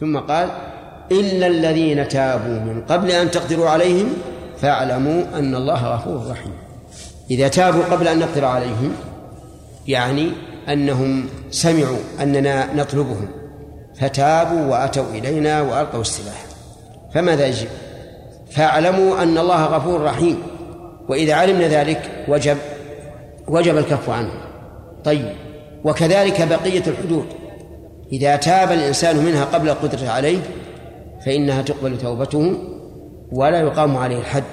ثم 0.00 0.18
قال 0.18 0.48
إلا 1.12 1.46
الذين 1.46 2.08
تابوا 2.08 2.58
من 2.60 2.82
قبل 2.88 3.10
أن 3.10 3.30
تقدروا 3.30 3.68
عليهم 3.68 4.12
فاعلموا 4.60 5.22
أن 5.34 5.54
الله 5.54 5.94
غفور 5.94 6.30
رحيم. 6.30 6.52
إذا 7.30 7.48
تابوا 7.48 7.84
قبل 7.84 8.08
أن 8.08 8.18
نقدر 8.18 8.44
عليهم 8.44 8.92
يعني 9.88 10.30
أنهم 10.68 11.26
سمعوا 11.50 11.98
أننا 12.20 12.74
نطلبهم 12.74 13.28
فتابوا 14.00 14.66
وأتوا 14.66 15.10
إلينا 15.14 15.60
وألقوا 15.60 16.00
السلاح. 16.00 16.44
فماذا 17.14 17.46
يجب؟ 17.46 17.68
فاعلموا 18.50 19.22
أن 19.22 19.38
الله 19.38 19.64
غفور 19.64 20.02
رحيم 20.02 20.42
وإذا 21.08 21.34
علمنا 21.34 21.68
ذلك 21.68 22.24
وجب 22.28 22.56
وجب 23.48 23.76
الكف 23.78 24.10
عنه 24.10 24.32
طيب 25.04 25.32
وكذلك 25.84 26.48
بقية 26.48 26.82
الحدود. 26.86 27.26
إذا 28.12 28.36
تاب 28.36 28.72
الإنسان 28.72 29.16
منها 29.16 29.44
قبل 29.44 29.68
القدرة 29.68 30.08
عليه 30.08 30.40
فإنها 31.24 31.62
تقبل 31.62 31.98
توبته 31.98 32.54
ولا 33.32 33.60
يقام 33.60 33.96
عليه 33.96 34.18
الحد. 34.18 34.44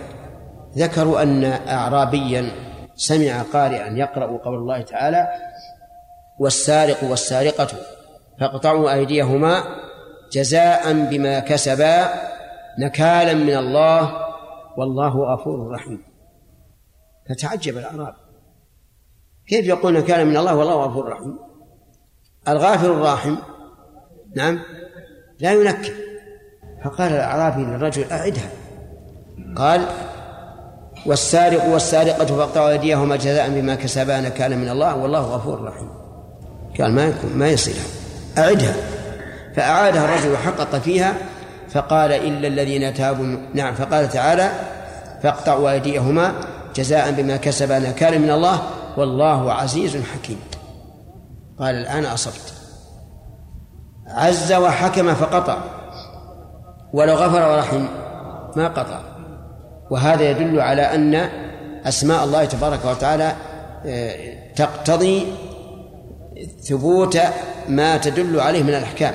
ذكروا 0.77 1.23
أن 1.23 1.43
أعرابيا 1.67 2.51
سمع 2.95 3.41
قارئا 3.41 3.87
يقرأ 3.87 4.37
قول 4.37 4.55
الله 4.55 4.81
تعالى 4.81 5.27
والسارق 6.39 7.03
والسارقة 7.03 7.67
فاقطعوا 8.39 8.93
أيديهما 8.93 9.63
جزاء 10.31 10.93
بما 10.93 11.39
كسبا 11.39 12.09
نكالا 12.79 13.33
من 13.33 13.57
الله 13.57 14.11
والله 14.77 15.33
غفور 15.33 15.71
رحيم. 15.71 16.03
فتعجب 17.29 17.77
الأعراب. 17.77 18.13
كيف 19.47 19.65
يقول 19.65 19.93
نكالا 19.93 20.23
من 20.23 20.37
الله 20.37 20.55
والله 20.55 20.73
غفور 20.73 21.09
رحيم؟ 21.09 21.50
الغافر 22.47 22.93
الراحم. 22.93 23.35
نعم. 24.35 24.59
لا 25.39 25.53
ينكر. 25.53 25.93
فقال 26.83 27.11
الأعرابي 27.11 27.63
للرجل 27.63 28.05
أعدها. 28.11 28.49
قال 29.55 29.85
والسارق 31.05 31.65
والسارقة 31.65 32.25
فاقطعوا 32.25 32.69
أيديهما 32.69 33.15
جزاء 33.15 33.49
بما 33.49 33.75
كسبا 33.75 34.21
نكالا 34.21 34.55
من 34.55 34.69
الله 34.69 34.95
والله 34.95 35.19
غفور 35.19 35.63
رحيم. 35.63 35.89
قال 36.79 36.91
ما 36.91 37.03
يكون 37.03 37.31
ما 37.35 37.49
يصير. 37.49 37.75
أعدها. 38.37 38.75
فأعادها 39.55 40.05
الرجل 40.05 40.33
وحقق 40.33 40.75
فيها 40.75 41.13
فقال 41.69 42.11
إلا 42.11 42.47
الذين 42.47 42.93
تابوا 42.93 43.37
نعم 43.53 43.75
فقال 43.75 44.09
تعالى 44.09 44.51
فاقطعوا 45.23 45.71
أيديهما 45.71 46.33
جزاء 46.75 47.11
بما 47.11 47.37
كسبا 47.37 47.79
نكالا 47.79 48.17
من 48.17 48.31
الله 48.31 48.61
والله 48.97 49.53
عزيز 49.53 49.97
حكيم. 50.13 50.39
قال 51.59 51.75
الآن 51.75 52.05
أصبت. 52.05 52.53
عز 54.07 54.53
وحكم 54.53 55.13
فقطع. 55.13 55.57
ولو 56.93 57.13
غفر 57.15 57.51
ورحم 57.51 57.85
ما 58.55 58.67
قطع. 58.67 59.01
وهذا 59.91 60.29
يدل 60.29 60.61
على 60.61 60.81
أن 60.81 61.29
أسماء 61.85 62.23
الله 62.23 62.45
تبارك 62.45 62.85
وتعالى 62.85 63.35
آه، 63.85 64.33
تقتضي 64.55 65.27
ثبوت 66.63 67.19
ما 67.69 67.97
تدل 67.97 68.39
عليه 68.39 68.63
من 68.63 68.69
الأحكام. 68.69 69.13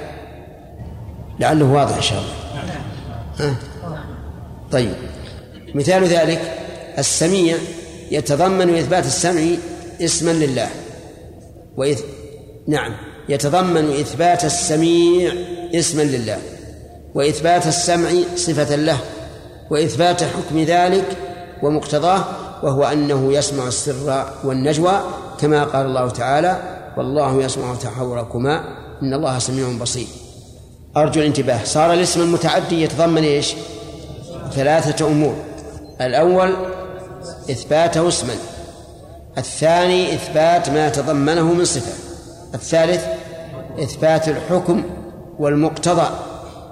لعله 1.40 1.64
واضح 1.64 1.96
إن 1.96 2.02
شاء 2.02 2.18
الله. 2.18 2.36
ها؟ 3.38 3.54
طيب. 4.72 4.94
مثال 5.74 6.04
ذلك 6.04 6.40
السميع 6.98 7.56
يتضمن 8.10 8.74
إثبات 8.74 9.06
السمع 9.06 9.42
اسما 10.00 10.30
لله. 10.30 10.68
نعم. 12.68 12.92
يتضمن 13.28 13.90
إثبات 13.90 14.44
السميع 14.44 15.32
اسما 15.74 16.02
لله 16.02 16.38
وإثبات 17.14 17.66
السمع 17.66 18.10
صفة 18.36 18.76
له 18.76 18.98
وإثبات 19.70 20.22
حكم 20.24 20.58
ذلك 20.58 21.16
ومقتضاه 21.62 22.24
وهو 22.62 22.84
أنه 22.84 23.32
يسمع 23.32 23.68
السر 23.68 24.24
والنجوى 24.44 25.00
كما 25.40 25.64
قال 25.64 25.86
الله 25.86 26.10
تعالى 26.10 26.60
والله 26.96 27.42
يسمع 27.42 27.74
تحوركما 27.74 28.64
إن 29.02 29.14
الله 29.14 29.38
سميع 29.38 29.78
بصير. 29.80 30.06
أرجو 30.96 31.20
الانتباه. 31.20 31.64
صار 31.64 31.92
الاسم 31.92 32.20
المتعدي 32.20 32.82
يتضمن 32.82 33.24
إيش؟ 33.24 33.54
ثلاثة 34.52 35.06
أمور. 35.06 35.34
الأول 36.00 36.56
إثباته 37.50 38.08
اسما. 38.08 38.34
الثاني 39.38 40.14
إثبات 40.14 40.70
ما 40.70 40.88
تضمنه 40.88 41.52
من 41.52 41.64
صفة. 41.64 42.05
الثالث 42.54 43.04
إثبات 43.82 44.28
الحكم 44.28 44.84
والمقتضى 45.38 46.10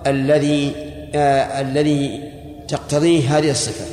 الذي 0.07 0.73
آه 1.15 1.61
الذي 1.61 2.33
تقتضيه 2.69 3.39
هذه 3.39 3.51
الصفة. 3.51 3.85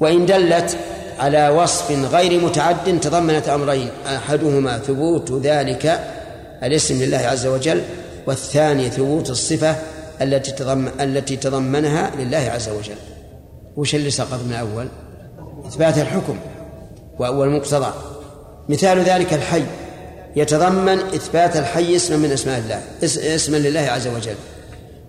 وإن 0.00 0.26
دلت 0.26 0.76
على 1.18 1.48
وصف 1.48 2.14
غير 2.14 2.40
متعد 2.44 3.00
تضمنت 3.00 3.48
أمرين 3.48 3.88
أحدهما 4.06 4.78
ثبوت 4.78 5.32
ذلك 5.32 6.00
الاسم 6.62 7.02
لله 7.02 7.18
عز 7.18 7.46
وجل 7.46 7.82
والثاني 8.26 8.90
ثبوت 8.90 9.30
الصفة 9.30 9.76
التي 10.22 10.52
تضمن 10.52 10.90
التي 11.00 11.36
تضمنها 11.36 12.10
لله 12.18 12.50
عز 12.54 12.68
وجل. 12.68 12.96
وش 13.76 13.94
اللي 13.94 14.10
سقط 14.10 14.40
من 14.46 14.52
الأول؟ 14.52 14.88
إثبات 15.66 15.98
الحكم 15.98 16.36
والمقتضى. 17.18 17.92
مثال 18.68 18.98
ذلك 18.98 19.34
الحي. 19.34 19.62
يتضمن 20.36 20.98
إثبات 20.98 21.56
الحي 21.56 21.96
اسما 21.96 22.16
من 22.16 22.32
أسماء 22.32 22.58
الله 22.58 22.80
اسما 23.34 23.56
لله 23.56 23.80
عز 23.80 24.06
وجل 24.06 24.34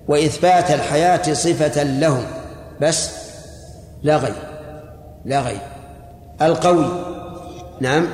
وإثبات 0.07 0.71
الحياة 0.71 1.33
صفة 1.33 1.83
له 1.83 2.27
بس 2.81 3.09
لا 4.03 4.17
غير 4.17 4.33
لا 5.25 5.41
غير. 5.41 5.61
القوي 6.41 6.85
نعم 7.81 8.07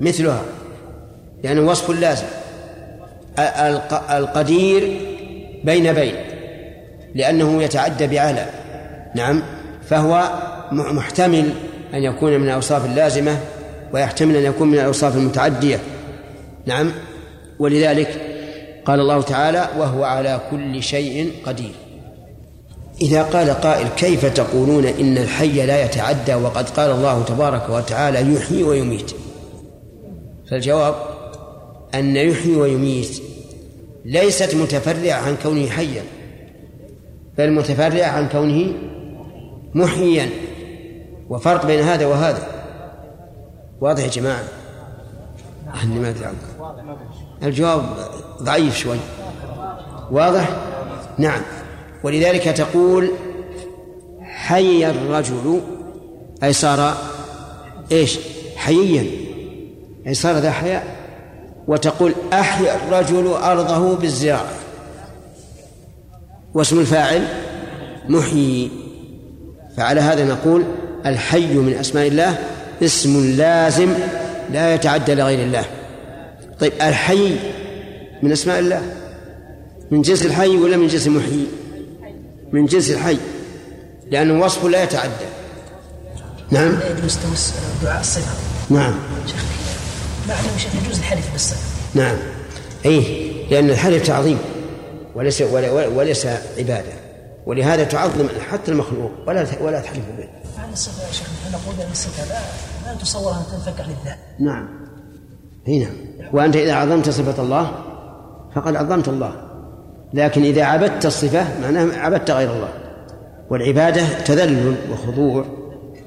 مثلها 0.00 0.42
يعني 1.44 1.60
وصف 1.60 1.90
لازم. 1.90 2.26
القدير 4.10 5.00
بين 5.64 5.92
بين 5.92 6.14
لأنه 7.14 7.62
يتعدى 7.62 8.06
بعلى 8.06 8.46
نعم 9.14 9.42
فهو 9.88 10.28
محتمل 10.72 11.50
أن 11.94 12.02
يكون 12.02 12.38
من 12.40 12.48
الأوصاف 12.48 12.84
اللازمة 12.84 13.38
ويحتمل 13.92 14.36
أن 14.36 14.42
يكون 14.44 14.68
من 14.68 14.74
الأوصاف 14.74 15.16
المتعدية. 15.16 15.78
نعم. 16.66 16.92
ولذلك 17.58 18.20
قال 18.84 19.00
الله 19.00 19.22
تعالى 19.22 19.68
وهو 19.78 20.04
على 20.04 20.40
كل 20.50 20.82
شيء 20.82 21.32
قدير. 21.46 21.72
إذا 23.02 23.22
قال 23.22 23.50
قائل 23.50 23.88
كيف 23.88 24.26
تقولون 24.26 24.84
إن 24.84 25.18
الحي 25.18 25.66
لا 25.66 25.84
يتعدى 25.84 26.34
وقد 26.34 26.68
قال 26.68 26.90
الله 26.90 27.24
تبارك 27.24 27.70
وتعالى 27.70 28.34
يحيي 28.34 28.62
ويميت؟ 28.62 29.12
فالجواب 30.50 30.94
أن 31.94 32.16
يحيي 32.16 32.56
ويميت 32.56 33.22
ليست 34.04 34.54
متفرعة 34.54 35.20
عن 35.20 35.36
كونه 35.42 35.68
حيا 35.68 36.02
بل 37.38 37.52
متفرعة 37.52 38.06
عن 38.06 38.28
كونه 38.28 38.72
محييا. 39.74 40.30
وفرق 41.30 41.66
بين 41.66 41.80
هذا 41.80 42.06
وهذا. 42.06 42.46
واضح 43.80 44.02
يا 44.02 44.08
جماعة؟ 44.08 44.44
أني 45.82 45.98
ما 45.98 46.08
أدري 46.08 46.24
الجواب 47.44 47.84
ضعيف 48.42 48.76
شوي. 48.76 48.98
واضح؟ 50.10 50.48
نعم. 51.18 51.40
ولذلك 52.02 52.42
تقول 52.42 53.10
حي 54.22 54.90
الرجل 54.90 55.60
أي 56.42 56.52
صار 56.52 56.96
إيش؟ 57.92 58.18
حييا. 58.56 59.06
أي 60.06 60.14
صار 60.14 60.38
ذا 60.38 60.50
حياء. 60.50 60.96
وتقول 61.68 62.14
أحيا 62.32 62.76
الرجل 62.76 63.28
أرضه 63.28 63.96
بالزراعة. 63.96 64.52
واسم 66.54 66.80
الفاعل 66.80 67.28
محيي. 68.08 68.70
فعلى 69.76 70.00
هذا 70.00 70.24
نقول 70.24 70.64
الحي 71.06 71.54
من 71.54 71.74
أسماء 71.74 72.06
الله 72.06 72.38
اسم 72.82 73.36
لازم 73.36 73.94
لا 74.52 74.74
يتعدى 74.74 75.14
لغير 75.14 75.38
الله. 75.38 75.64
طيب 76.60 76.72
الحي 76.72 77.36
من 78.22 78.32
أسماء 78.32 78.58
الله؟ 78.58 78.82
من 79.90 80.02
جنس 80.02 80.26
الحي 80.26 80.56
ولا 80.56 80.76
من 80.76 80.86
جنس 80.86 81.06
المحيي؟ 81.06 81.46
من 82.52 82.66
جنس 82.66 82.90
الحي 82.90 83.18
لأنه 84.10 84.44
وصف 84.44 84.64
لا 84.64 84.82
يتعدى. 84.82 85.26
نعم؟ 86.50 86.72
لا 86.72 86.98
يجوز 86.98 87.18
توس 87.18 87.52
دعاء 87.82 88.00
الصفة. 88.00 88.32
نعم. 88.70 88.94
شيخ 89.26 89.44
مع 90.28 90.34
أنه 90.34 90.58
شيخ 90.58 90.74
يجوز 90.84 90.98
الحلف 90.98 91.32
بالصفة. 91.32 91.60
نعم. 91.94 92.16
أي 92.86 93.32
لأن 93.50 93.70
الحلف 93.70 94.06
تعظيم 94.06 94.38
وليس 95.14 95.42
وليس 95.42 96.26
عبادة. 96.58 96.92
ولهذا 97.46 97.84
تعظم 97.84 98.28
حتى 98.50 98.70
المخلوق 98.70 99.10
ولا 99.26 99.46
ولا 99.60 99.80
تحلف 99.80 100.04
به. 100.18 100.28
عن 100.58 100.72
الصفة 100.72 101.06
يا 101.06 101.12
شيخ 101.12 101.26
نقول 101.52 101.74
أن 101.80 101.90
الصفة 101.92 102.24
لا 102.24 102.40
لا 102.86 102.98
تصور 103.00 103.32
أن 103.32 103.42
تنفك 103.52 103.80
لله. 103.80 104.16
نعم. 104.38 104.83
إي 105.68 105.78
نعم. 105.78 105.92
وأنت 106.32 106.56
إذا 106.56 106.74
عظمت 106.74 107.10
صفة 107.10 107.42
الله 107.42 107.72
فقد 108.54 108.76
عظمت 108.76 109.08
الله. 109.08 109.32
لكن 110.14 110.42
إذا 110.42 110.64
عبدت 110.64 111.06
الصفة 111.06 111.60
معناه 111.62 111.98
عبدت 111.98 112.30
غير 112.30 112.52
الله. 112.52 112.68
والعبادة 113.50 114.18
تذلل 114.24 114.76
وخضوع 114.92 115.44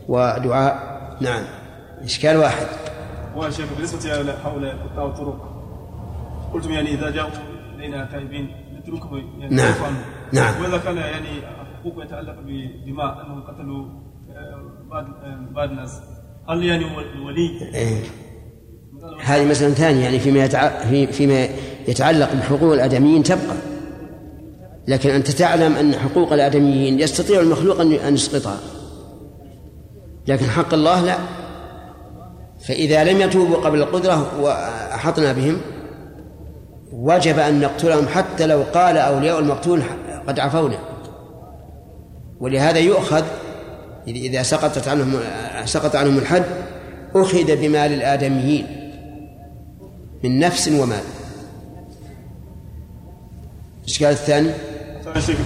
ودعاء. 0.07 0.97
نعم. 1.21 1.43
إشكال 2.03 2.37
واحد. 2.37 2.67
وشيخ 3.35 3.65
بالنسبة 3.73 4.21
لهؤلاء 4.21 4.75
قطاع 4.75 5.05
الطرق 5.05 5.57
قلتم 6.53 6.71
يعني 6.71 6.93
إذا 6.93 7.09
جاءوا 7.09 7.29
إلينا 7.75 8.05
تائبين 8.05 8.51
نتركهم 8.79 9.17
يعني 9.39 9.55
نعم. 9.55 9.73
نعم. 10.33 10.61
وإذا 10.61 10.77
كان 10.77 10.97
يعني 10.97 11.27
حقوق 11.79 12.03
يتعلق 12.03 12.35
بدماء 12.45 13.25
أنهم 13.25 13.41
قتلوا 13.41 13.85
آه، 14.29 14.61
بعض 14.89 15.05
آه، 15.05 15.47
بعض 15.51 15.69
الناس 15.69 16.01
هل 16.49 16.63
يعني 16.63 16.85
الولي؟ 17.15 17.61
إيه. 17.73 18.03
هذه 19.23 19.45
مسألة 19.45 19.73
ثانية 19.73 20.03
يعني 20.03 20.19
فيما. 20.19 20.47
فيما 21.11 21.47
يتعلق 21.87 22.33
بحقوق 22.33 22.73
الآدميين 22.73 23.23
تبقى. 23.23 23.55
لكن 24.87 25.09
أنت 25.09 25.31
تعلم 25.31 25.75
أن 25.75 25.95
حقوق 25.95 26.33
الآدميين 26.33 26.99
يستطيع 26.99 27.39
المخلوق 27.39 27.81
أن 27.81 28.13
يسقطها. 28.13 28.57
لكن 30.27 30.45
حق 30.45 30.73
الله 30.73 31.01
لا. 31.01 31.17
فإذا 32.67 33.03
لم 33.03 33.21
يتوبوا 33.21 33.55
قبل 33.55 33.81
القدرة 33.81 34.41
وأحطنا 34.41 35.33
بهم 35.33 35.57
وجب 36.93 37.39
أن 37.39 37.59
نقتلهم 37.59 38.07
حتى 38.07 38.47
لو 38.47 38.63
قال 38.73 38.97
أولياء 38.97 39.39
المقتول 39.39 39.81
قد 40.27 40.39
عفونا. 40.39 40.79
ولهذا 42.39 42.79
يؤخذ 42.79 43.23
إذا 44.07 44.43
سقطت 44.43 44.87
عنهم 44.87 45.19
سقط 45.65 45.95
عنهم 45.95 46.17
الحد 46.17 46.43
أخذ 47.15 47.55
بمال 47.55 47.93
الآدميين. 47.93 48.76
من 50.23 50.39
نفس 50.39 50.67
ومال. 50.67 51.03
الإشكال 53.83 54.07
الثاني؟ 54.07 54.51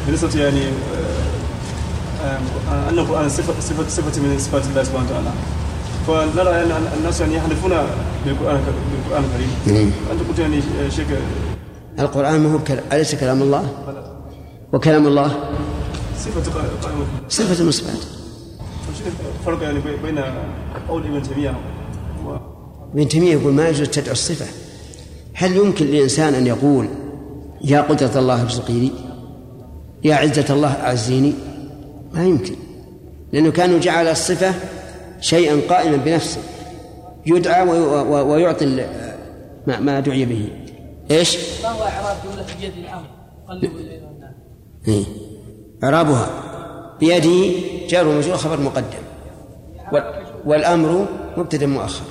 بالنسبة 0.06 0.42
يعني 0.42 0.62
أن 2.90 3.00
القرآن 3.00 3.30
صفة 3.30 3.60
صفة 3.60 3.90
صفة 3.90 4.22
من 4.22 4.40
صفات 4.40 4.66
الله 4.66 4.84
سبحانه 4.84 5.06
وتعالى. 5.06 5.32
فنرى 6.08 6.50
أن 6.50 6.88
الناس 6.98 7.22
يعني 7.22 7.36
يحلفون 7.36 7.72
بالقرآن 8.26 8.62
بالقرآن 8.92 9.24
الكريم. 9.24 9.94
أنت 10.12 10.22
قلت 10.30 10.40
يعني 10.40 10.62
شيخ 10.90 11.08
القرآن 12.00 12.40
ما 12.40 12.54
هو 12.54 12.60
كلام 12.60 12.84
أليس 12.92 13.16
كلام 13.16 13.42
الله؟ 13.42 13.64
وكلام 14.74 15.08
الله؟ 15.08 15.28
صفة 16.18 16.52
قائمة. 16.84 17.06
صفة 17.30 17.64
من 17.64 17.72
صفات 17.72 17.98
فرق 19.46 19.64
يعني 19.64 19.80
بين 20.04 20.20
قول 20.90 21.04
ابن 21.04 21.24
تيمية 21.24 21.56
ابن 22.94 23.08
تيمية 23.08 23.32
يقول 23.32 23.54
ما 23.54 23.70
يجوز 23.70 23.90
تدعو 23.90 24.12
الصفة. 24.12 24.46
هل 25.42 25.58
يمكن 25.58 25.86
لإنسان 25.88 26.34
أن 26.34 26.48
يقول 26.48 26.88
يا 27.62 27.82
قدرة 27.82 28.20
الله 28.20 28.42
ارزقي 28.42 28.74
لي 28.74 28.92
يا 30.04 30.16
عزة 30.16 30.54
الله 30.54 30.74
أعزيني 30.74 31.34
ما 32.14 32.26
يمكن 32.26 32.56
لأنه 33.34 33.52
كان 33.52 33.80
جعل 33.80 34.08
الصفة 34.08 34.54
شيئا 35.22 35.62
قائما 35.70 35.98
بنفسه. 35.98 36.42
يدعى 37.26 37.68
ويعطي 38.10 38.88
ما 39.68 40.00
دعي 40.00 40.26
به. 40.26 40.48
إيش؟ 41.12 41.38
ما 41.64 41.70
هو 41.70 41.84
إعراب 41.84 42.18
جملة 42.24 42.46
بيد 42.62 42.74
الأمر. 42.78 43.06
قلبوا 43.50 43.80
الينا 43.80 44.36
إيه؟ 44.88 45.04
إعرابها 45.84 46.30
بيده 47.00 47.60
جار 47.90 48.08
ومجرور 48.08 48.38
خبر 48.38 48.60
مقدم. 48.60 49.04
والأمر 50.46 51.06
مبتدأ 51.38 51.66
مؤخر 51.66 52.04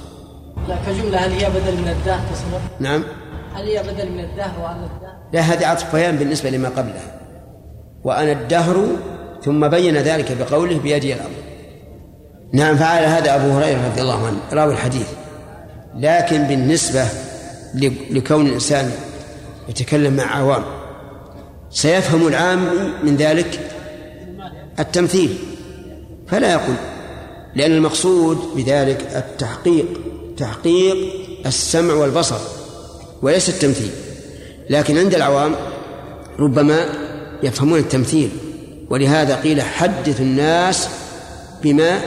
لا 0.68 0.76
كجملة 0.86 1.18
هل 1.18 1.30
هي 1.30 1.50
بدل 1.50 1.82
من 1.82 1.88
الداه 1.88 2.20
تصبر؟ 2.32 2.60
نعم. 2.80 3.04
هل 3.54 3.66
هي 3.66 3.82
بدل 3.82 4.10
من 4.10 4.20
الداه 4.20 4.62
وأنا 4.62 4.88
الداه؟ 4.96 5.16
لا 5.32 5.40
هذه 5.40 5.66
عطف 5.66 5.96
بيان 5.96 6.16
بالنسبة 6.16 6.50
لما 6.50 6.68
قبلها. 6.68 7.20
وأنا 8.04 8.32
الدهر 8.32 8.86
ثم 9.44 9.68
بين 9.68 9.96
ذلك 9.96 10.32
بقوله 10.32 10.78
بيدي 10.78 11.14
الأمر. 11.14 11.30
نعم 12.52 12.76
فعل 12.76 13.04
هذا 13.04 13.34
أبو 13.34 13.50
هريرة 13.50 13.88
رضي 13.92 14.02
الله 14.02 14.26
عنه 14.26 14.38
راوي 14.52 14.72
الحديث. 14.72 15.08
لكن 15.96 16.44
بالنسبة 16.44 17.04
لكون 18.10 18.46
الإنسان 18.46 18.90
يتكلم 19.68 20.16
مع 20.16 20.36
عوام 20.36 20.62
سيفهم 21.70 22.28
العام 22.28 22.68
من 23.02 23.16
ذلك 23.16 23.60
التمثيل. 24.78 25.38
فلا 26.28 26.52
يقول 26.52 26.74
لأن 27.54 27.72
المقصود 27.72 28.38
بذلك 28.56 29.06
التحقيق 29.16 29.86
تحقيق 30.36 30.96
السمع 31.46 31.94
والبصر. 31.94 32.59
وليس 33.22 33.48
التمثيل. 33.48 33.90
لكن 34.70 34.98
عند 34.98 35.14
العوام 35.14 35.54
ربما 36.38 36.84
يفهمون 37.42 37.78
التمثيل. 37.78 38.30
ولهذا 38.90 39.36
قيل 39.36 39.62
حدث 39.62 40.20
الناس 40.20 40.88
بما 41.62 42.00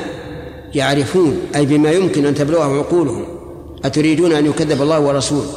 يعرفون 0.76 1.38
أي 1.56 1.66
بما 1.66 1.92
يمكن 1.92 2.26
أن 2.26 2.36
تبلغه 2.36 2.78
عقولهم. 2.78 3.26
أتريدون 3.86 4.32
أن 4.32 4.46
يكذب 4.46 4.82
الله 4.82 5.00
ورسوله؟ 5.00 5.54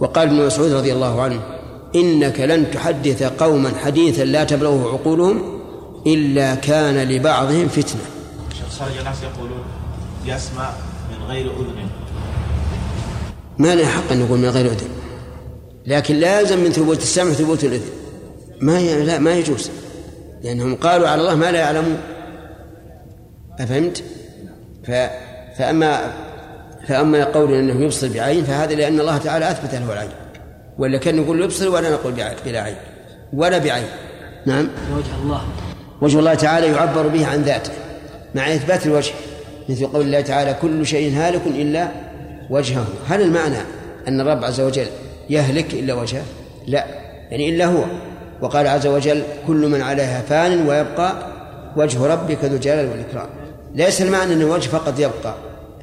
وقال 0.00 0.28
ابن 0.28 0.46
مسعود 0.46 0.72
رضي 0.72 0.92
الله 0.92 1.22
عنه 1.22 1.40
إنك 1.94 2.40
لن 2.40 2.70
تحدث 2.70 3.22
قوما 3.22 3.72
حديثا 3.84 4.24
لا 4.24 4.44
تبلغه 4.44 4.92
عقولهم 4.92 5.60
إلا 6.06 6.54
كان 6.54 7.08
لبعضهم 7.08 7.68
فتنة. 7.68 8.00
خرج 8.78 8.98
الناس 8.98 9.16
يقولون 9.22 9.64
يسمع 10.26 10.70
من 11.10 11.26
غير 11.28 11.46
أذن. 11.46 11.99
ما 13.60 13.74
له 13.74 13.86
حق 13.86 14.12
أن 14.12 14.20
يقول 14.20 14.38
من 14.38 14.48
غير 14.48 14.66
أذن. 14.66 14.88
لكن 15.86 16.14
لازم 16.14 16.64
من 16.64 16.72
ثبوت 16.72 16.98
السمع 16.98 17.32
ثبوت 17.32 17.64
الأذن. 17.64 17.90
ما 18.60 18.80
ي... 18.80 19.04
لا 19.04 19.18
ما 19.18 19.34
يجوز. 19.34 19.70
لأنهم 20.44 20.74
قالوا 20.74 21.08
على 21.08 21.20
الله 21.20 21.34
ما 21.34 21.52
لا 21.52 21.58
يعلمون. 21.58 21.96
أفهمت؟ 23.58 24.02
ف... 24.86 24.90
فأما 25.58 26.12
فأما 26.88 27.24
قول 27.24 27.54
أنه 27.54 27.84
يبصر 27.84 28.08
بعين 28.08 28.44
فهذا 28.44 28.74
لأن 28.74 29.00
الله 29.00 29.18
تعالى 29.18 29.50
أثبت 29.50 29.74
له 29.74 29.92
العين. 29.92 30.10
ولا 30.78 30.98
كان 30.98 31.16
نقول 31.16 31.42
يبصر 31.42 31.68
ولا 31.68 31.90
نقول 31.90 32.12
بلا 32.44 32.60
عين. 32.60 32.76
ولا 33.32 33.58
بعين. 33.58 33.88
نعم؟ 34.46 34.68
وجه 34.96 35.22
الله. 35.22 35.42
وجه 36.00 36.18
الله 36.18 36.34
تعالى 36.34 36.66
يعبر 36.66 37.06
به 37.06 37.26
عن 37.26 37.42
ذاته 37.42 37.72
مع 38.34 38.54
إثبات 38.54 38.86
الوجه 38.86 39.12
مثل 39.68 39.86
قول 39.86 40.06
الله 40.06 40.20
تعالى 40.20 40.56
كل 40.62 40.86
شيء 40.86 41.12
هالك 41.16 41.42
إلا 41.46 42.09
وجهه. 42.50 42.86
هل 43.08 43.22
المعنى 43.22 43.58
أن 44.08 44.20
الرب 44.20 44.44
عز 44.44 44.60
وجل 44.60 44.86
يهلك 45.30 45.74
إلا 45.74 45.94
وجهه؟ 45.94 46.22
لا. 46.66 46.84
يعني 47.30 47.48
إلا 47.48 47.66
هو. 47.66 47.84
وقال 48.42 48.66
عز 48.66 48.86
وجل 48.86 49.22
كل 49.46 49.68
من 49.68 49.82
عليها 49.82 50.22
فان 50.22 50.68
ويبقى 50.68 51.12
وجه 51.76 52.06
ربك 52.06 52.44
ذو 52.44 52.56
الجلال 52.56 52.88
والإكرام. 52.88 53.26
ليس 53.74 54.02
المعنى 54.02 54.32
أن 54.32 54.40
الوجه 54.40 54.68
فقط 54.68 54.98
يبقى. 54.98 55.34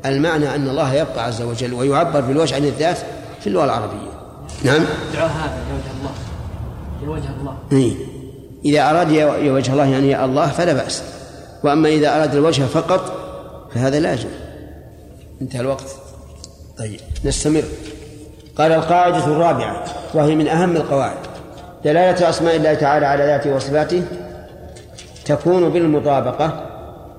المعنى 0.06 0.56
أن 0.56 0.70
الله 0.70 0.94
يبقى 0.94 1.25
عز 1.25 1.41
وجل 1.41 1.74
ويعبر 1.74 2.22
بالوجه 2.22 2.56
عن 2.56 2.63
الذات 2.63 2.98
في 3.41 3.48
اللغة 3.48 3.65
العربية. 3.65 4.12
نعم؟ 4.63 4.86
دعاء 5.13 5.30
هذا 5.30 5.58
لوجه 5.70 5.91
الله. 6.00 6.12
لوجه 7.06 7.39
الله. 7.41 7.58
إيه؟ 7.72 7.94
إذا 8.65 8.89
أراد 8.89 9.12
يا 9.12 9.51
وجه 9.51 9.72
الله 9.72 9.86
يعني 9.86 10.10
يا 10.10 10.25
الله 10.25 10.48
فلا 10.48 10.74
بأس. 10.74 11.03
وأما 11.63 11.89
إذا 11.89 12.15
أراد 12.15 12.36
الوجه 12.36 12.63
فقط 12.63 13.12
فهذا 13.74 14.00
لا 14.00 14.13
يجوز. 14.13 14.32
انتهى 15.41 15.62
الوقت. 15.62 16.07
طيب 16.79 17.00
نستمر. 17.25 17.63
قال 18.57 18.72
القاعدة 18.72 19.25
الرابعة 19.25 19.84
وهي 20.13 20.36
من 20.36 20.48
أهم 20.48 20.75
القواعد. 20.75 21.17
دلالة 21.86 22.29
أسماء 22.29 22.55
الله 22.55 22.74
تعالى 22.74 23.05
على 23.05 23.24
ذاته 23.24 23.55
وصفاته 23.55 24.03
تكون 25.25 25.69
بالمطابقة 25.69 26.63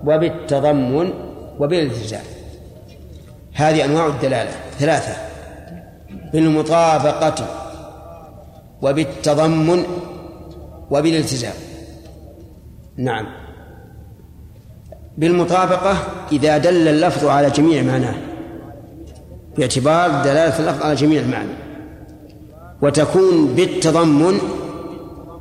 وبالتضمن 0.07 1.13
وبالالتزام. 1.59 2.23
هذه 3.55 3.85
أنواع 3.85 4.07
الدلالة. 4.07 4.51
ثلاثة 4.79 5.17
بالمطابقة 6.33 7.47
وبالتضمن 8.83 9.85
وبالالتزام. 10.91 11.55
نعم. 12.97 13.27
بالمطابقة 15.19 15.97
إذا 16.33 16.59
دل 16.59 16.89
اللفظ 16.89 17.27
على 17.27 17.51
جميع 17.51 17.83
معناه. 17.83 18.15
باعتبار 19.59 20.11
دلالة 20.11 20.59
اللفظ 20.59 20.83
على 20.83 20.95
جميع 20.95 21.21
المعنى 21.21 21.53
وتكون 22.83 23.47
بالتضمن 23.47 24.39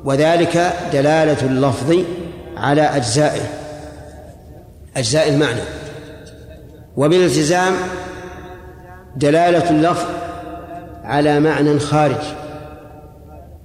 وذلك 0.03 0.73
دلالة 0.93 1.45
اللفظ 1.45 1.95
على 2.57 2.81
أجزائه 2.81 3.41
أجزاء 4.97 5.29
المعنى. 5.29 5.61
وبالالتزام 6.97 7.73
دلالة 9.15 9.69
اللفظ 9.69 10.05
على 11.03 11.39
معنى 11.39 11.79
خارج. 11.79 12.21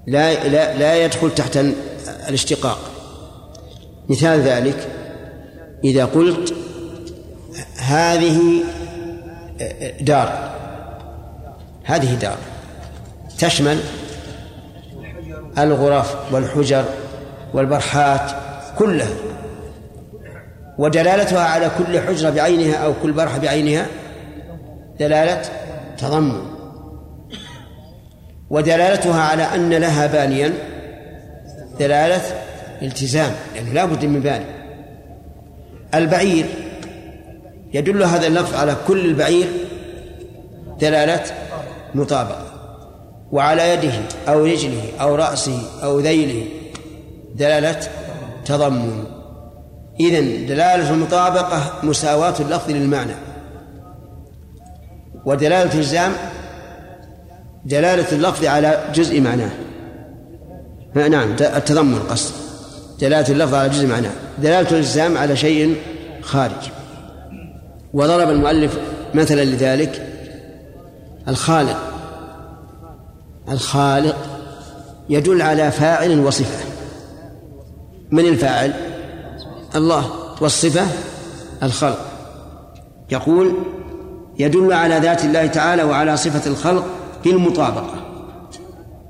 لا 0.07 0.49
لا 0.49 0.79
لا 0.79 1.05
يدخل 1.05 1.35
تحت 1.35 1.59
الاشتقاق. 2.29 2.79
مثال 4.09 4.41
ذلك 4.41 4.89
إذا 5.85 6.05
قلت 6.05 6.55
هذه 7.77 8.65
دار. 10.01 10.51
هذه 11.85 12.15
دار. 12.15 12.37
تشمل 13.39 13.81
الغرف 15.59 16.33
والحجر 16.33 16.85
والبرحات 17.55 18.31
كلها. 18.79 19.15
ودلالتها 20.79 21.45
على 21.45 21.71
كل 21.79 22.01
حجرة 22.01 22.31
بعينها 22.31 22.77
أو 22.77 22.95
كل 23.03 23.13
برحة 23.13 23.39
بعينها 23.39 23.87
دلالة 25.01 25.43
تضمن. 25.99 26.43
ودلالتها 28.51 29.23
على 29.23 29.43
أن 29.43 29.71
لها 29.71 30.07
بانيا 30.07 30.53
دلالة 31.79 32.23
التزام 32.83 33.33
يعني 33.57 33.73
لا 33.73 33.85
بد 33.85 34.05
من 34.05 34.21
باني. 34.21 34.45
البعير 35.95 36.47
يدل 37.75 38.03
هذا 38.03 38.27
اللفظ 38.27 38.55
على 38.55 38.77
كل 38.87 39.05
البعير 39.07 39.47
دلالة 40.81 41.25
مطابقة. 41.95 42.47
وعلى 43.33 43.71
يده 43.71 43.93
أو 44.29 44.45
رجله 44.45 44.83
أو 45.01 45.15
رأسه 45.15 45.63
أو 45.83 46.01
ذيله 46.01 46.47
دلالة 47.35 47.81
تضمن. 48.45 49.05
إذن 50.01 50.47
دلالة 50.47 50.91
المطابقة 50.91 51.73
مساواة 51.83 52.35
اللفظ 52.41 52.71
للمعنى. 52.71 53.15
ودلالة 55.25 55.73
الإلزام 55.73 56.13
دلالة 57.65 58.13
اللفظ 58.13 58.45
على 58.45 58.85
جزء 58.95 59.21
معناه. 59.21 59.51
نعم 60.95 61.33
التضمن 61.33 61.99
قصد. 61.99 62.35
دلالة 63.01 63.29
اللفظ 63.29 63.55
على 63.55 63.69
جزء 63.69 63.87
معناه. 63.87 64.13
دلالة 64.39 64.71
الإلزام 64.71 65.19
على 65.19 65.37
شيء 65.37 65.77
خارج. 66.23 66.71
وضرب 67.95 68.31
المؤلف 68.31 68.79
مثلا 69.15 69.45
لذلك 69.45 70.07
الخالق. 71.29 71.77
الخالق 73.49 74.17
يدل 75.09 75.43
على 75.43 75.71
فاعل 75.71 76.21
وصفة. 76.21 76.65
من 78.11 78.27
الفاعل؟ 78.27 78.73
الله. 79.75 80.11
والصفة 80.41 80.87
الخلق. 81.63 81.99
يقول 83.11 83.55
يدل 84.39 84.73
على 84.73 84.99
ذات 84.99 85.25
الله 85.25 85.47
تعالى 85.47 85.83
وعلى 85.83 86.17
صفة 86.17 86.51
الخلق 86.51 86.85
بالمطابقة. 87.25 87.95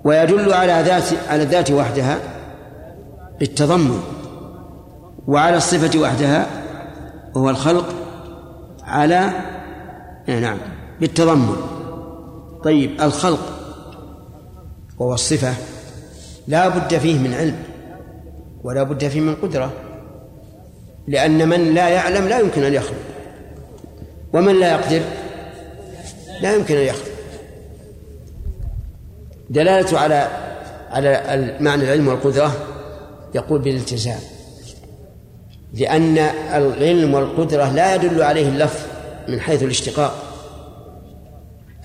ويدل 0.05 0.53
على 0.53 0.83
ذات 0.87 1.05
على 1.29 1.43
الذات 1.43 1.71
وحدها 1.71 2.19
بالتضمن. 3.41 4.03
وعلى 5.27 5.57
الصفة 5.57 5.99
وحدها 5.99 6.47
وهو 7.35 7.51
الخلق 7.51 8.02
على 8.93 9.31
نعم 10.27 10.59
بالتضمن. 11.01 11.57
طيب 12.65 13.01
الخلق 13.01 13.41
وهو 14.99 15.15
الصفة 15.15 15.55
لا 16.49 16.69
بد 16.69 16.99
فيه 16.99 17.19
من 17.19 17.35
علم 17.35 17.57
ولا 18.65 18.83
بد 18.83 19.09
فيه 19.09 19.21
من 19.21 19.35
قدرة 19.35 19.73
لأن 21.09 21.49
من 21.49 21.75
لا 21.75 21.89
يعلم 21.89 22.29
لا 22.29 22.39
يمكن 22.39 22.63
أن 22.63 22.75
يخلق 22.75 22.99
ومن 24.33 24.61
لا 24.61 24.73
يقدر 24.73 25.03
لا 26.41 26.55
يمكن 26.55 26.77
أن 26.77 26.83
يخلق. 26.83 27.13
دلالته 29.51 29.99
على 29.99 30.29
على 30.91 31.57
معنى 31.61 31.85
العلم 31.85 32.09
والقدرة 32.09 32.53
يقول 33.35 33.61
بالالتزام. 33.61 34.21
لأن 35.75 36.19
العلم 36.55 37.15
والقدرة 37.15 37.73
لا 37.73 37.95
يدل 37.95 38.23
عليه 38.23 38.49
اللفظ 38.49 38.81
من 39.29 39.41
حيث 39.41 39.63
الاشتقاق. 39.63 40.15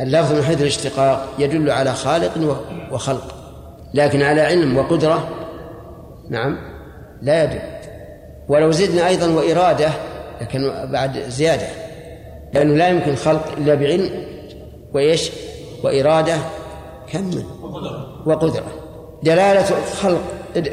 اللفظ 0.02 0.34
من 0.34 0.44
حيث 0.44 0.62
الاشتقاق 0.62 1.28
يدل 1.40 1.72
على 1.72 1.94
خالق 1.94 2.60
وخلق 2.92 3.36
لكن 3.94 4.22
على 4.22 4.42
علم 4.42 4.78
وقدرة 4.78 5.30
نعم 6.30 6.58
لا 7.22 7.44
يدل. 7.44 7.60
ولو 8.50 8.72
زدنا 8.72 9.08
أيضا 9.08 9.28
وإرادة 9.28 9.90
لكن 10.42 10.72
بعد 10.92 11.20
زيادة 11.28 11.68
لأنه 12.54 12.74
لا 12.76 12.88
يمكن 12.88 13.16
خلق 13.16 13.52
إلا 13.58 13.76
بعلم 13.76 14.10
وإيش؟ 14.94 15.32
وإرادة 15.84 16.36
كم 17.14 17.44
وقدرة. 18.26 18.66
دلالة 19.24 19.66
الخلق 19.78 20.22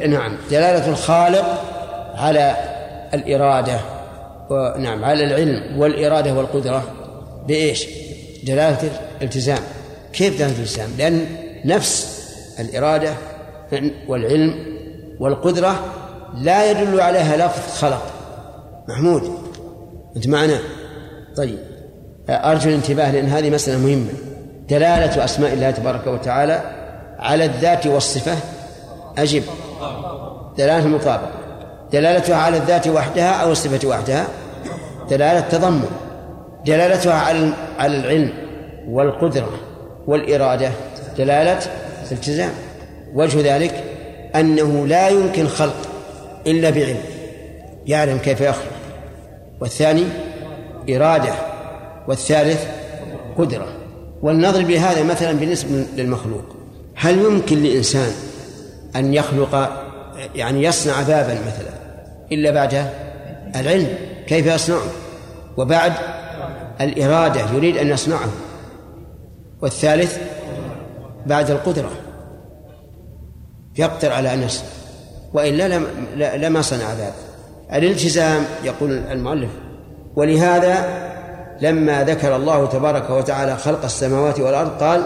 نعم 0.07 0.37
دلالة 0.51 0.89
الخالق 0.89 1.63
على 2.15 2.74
الإرادة 3.15 3.79
نعم 4.79 5.05
على 5.05 5.23
العلم 5.23 5.79
والإرادة 5.79 6.33
والقدرة 6.33 6.83
بإيش؟ 7.47 7.87
دلالة 8.43 8.89
الالتزام. 9.21 9.59
كيف 10.13 10.37
دلالة 10.37 10.55
الالتزام؟ 10.55 10.89
لأن 10.97 11.25
نفس 11.65 12.25
الإرادة 12.59 13.13
والعلم 14.07 14.55
والقدرة 15.19 15.79
لا 16.41 16.71
يدل 16.71 17.01
عليها 17.01 17.37
لفظ 17.37 17.77
خلق. 17.77 18.01
محمود 18.89 19.31
أنت 20.15 20.27
معنا؟ 20.27 20.59
طيب 21.35 21.57
أرجو 22.29 22.69
الانتباه 22.69 23.11
لأن 23.11 23.25
هذه 23.25 23.49
مسألة 23.49 23.77
مهمة. 23.77 24.13
دلالة 24.69 25.25
أسماء 25.25 25.53
الله 25.53 25.71
تبارك 25.71 26.07
وتعالى 26.07 26.61
على 27.19 27.45
الذات 27.45 27.87
والصفة. 27.87 28.37
أجب. 29.17 29.43
دلالة 30.57 30.85
المطابقة. 30.85 31.44
دلالتها 31.95 32.35
على 32.35 32.57
الذات 32.57 32.87
وحدها 32.87 33.31
أو 33.31 33.51
الصفة 33.51 33.87
وحدها؟ 33.87 34.27
دلالة 35.09 35.39
تضمن 35.39 35.89
دلالتها 36.65 37.13
على 37.13 37.53
على 37.79 37.97
العلم 37.97 38.33
والقدرة 38.87 39.49
والإرادة. 40.07 40.71
دلالة 41.17 41.59
التزام 42.11 42.51
وجه 43.13 43.55
ذلك 43.55 43.83
أنه 44.35 44.87
لا 44.87 45.09
يمكن 45.09 45.47
خلق 45.47 45.75
إلا 46.47 46.69
بعلم. 46.69 46.97
يعلم 47.85 48.17
كيف 48.17 48.41
يخلق. 48.41 48.71
والثاني 49.61 50.03
إرادة. 50.89 51.33
والثالث 52.07 52.65
قدرة. 53.37 53.67
ولنضرب 54.21 54.67
بهذا 54.67 55.03
مثلا 55.03 55.31
بالنسبة 55.31 55.85
للمخلوق. 55.97 56.55
هل 56.95 57.19
يمكن 57.19 57.63
لإنسان 57.63 58.11
أن 58.95 59.13
يخلق 59.13 59.83
يعني 60.35 60.63
يصنع 60.63 61.01
بابا 61.01 61.33
مثلا؟ 61.33 61.74
إلا 62.31 62.51
بعد 62.51 62.89
العلم. 63.55 63.87
كيف 64.27 64.45
يصنعه 64.45 64.89
وبعد 65.57 65.93
الإرادة 66.81 67.41
يريد 67.53 67.77
أن 67.77 67.87
يصنعه. 67.87 68.29
والثالث 69.61 70.17
بعد 71.25 71.51
القدرة. 71.51 71.91
يقدر 73.77 74.11
على 74.11 74.33
أن 74.33 74.43
يصنع. 74.43 74.67
وإلا 75.33 75.79
لما 76.37 76.61
صنع 76.61 76.93
ذلك 76.93 77.13
الالتزام 77.73 78.43
يقول 78.63 78.91
المؤلف. 78.91 79.49
ولهذا 80.15 81.05
لما 81.61 82.03
ذكر 82.03 82.35
الله 82.35 82.65
تبارك 82.65 83.09
وتعالى 83.09 83.57
خلق 83.57 83.83
السماوات 83.83 84.39
والأرض 84.39 84.69
قال 84.69 85.03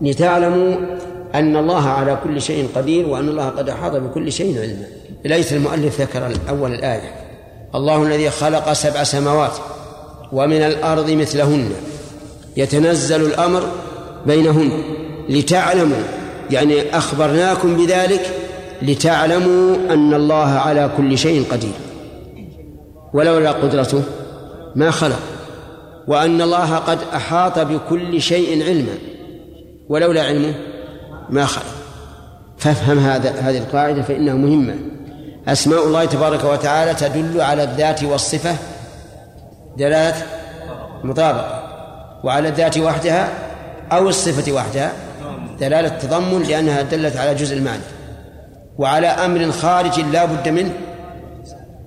لتعلموا 0.00 0.76
أن 1.34 1.56
الله 1.56 1.88
على 1.88 2.18
كل 2.24 2.40
شيء 2.42 2.68
قدير 2.74 3.08
وأن 3.08 3.28
الله 3.28 3.48
قد 3.48 3.68
أحاط 3.68 3.96
بكل 3.96 4.32
شيء 4.32 4.60
علما. 4.60 4.86
ليس 5.24 5.52
المؤلف 5.52 6.00
ذكر 6.00 6.32
أول 6.48 6.74
الآية. 6.74 7.14
الله 7.74 8.02
الذي 8.02 8.30
خلق 8.30 8.72
سبع 8.72 9.02
سماوات 9.02 9.52
ومن 10.32 10.62
الأرض 10.62 11.10
مثلهن. 11.10 11.70
يتنزل 12.56 13.26
الأمر 13.26 13.62
بينهن 14.26 14.82
لتعلموا 15.28 16.02
يعني 16.50 16.96
أخبرناكم 16.96 17.76
بذلك 17.76 18.30
لتعلموا 18.82 19.76
أن 19.90 20.14
الله 20.14 20.48
على 20.48 20.90
كل 20.96 21.18
شيء 21.18 21.44
قدير. 21.50 21.72
ولولا 23.12 23.52
قدرته 23.52 24.02
ما 24.76 24.90
خلق. 24.90 25.20
وأن 26.08 26.42
الله 26.42 26.76
قد 26.76 26.98
أحاط 27.14 27.58
بكل 27.58 28.20
شيء 28.22 28.64
علما. 28.64 28.94
ولولا 29.88 30.22
علمه 30.22 30.54
ما 31.30 31.46
خلق. 31.46 31.66
فافهم 32.58 32.98
هذا 32.98 33.30
هذه 33.30 33.58
القاعدة 33.58 34.02
فإنها 34.02 34.34
مهمة. 34.34 34.74
أسماء 35.48 35.86
الله 35.86 36.04
تبارك 36.04 36.44
وتعالى 36.44 36.94
تدل 36.94 37.40
على 37.40 37.62
الذات 37.62 38.04
والصفة. 38.04 38.56
دلالة 39.76 40.26
مطابقة. 41.04 41.62
وعلى 42.24 42.48
الذات 42.48 42.78
وحدها 42.78 43.28
أو 43.92 44.08
الصفة 44.08 44.52
وحدها. 44.52 44.92
دلالة 45.60 45.88
تضمن 45.88 46.42
لأنها 46.42 46.82
دلت 46.82 47.16
على 47.16 47.34
جزء 47.34 47.56
المعنى. 47.56 47.82
وعلى 48.78 49.06
أمر 49.06 49.52
خارج 49.52 50.00
لا 50.00 50.24
بد 50.24 50.48
منه. 50.48 50.72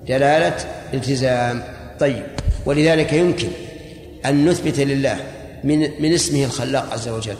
دلالة 0.07 0.57
التزام 0.93 1.63
طيب. 2.00 2.24
ولذلك 2.65 3.13
يمكن 3.13 3.47
أن 4.25 4.50
نثبت 4.50 4.79
لله 4.79 5.17
من 5.63 5.79
من 5.79 6.13
اسمه 6.13 6.43
الخلاق 6.43 6.93
عز 6.93 7.07
وجل. 7.07 7.35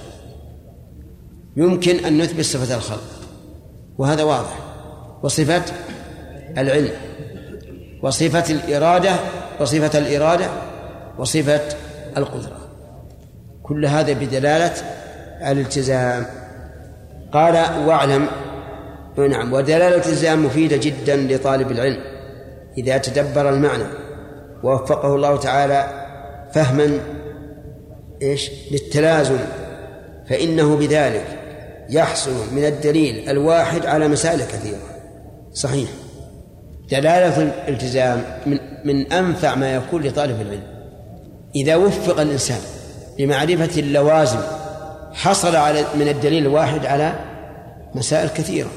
يمكن 1.58 2.06
أن 2.06 2.22
نثبت 2.22 2.46
صفة 2.46 2.76
الخلق. 2.76 3.04
وهذا 3.98 4.24
واضح. 4.24 4.60
وصفة 5.24 5.64
العلم. 6.58 6.92
وصفة 8.04 8.54
الإرادة 8.54 9.12
وصفة 9.60 10.00
الإرادة 10.00 10.48
وصفة 11.18 11.62
القدرة. 12.18 12.58
كل 13.64 13.86
هذا 13.86 14.14
بدلالة 14.14 14.74
الالتزام. 15.52 16.26
قال 17.32 17.54
واعلم. 17.88 18.28
نعم 19.18 19.54
ودلالة 19.54 19.88
الالتزام 19.88 20.46
مفيدة 20.46 20.78
جدا 20.78 21.16
لطالب 21.16 21.72
العلم. 21.72 22.02
إذا 22.78 22.98
تدبر 22.98 23.50
المعنى 23.50 23.84
ووفقه 24.64 25.16
الله 25.16 25.38
تعالى 25.38 26.06
فهما 26.54 27.00
إيش؟ 28.22 28.52
للتلازم. 28.72 29.40
فإنه 30.30 30.76
بذلك 30.76 31.26
يحصل 31.90 32.56
من 32.56 32.66
الدليل 32.66 33.30
الواحد 33.30 33.86
على 33.86 34.08
مسائل 34.08 34.40
كثيرة. 34.40 34.80
صحيح. 35.54 35.90
دلالة 36.92 37.42
الالتزام 37.68 38.24
من 38.46 38.60
من 38.86 39.14
أنفع 39.14 39.56
ما 39.56 39.76
يكون 39.76 40.04
لطالب 40.04 40.42
العلم. 40.42 40.64
إذا 41.56 41.76
وفق 41.76 42.20
الإنسان 42.20 42.60
لمعرفة 43.20 43.80
اللوازم 43.80 44.40
حصل 45.14 45.56
على 45.56 45.86
من 45.96 46.08
الدليل 46.08 46.46
الواحد 46.46 46.86
على 46.86 47.14
مسائل 47.96 48.30
كثيرة. 48.30 48.70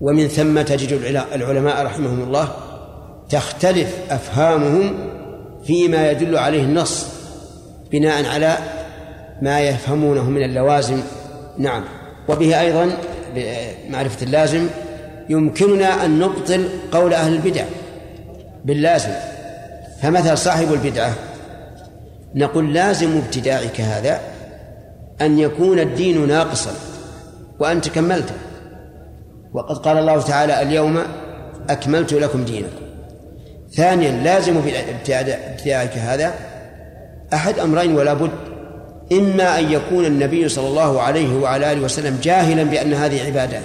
ومن 0.00 0.28
ثم 0.28 0.62
تجد 0.62 0.92
العلماء 1.34 1.84
رحمهم 1.84 2.22
الله 2.22 2.48
تختلف 3.28 3.94
أفهامهم 4.10 4.94
فيما 5.64 6.10
يدل 6.10 6.38
عليه 6.38 6.62
النص 6.62 7.06
بناء 7.92 8.26
على 8.26 8.58
ما 9.42 9.60
يفهمونه 9.60 10.30
من 10.30 10.42
اللوازم. 10.42 11.00
نعم. 11.58 11.84
وبه 12.28 12.60
أيضا 12.60 12.90
معرفة 13.88 14.26
اللازم 14.26 14.66
يمكننا 15.28 16.04
أن 16.04 16.18
نبطل 16.18 16.68
قول 16.92 17.14
أهل 17.14 17.32
البدع. 17.34 17.64
باللازم. 18.64 19.10
فمثل 20.02 20.38
صاحب 20.38 20.72
البدعة. 20.72 21.14
نقول 22.34 22.74
لازم 22.74 23.16
ابتداعك 23.16 23.80
هذا 23.80 24.20
أن 25.20 25.38
يكون 25.38 25.78
الدين 25.78 26.28
ناقصا. 26.28 26.70
وأنت 27.58 27.88
كملته. 27.88 28.34
وقد 29.54 29.76
قال 29.76 29.98
الله 29.98 30.22
تعالى 30.22 30.62
اليوم 30.62 30.98
أكملت 31.70 32.12
لكم 32.12 32.44
دينكم. 32.44 32.82
ثانيا 33.72 34.10
لازم 34.10 34.62
في 34.62 34.72
ابتداعك 34.80 35.98
هذا 35.98 36.34
أحد 37.34 37.58
أمرين 37.58 37.96
ولا 37.96 38.14
بد. 38.14 38.30
إما 39.12 39.58
أن 39.58 39.72
يكون 39.72 40.04
النبي 40.04 40.48
صلى 40.48 40.68
الله 40.68 41.02
عليه 41.02 41.38
وعلى 41.38 41.72
آله 41.72 41.80
وسلم 41.80 42.18
جاهلا 42.22 42.62
بأن 42.62 42.94
هذه 42.94 43.26
عبادات. 43.26 43.62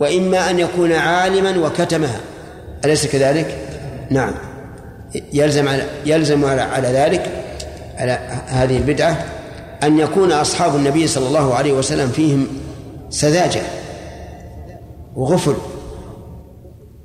وإما 0.00 0.50
أن 0.50 0.58
يكون 0.58 0.92
عالما 0.92 1.66
وكتمها 1.66 2.20
أليس 2.84 3.06
كذلك؟ 3.06 3.58
نعم. 4.10 4.34
يلزم 5.32 5.68
على 5.68 5.82
يلزم 6.06 6.44
على, 6.44 6.60
على 6.60 6.88
ذلك 6.88 7.30
على 7.96 8.12
هذه 8.46 8.76
البدعة 8.76 9.24
أن 9.82 9.98
يكون 9.98 10.32
أصحاب 10.32 10.76
النبي 10.76 11.06
صلى 11.06 11.26
الله 11.26 11.54
عليه 11.54 11.72
وسلم 11.72 12.08
فيهم 12.08 12.46
سذاجة 13.10 13.62
وغفل. 15.16 15.54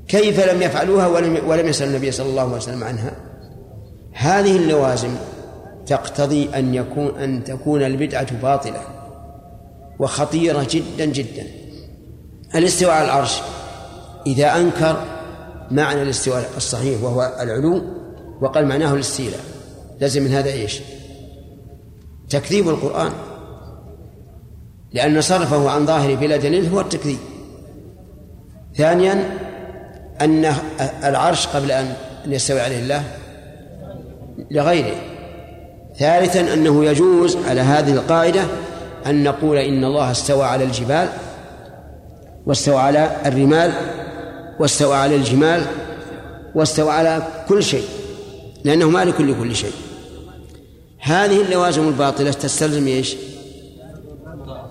كيف 0.07 0.50
لم 0.50 0.62
يفعلوها 0.62 1.07
ولم 1.07 1.39
ولم 1.47 1.67
يسأل 1.67 1.88
النبي 1.88 2.12
صلى 2.12 2.29
الله 2.29 2.41
عليه 2.41 2.55
وسلم 2.55 2.83
عنها؟ 2.83 3.12
هذه 4.13 4.55
اللوازم 4.55 5.15
تقتضي 5.85 6.50
أن 6.55 6.75
يكون 6.75 7.19
أن 7.19 7.43
تكون 7.43 7.83
البدعة 7.83 8.33
باطلة 8.41 8.81
وخطيرة 10.00 10.67
جدا 10.69 11.05
جدا. 11.05 11.62
الاستواء 12.55 12.91
على 12.91 13.05
العرش. 13.05 13.41
إذا 14.27 14.55
أنكر 14.55 15.03
معنى 15.72 16.01
الاستواء 16.01 16.50
الصحيح 16.57 17.03
وهو 17.03 17.38
العلو 17.39 17.83
وقال 18.41 18.67
معناه 18.67 18.93
الاستيلاء. 18.93 19.39
لازم 20.00 20.24
من 20.24 20.31
هذا 20.31 20.50
إيش؟ 20.50 20.81
تكذيب 22.29 22.69
القرآن. 22.69 23.12
لأن 24.93 25.22
صرفه 25.22 25.69
عن 25.69 25.86
ظاهره 25.86 26.15
بلا 26.15 26.38
دليل 26.38 26.69
هو 26.69 26.81
التكذيب. 26.81 27.17
ثانيا 28.77 29.38
أن 30.22 30.53
العرش 31.03 31.48
قبل 31.48 31.72
أن 31.72 31.93
يستوي 32.25 32.62
عليه 32.62 32.80
الله 32.80 33.04
لغيره. 34.51 34.95
ثالثا 35.99 36.54
أنه 36.54 36.86
يجوز 36.86 37.38
على 37.47 37.62
هذه 37.62 37.93
القاعدة 37.93 38.41
أن 39.06 39.23
نقول 39.23 39.58
إن 39.58 39.84
الله 39.84 40.12
استوى 40.12 40.43
على 40.43 40.63
الجبال. 40.63 41.10
واستوى 42.45 42.75
على 42.75 43.12
الرمال 43.25 43.71
واستوى 44.60 44.95
على 44.95 45.15
الجمال 45.15 45.65
واستوى 46.56 46.91
على 46.91 47.27
كل 47.47 47.63
شيء 47.63 47.84
لأنه 48.63 48.89
مالك 48.89 49.21
لكل 49.21 49.56
شيء. 49.56 49.71
هذه 50.99 51.41
اللوازم 51.41 51.88
الباطلة 51.88 52.32
تستلزم 52.32 52.88
إيش؟ 52.88 53.15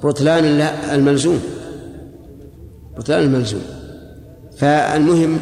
بطلان 0.03 0.45
الملزوم. 0.93 1.41
بطلان 2.97 3.23
الملزوم. 3.23 3.63
فالمهم 4.57 5.39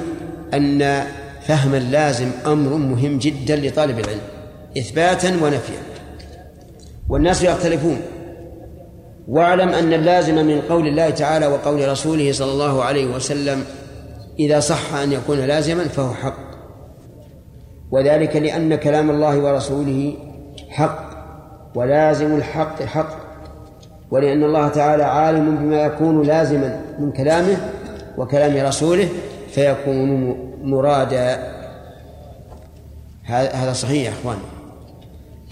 أن 0.54 1.04
فهم 1.46 1.74
اللازم 1.74 2.30
أمر 2.46 2.74
مهم 2.74 3.18
جدا 3.18 3.56
لطالب 3.56 3.98
العلم 3.98 4.20
إثباتا 4.78 5.28
ونفيا. 5.28 5.82
والناس 7.08 7.42
يختلفون. 7.42 8.00
واعلم 9.30 9.68
أن 9.68 9.92
اللازم 9.92 10.34
من 10.34 10.60
قول 10.60 10.86
الله 10.86 11.10
تعالى 11.10 11.46
وقول 11.46 11.88
رسوله 11.88 12.32
صلى 12.32 12.52
الله 12.52 12.84
عليه 12.84 13.06
وسلم 13.06 13.64
إذا 14.38 14.60
صح 14.60 14.94
أن 14.94 15.12
يكون 15.12 15.38
لازما 15.38 15.84
فهو 15.84 16.14
حق. 16.14 16.50
وذلك 17.90 18.36
لأن 18.36 18.74
كلام 18.74 19.10
الله 19.10 19.38
ورسوله 19.38 20.14
حق 20.68 21.10
ولازم 21.74 22.36
الحق 22.36 22.82
حق 22.82 23.16
ولأن 24.10 24.44
الله 24.44 24.68
تعالى 24.68 25.02
عالم 25.02 25.56
بما 25.56 25.76
يكون 25.76 26.22
لازما 26.22 26.80
من 26.98 27.12
كلامه 27.12 27.56
وكلام 28.18 28.66
رسوله 28.66 29.08
فيكون 29.50 30.36
مرادا. 30.62 31.38
هذا 33.24 33.72
صحيح 33.72 34.06
يا 34.06 34.12
اخوان 34.20 34.38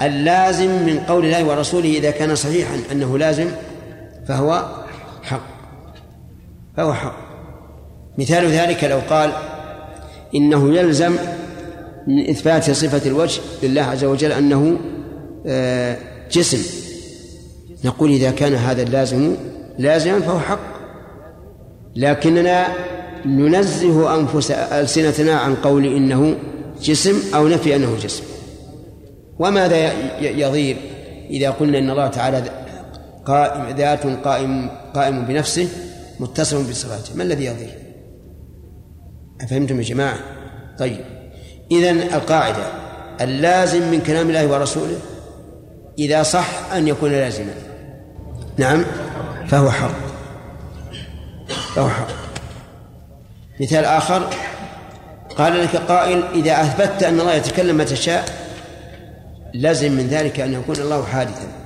اللازم 0.03 0.87
من 0.87 0.99
قول 0.99 1.25
الله 1.25 1.49
ورسوله 1.49 1.89
إذا 1.89 2.11
كان 2.11 2.35
صحيحا 2.35 2.75
أنه 2.93 3.19
لازم 3.19 3.47
فهو 4.29 4.67
حق. 5.23 5.43
فهو 6.77 6.95
حق. 6.95 7.17
مثال 8.19 8.47
ذلك 8.47 8.85
لو 8.85 8.99
قال 9.11 9.33
إنه 10.35 10.75
يلزم 10.75 11.17
من 12.07 12.31
إثبات 12.31 12.71
صفة 12.71 13.09
الوجه 13.09 13.41
لله 13.63 13.83
عز 13.83 14.05
وجل 14.05 14.33
أنه 14.33 14.79
آه، 15.47 15.97
جسم. 16.33 16.59
نقول 17.85 18.11
إذا 18.11 18.31
كان 18.31 18.55
هذا 18.55 18.83
اللازم 18.83 19.35
لازما 19.79 20.21
فهو 20.21 20.41
حق. 20.41 20.79
لكننا 21.97 22.67
ننزه 23.27 24.15
أنفس 24.15 24.51
ألسنتنا 24.51 25.35
عن 25.35 25.55
قول 25.55 25.87
إنه 25.87 26.35
جسم 26.83 27.35
أو 27.35 27.49
نفي 27.49 27.77
أنه 27.77 27.97
جسم. 28.03 28.25
وماذا 29.39 29.93
يضير 30.21 30.77
إذا 31.31 31.51
قلنا 31.51 31.79
إن 31.79 31.91
الله 31.91 32.07
تعالى 32.07 32.58
قائم 33.29 33.77
ذات 33.77 34.07
قائم 34.07 34.71
قائم 34.95 35.25
بنفسه 35.25 35.69
متصل 36.21 36.71
بصفاته. 36.71 37.17
ما 37.17 37.23
الذي 37.23 37.45
يضير 37.45 37.79
أفهمتم 39.41 39.79
يا 39.79 39.85
جماعة؟ 39.85 40.19
طيب. 40.79 41.05
إذا 41.71 41.91
القاعدة 41.91 42.67
اللازم 43.21 43.91
من 43.91 44.01
كلام 44.01 44.29
الله 44.29 44.47
ورسوله 44.47 44.99
إذا 45.99 46.23
صح 46.23 46.73
أن 46.73 46.89
يكون 46.89 47.11
لازما. 47.11 47.55
نعم. 48.57 48.85
فهو 49.49 49.71
حق. 49.71 49.95
فهو 51.75 51.89
حق. 51.89 52.09
مثال 53.61 53.85
آخر 53.85 54.31
قال 55.37 55.63
لك 55.63 55.77
قائل 55.77 56.23
إذا 56.35 56.61
أثبتت 56.61 57.03
أن 57.03 57.21
الله 57.21 57.35
يتكلم 57.35 57.77
متى 57.77 57.97
شاء 57.97 58.25
لازم 59.55 59.93
من 59.93 60.07
ذلك 60.07 60.41
أن 60.41 60.53
يكون 60.53 60.77
الله 60.77 61.07
حادثا. 61.07 61.58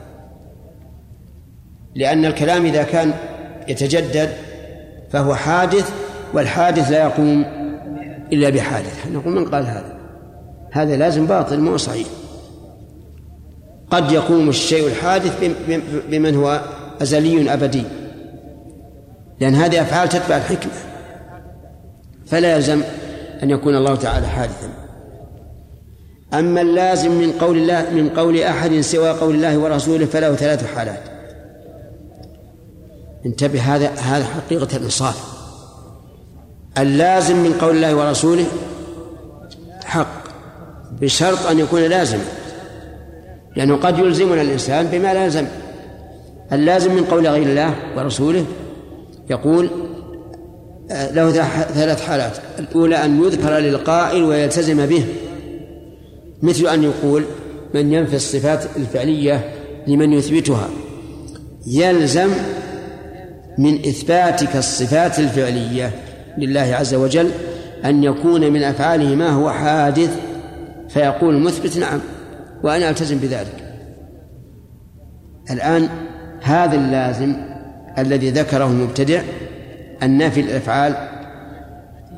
لأن 1.95 2.25
الكلام 2.25 2.67
إذا 2.67 2.83
كان 2.83 3.13
يتجدد 3.69 4.29
فهو 5.11 5.35
حادث 5.35 5.93
والحادث 6.35 6.91
لا 6.91 7.03
يقوم 7.03 7.45
إلا 8.33 8.51
بحادث. 8.51 9.07
نقول 9.13 9.33
من 9.33 9.45
قال 9.45 9.67
هذا؟ 9.67 9.97
هذا 10.73 10.97
لازم 10.97 11.27
باطل 11.27 11.61
مو 11.61 11.77
صحيح. 11.77 12.07
قد 13.91 14.13
يقوم 14.13 14.49
الشيء 14.49 14.87
الحادث 14.87 15.51
بمن 16.09 16.35
هو 16.35 16.61
أزلي 17.03 17.53
أبدي. 17.53 17.83
لأن 19.41 19.55
هذه 19.55 19.83
أفعال 19.83 20.09
تتبع 20.09 20.37
الحكمة. 20.37 20.73
فلا 22.27 22.57
يلزم 22.57 22.83
أن 23.43 23.51
يكون 23.51 23.77
الله 23.77 23.97
تعالى 23.97 24.27
حادثا. 24.27 24.69
أما 26.35 26.61
اللازم 26.61 27.11
من 27.11 27.33
قول 27.33 27.57
الله 27.57 27.91
من 27.91 28.09
قول 28.09 28.41
أحد 28.43 28.81
سوى 28.81 29.11
قول 29.11 29.35
الله 29.35 29.59
ورسوله 29.59 30.07
فله 30.07 30.35
ثلاث 30.35 30.75
حالات. 30.75 31.12
انتبه 33.27 33.61
هذا 33.61 33.89
هذا 33.89 34.25
حقيقة 34.25 34.77
الإنصاف. 34.77 35.33
اللازم 36.79 37.37
من 37.37 37.53
قول 37.53 37.77
الله 37.77 37.95
ورسوله 37.95 38.47
حق 39.85 40.23
بشرط 41.01 41.47
أن 41.47 41.59
يكون 41.59 41.81
لازما 41.81 42.25
لأنه 43.57 43.77
قد 43.77 43.99
يلزمنا 43.99 44.43
الإنسان 44.43 44.87
بما 44.87 45.15
لا 45.15 45.47
اللازم 46.53 46.95
من 46.95 47.05
قول 47.05 47.27
غير 47.27 47.43
الله 47.43 47.75
ورسوله 47.97 48.45
يقول 49.31 49.71
له 50.91 51.31
ثلاث 51.75 52.03
حالات. 52.03 52.39
الأولى 52.59 53.05
أن 53.05 53.25
يذكر 53.25 53.59
للقائل 53.59 54.23
ويلتزم 54.23 54.87
به 54.87 55.05
مثل 56.43 56.67
أن 56.67 56.83
يقول 56.83 57.25
من 57.75 57.93
ينفي 57.93 58.17
الصفات 58.17 58.77
الفعلية 58.77 59.55
لمن 59.87 60.13
يثبتها. 60.13 60.69
يلزم 61.67 62.31
من 63.63 63.79
إثباتك 63.79 64.57
الصفات 64.57 65.19
الفعلية 65.19 65.91
لله 66.39 66.77
عز 66.81 66.95
وجل 66.95 67.31
أن 67.85 68.05
يكون 68.05 68.53
من 68.53 68.63
أفعاله 68.63 69.15
ما 69.15 69.31
هو 69.31 69.51
حادث 69.51 70.17
فيقول 70.89 71.35
المثبت 71.35 71.79
نعم 71.79 72.01
وأنا 72.63 72.91
ألتزم 72.91 73.19
بذلك. 73.19 73.75
الآن 75.51 75.89
هذا 76.43 76.77
اللازم 76.77 77.35
الذي 77.99 78.31
ذكره 78.31 78.67
المبتدع 78.67 79.23
النافي 80.03 80.41
الأفعال 80.41 80.95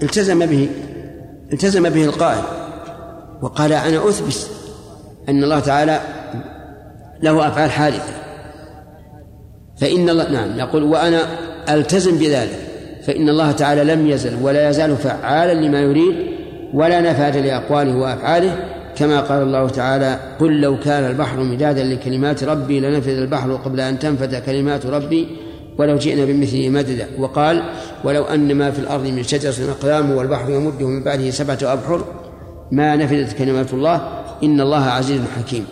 التزم 0.02 0.46
به 0.46 0.68
التزم 1.52 1.90
به 1.90 2.04
القائل 2.04 2.42
وقال 3.42 3.72
أنا 3.72 4.08
أثبت 4.08 4.50
أن 5.28 5.44
الله 5.44 5.60
تعالى 5.60 6.00
له 7.22 7.48
أفعال 7.48 7.70
حادثة. 7.70 8.23
فإن 9.76 10.08
الله 10.08 10.30
نعم 10.30 10.58
يقول 10.58 10.82
وأنا 10.82 11.26
ألتزم 11.68 12.18
بذلك 12.18 12.58
فإن 13.06 13.28
الله 13.28 13.52
تعالى 13.52 13.84
لم 13.84 14.06
يزل 14.06 14.42
ولا 14.42 14.70
يزال 14.70 14.96
فعالا 14.96 15.66
لما 15.66 15.80
يريد 15.80 16.14
ولا 16.74 17.00
نفاد 17.00 17.36
لأقواله 17.36 17.96
وأفعاله 17.96 18.56
كما 18.96 19.20
قال 19.20 19.42
الله 19.42 19.68
تعالى 19.68 20.18
قل 20.40 20.60
لو 20.60 20.78
كان 20.80 21.10
البحر 21.10 21.40
مدادا 21.40 21.84
لكلمات 21.84 22.44
ربي 22.44 22.80
لنفذ 22.80 23.18
البحر 23.18 23.54
قبل 23.54 23.80
أن 23.80 23.98
تنفذ 23.98 24.38
كلمات 24.38 24.86
ربي 24.86 25.28
ولو 25.78 25.96
جئنا 25.96 26.24
بمثله 26.24 26.68
مددا. 26.68 27.06
وقال 27.18 27.62
ولو 28.04 28.24
أن 28.24 28.54
ما 28.54 28.70
في 28.70 28.78
الأرض 28.78 29.06
من 29.06 29.22
شجرة 29.22 29.70
أقلام 29.70 30.10
والبحر 30.10 30.50
يمده 30.50 30.86
من 30.86 31.02
بعده 31.02 31.30
سبعة 31.30 31.58
أبحر 31.62 32.04
ما 32.72 32.96
نفذت 32.96 33.38
كلمات 33.38 33.72
الله 33.72 34.08
إن 34.42 34.60
الله 34.60 34.84
عزيز 34.84 35.20
حكيم. 35.38 35.66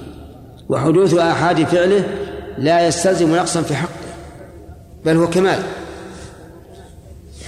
وحدوث 0.68 1.14
آحاد 1.14 1.64
فعله 1.64 2.04
لا 2.58 2.86
يستلزم 2.86 3.36
نقصا 3.36 3.62
في 3.62 3.74
حقه 3.74 3.90
بل 5.04 5.16
هو 5.16 5.30
كمال. 5.30 5.62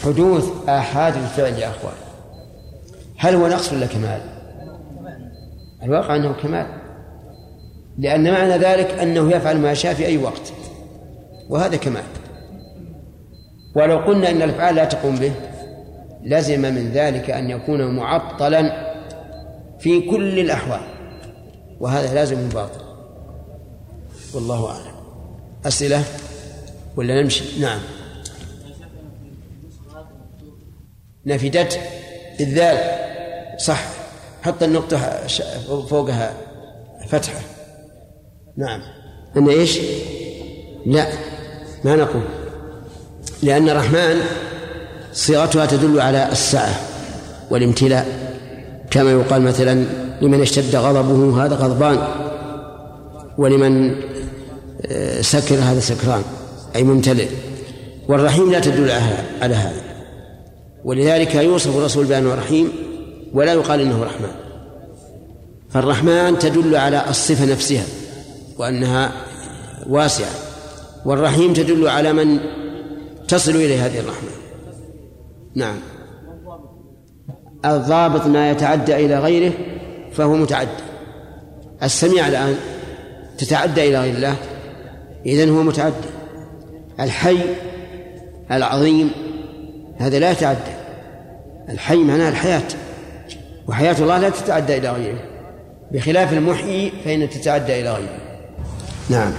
حدوث 0.04 0.68
آحاد 0.68 1.16
الفعل 1.16 1.52
يا 1.52 1.68
أخوان. 1.68 1.94
هل 3.18 3.34
هو 3.34 3.46
نقص 3.46 3.72
ولا 3.72 3.86
كمال؟ 3.86 4.20
الواقع 5.82 6.16
أنه 6.16 6.32
كمال 6.32 6.66
لأن 7.98 8.32
معنى 8.32 8.56
ذلك 8.58 8.90
أنه 8.90 9.30
يفعل 9.30 9.58
ما 9.58 9.74
شاء 9.74 9.94
في 9.94 10.06
أي 10.06 10.18
وقت 10.18 10.52
وهذا 11.48 11.76
كمال. 11.76 12.02
ولو 13.74 13.98
قلنا 13.98 14.30
أن 14.30 14.42
الأفعال 14.42 14.74
لا 14.74 14.84
تقوم 14.84 15.16
به 15.16 15.32
لزم 16.22 16.60
من 16.60 16.90
ذلك 16.92 17.30
أن 17.30 17.50
يكون 17.50 17.96
معطلا 17.96 18.94
في 19.78 20.00
كل 20.00 20.38
الأحوال 20.38 20.80
وهذا 21.80 22.14
لازم 22.14 22.48
باطل. 22.48 22.84
والله 24.34 24.70
أعلم. 24.70 24.93
أسئلة 25.66 26.04
ولا 26.96 27.22
نمشي؟ 27.22 27.44
نعم. 27.60 27.78
نفدت 31.26 31.80
الذال 32.40 32.78
صح. 33.60 33.84
حط 34.42 34.62
النقطة 34.62 35.26
فوقها. 35.88 36.34
فتحة. 37.08 37.40
نعم. 38.56 38.80
أن 39.36 39.48
إيش؟ 39.48 39.78
لا. 40.86 41.06
ما 41.84 41.96
نقول. 41.96 42.22
لأن 43.42 43.68
الرحمن 43.68 44.20
صيغتها 45.12 45.66
تدل 45.66 46.00
على 46.00 46.32
السعة 46.32 46.74
والامتلاء. 47.50 48.06
كما 48.90 49.10
يقال 49.10 49.42
مثلا 49.42 49.84
لمن 50.22 50.42
اشتد 50.42 50.76
غضبه 50.76 51.44
هذا 51.44 51.54
غضبان 51.54 51.98
ولمن 53.38 53.94
سكر 55.20 55.54
هذا 55.54 55.80
سكران 55.80 56.22
أي 56.76 56.82
ممتلئ. 56.82 57.28
والرحيم 58.08 58.52
لا 58.52 58.60
تدل 58.60 58.90
على 59.42 59.54
هذا 59.54 59.82
ولذلك 60.84 61.34
يوصف 61.34 61.76
الرسول 61.76 62.06
بأنه 62.06 62.34
رحيم 62.34 62.72
ولا 63.32 63.52
يقال 63.52 63.80
إنه 63.80 64.04
رحمن. 64.04 64.30
فالرحمن 65.70 66.38
تدل 66.38 66.76
على 66.76 67.04
الصفة 67.08 67.44
نفسها 67.44 67.84
وأنها 68.58 69.12
واسعة. 69.88 70.30
والرحيم 71.04 71.52
تدل 71.52 71.88
على 71.88 72.12
من 72.12 72.38
تصل 73.28 73.50
إليه 73.50 73.86
هذه 73.86 73.98
الرحمة. 74.00 74.30
نعم. 75.54 75.76
الضابط 77.64 78.26
ما 78.26 78.50
يتعدى 78.50 78.94
إلى 79.06 79.18
غيره 79.18 79.52
فهو 80.12 80.36
متعدى. 80.36 80.70
السميع 81.82 82.28
الآن 82.28 82.56
تتعدى 83.38 83.88
إلى 83.88 84.00
غير 84.00 84.14
الله 84.14 84.36
إذن 85.26 85.56
هو 85.56 85.62
متعدى. 85.62 85.94
الحي 87.00 87.38
العظيم 88.50 89.10
هذا 89.98 90.18
لا 90.18 90.30
يتعدى. 90.30 90.74
الحي 91.68 91.96
معناه 91.96 92.28
الحياة 92.28 92.68
وحياة 93.68 93.96
الله 93.98 94.18
لا 94.18 94.28
تتعدى 94.28 94.76
إلى 94.76 94.90
غيره. 94.90 95.20
بخلاف 95.92 96.32
المحيي 96.32 96.92
فإن 97.04 97.30
تتعدى 97.30 97.80
إلى 97.80 97.92
غيره. 97.92 98.18
نعم. 99.10 99.32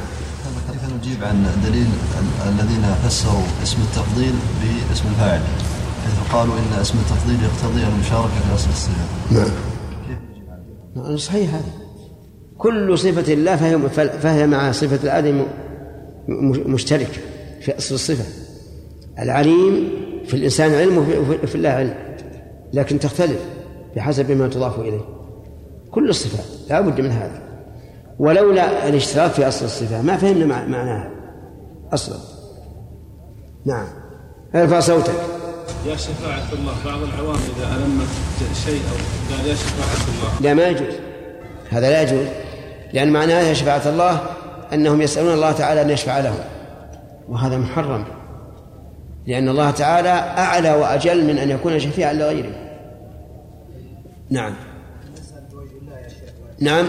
كيف 0.72 0.94
نجيب 0.94 1.24
عن 1.24 1.48
دليل 1.66 1.88
الذين 2.48 2.96
فسروا 3.04 3.42
اسم 3.64 3.78
التفضيل 3.82 4.34
باسم 4.90 5.04
الفاعل؟ 5.10 5.42
حيث 6.04 6.34
قالوا 6.34 6.54
إن 6.54 6.80
اسم 6.82 6.98
التفضيل 7.00 7.38
يقتضي 7.44 7.84
المشاركة 7.84 8.40
في 8.50 8.56
أصل 8.56 8.70
الصفة. 8.70 8.92
نعم. 9.32 9.50
كيف 10.08 10.18
نجيب 10.32 10.50
عنه؟ 10.50 11.08
نعم، 11.08 11.18
صحيح 11.18 11.54
هذا. 11.54 11.72
كل 12.58 12.98
صفة 12.98 13.34
الله 13.34 13.56
فهي 13.56 14.10
فهي 14.22 14.48
مع 14.48 14.72
صفة 14.72 15.00
الآدم 15.04 15.46
مشتركة 16.68 17.18
في 17.62 17.78
أصل 17.78 17.96
الصفة. 17.96 18.26
العليم 19.20 19.90
في 20.26 20.34
الإنسان 20.34 20.74
علم 20.74 20.98
وفي 21.44 21.56
الله 21.56 21.70
علم 21.70 21.96
لكن 22.74 23.00
تختلف 23.00 23.40
بحسب 23.96 24.32
ما 24.32 24.48
تضاف 24.48 24.80
إليه. 24.80 25.02
كل 25.92 26.10
الصفات 26.10 26.46
لا 26.70 26.82
بد 26.82 27.02
من 27.02 27.12
هذا. 27.12 27.42
ولولا 28.20 28.90
الاشتراك 28.90 29.32
في 29.32 29.48
أصل 29.48 29.66
الصفة 29.66 30.02
ما 30.02 30.18
فهمنا 30.18 30.46
معناها 30.46 31.12
أصلا. 31.94 32.18
نعم. 33.66 33.88
ارفع 34.56 34.80
صوتك. 34.80 35.14
يا 35.88 35.96
شفاعة 35.96 36.54
الله 36.54 36.74
بعض 36.86 37.02
العوام 37.04 37.40
إذا 37.58 37.76
ألمت 37.76 38.08
شيء 38.66 38.82
أو 38.92 39.36
قال 39.36 39.48
يا 39.48 39.56
شفاعة 39.56 40.08
الله. 40.08 40.42
لا 40.42 40.54
ما 40.54 40.68
يجوز. 40.68 40.96
هذا 41.70 41.90
لا 41.90 42.02
يجوز 42.02 42.28
لأن 42.94 43.10
معناه 43.10 43.42
يا 43.42 43.54
شفاعة 43.54 43.90
الله 43.90 44.22
أنهم 44.74 45.02
يسألون 45.02 45.34
الله 45.34 45.52
تعالى 45.52 45.82
أن 45.82 45.90
يشفع 45.90 46.20
لهم. 46.20 46.40
وهذا 47.30 47.58
محرم. 47.58 48.06
لأن 49.28 49.50
الله 49.50 49.72
تعالى 49.72 50.10
أعلى 50.38 50.74
وأجل 50.74 51.26
من 51.26 51.38
أن 51.38 51.50
يكون 51.50 51.80
شفيعا 51.80 52.14
لغيره. 52.14 52.52
نعم. 54.30 54.54
نعم. 56.60 56.88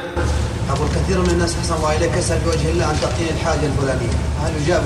أقول 0.71 0.89
كثير 0.89 1.21
من 1.21 1.31
الناس 1.31 1.57
أحسن 1.57 1.75
الله 1.75 1.97
إليك 1.97 2.17
يسأل 2.17 2.39
بوجه 2.39 2.71
الله 2.71 2.91
أن 2.91 2.97
تعطيني 3.01 3.31
الحاجة 3.31 3.67
الفلانية. 3.67 4.13
هل 4.43 4.63
يجاب؟ 4.63 4.83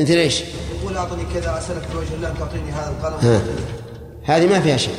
مثل 0.00 0.12
إيش؟ 0.12 0.42
يقول 0.80 0.96
أعطني 0.96 1.22
كذا 1.34 1.58
أسألك 1.58 1.82
بوجه 1.94 2.14
الله 2.14 2.28
أن 2.28 2.34
تعطيني 2.38 2.72
هذا 2.72 2.90
القلم. 2.90 3.42
هذه 4.24 4.46
ما 4.46 4.60
فيها 4.60 4.76
شيء. 4.76 4.94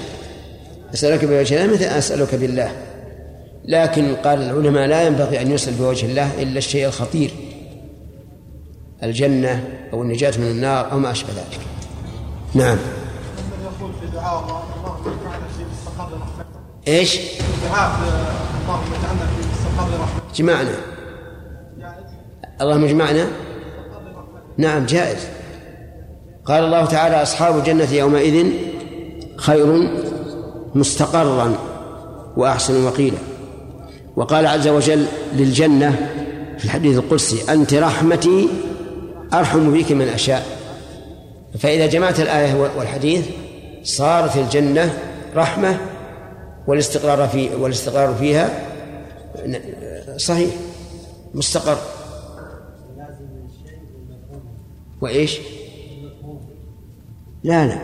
أسألك 0.94 1.26
بوجه 1.26 1.64
الله 1.64 1.74
مثل 1.74 1.84
أسألك 1.84 2.36
بالله. 2.36 2.72
لكن 3.68 4.16
قال 4.16 4.42
العلماء 4.42 4.88
لا 4.88 5.08
ينبغي 5.08 5.42
أن 5.42 5.52
يسأل 5.52 5.74
بوجه 5.74 6.06
الله 6.06 6.42
إلا 6.42 6.58
الشيء 6.58 6.88
الخطير 6.88 7.32
الجنة 9.04 9.64
أو 9.94 10.02
النجاة 10.02 10.38
من 10.38 10.48
النار 10.52 10.92
أو 10.92 11.00
ما 11.00 11.12
أشبه 11.12 11.30
ذلك. 11.30 11.60
نعم. 12.54 12.78
إيش؟ 16.88 17.20
اللهم 18.64 18.94
اجعلنا 18.94 19.26
في 20.32 20.44
جمعنا. 20.44 20.76
اللهم 22.62 22.84
اجمعنا. 22.84 23.28
نعم 24.58 24.86
جائز. 24.86 25.28
قال 26.46 26.64
الله 26.64 26.86
تعالى 26.86 27.22
أصحاب 27.22 27.58
الجنة 27.58 27.94
يومئذ 27.94 28.52
خير 29.38 29.90
مستقرا 30.76 31.56
وأحسن 32.38 32.86
وقيلا. 32.86 33.18
وقال 34.18 34.48
عز 34.48 34.68
وجل 34.68 35.06
للجنة 35.34 36.10
في 36.58 36.66
الحديث 36.66 36.98
القدسي 36.98 37.52
أنت 37.54 37.74
رحمتي 37.74 38.50
أرحم 39.34 39.74
بك 39.74 39.92
من 39.92 40.08
أشاء. 40.08 40.46
فإذا 41.60 41.86
جمعت 41.86 42.20
الآية 42.20 42.54
والحديث 42.78 43.26
صارت 43.84 44.38
الجنة 44.38 44.94
رحمة 45.36 45.78
والاستقرار 46.68 47.28
في 47.28 47.56
والاستقرار 47.56 48.14
فيها 48.14 48.50
صحيح 50.18 50.50
مستقر. 51.34 51.78
وإيش؟ 55.02 55.40
لا 57.44 57.68
لا. 57.68 57.80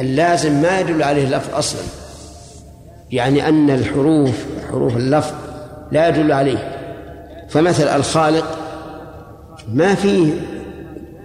اللازم 0.00 0.62
ما 0.62 0.80
يدل 0.80 1.02
عليه 1.02 1.24
اللفظ 1.24 1.54
أصلا. 1.54 1.82
يعني 3.10 3.48
أن 3.48 3.70
الحروف 3.70 4.44
حروف 4.70 4.96
اللفظ 4.96 5.47
لا 5.92 6.08
يدل 6.08 6.32
عليه. 6.32 6.78
فمثل 7.48 7.88
الخالق 7.88 8.58
ما 9.72 9.94
فيه 9.94 10.32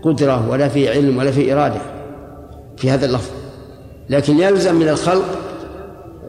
قدرة 0.03 0.49
ولا 0.49 0.67
فيه 0.67 0.89
علم 0.89 1.17
ولا 1.17 1.31
فيه 1.31 1.53
إرادة 1.53 1.81
في 2.77 2.91
هذا 2.91 3.05
اللفظ. 3.05 3.31
لكن 4.09 4.39
يلزم 4.39 4.75
من 4.75 4.89
الخلق 4.89 5.25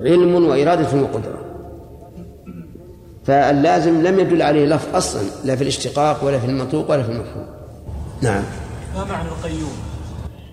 علم 0.01 0.35
وإرادة 0.35 1.03
وقدرة. 1.03 1.45
فاللازم 3.25 4.03
لم 4.03 4.21
يدل 4.21 4.43
عليه 4.43 4.67
لفظ 4.67 4.97
أصلا 4.97 5.23
لا 5.45 5.57
في 5.57 5.63
الاشتقاق 5.63 6.25
ولا 6.25 6.39
في 6.39 6.47
المنطوق 6.47 6.91
ولا 6.91 7.03
في 7.03 7.13
المفهوم. 7.13 7.47
نعم. 8.23 8.43
ما 8.97 9.05
معنى 9.05 9.29
القيوم؟ 9.29 9.73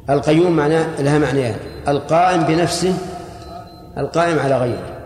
القيوم 0.10 0.56
معناه 0.56 1.02
لها 1.02 1.20
معنيان. 1.20 1.56
القائم 1.88 2.44
بنفسه 2.44 2.94
القائم 3.98 4.40
على 4.40 4.58
غيره. 4.58 4.98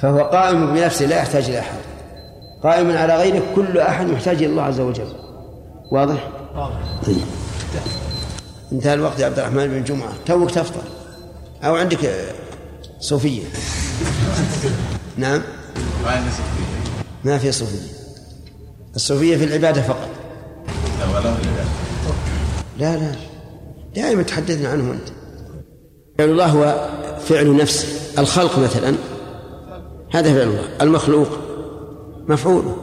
فهو 0.00 0.20
قائم 0.20 0.74
بنفسه 0.74 1.06
لا 1.06 1.16
يحتاج 1.16 1.48
إلى 1.48 1.58
أحد. 1.58 1.78
قائم 2.64 2.96
على 2.96 3.16
غيره 3.16 3.42
كل 3.54 3.78
أحد 3.78 4.06
محتاج 4.06 4.36
إلى 4.36 4.46
الله 4.46 4.62
عز 4.62 4.80
وجل. 4.80 5.12
واضح؟ 5.92 6.28
واضح. 6.56 7.02
طيب. 7.06 7.16
انتهى 8.72 8.94
الوقت 8.94 9.20
يا 9.20 9.26
عبد 9.26 9.38
الرحمن 9.38 9.66
بن 9.66 9.84
جمعة. 9.84 10.12
توك 10.26 10.50
تفطر. 10.50 10.82
أو 11.64 11.76
عندك 11.76 12.10
صوفية. 13.00 13.42
نعم؟ 15.16 15.42
ما 17.24 17.38
في 17.38 17.52
صوفية. 17.52 17.92
الصوفية 18.96 19.36
في 19.36 19.44
العبادة 19.44 19.82
فقط. 19.82 20.08
لا 22.78 22.96
لا. 22.96 23.12
دائما 23.94 24.22
تحدثنا 24.22 24.68
عنه 24.68 24.90
أنت. 24.90 25.08
فعل 26.18 26.28
الله 26.30 26.46
هو 26.46 26.88
فعل 27.20 27.56
نفسه. 27.56 27.88
الخلق 28.18 28.58
مثلا. 28.58 28.94
هذا 30.12 30.34
فعل 30.34 30.48
الله. 30.48 30.68
المخلوق. 30.80 31.43
مفعوله 32.28 32.76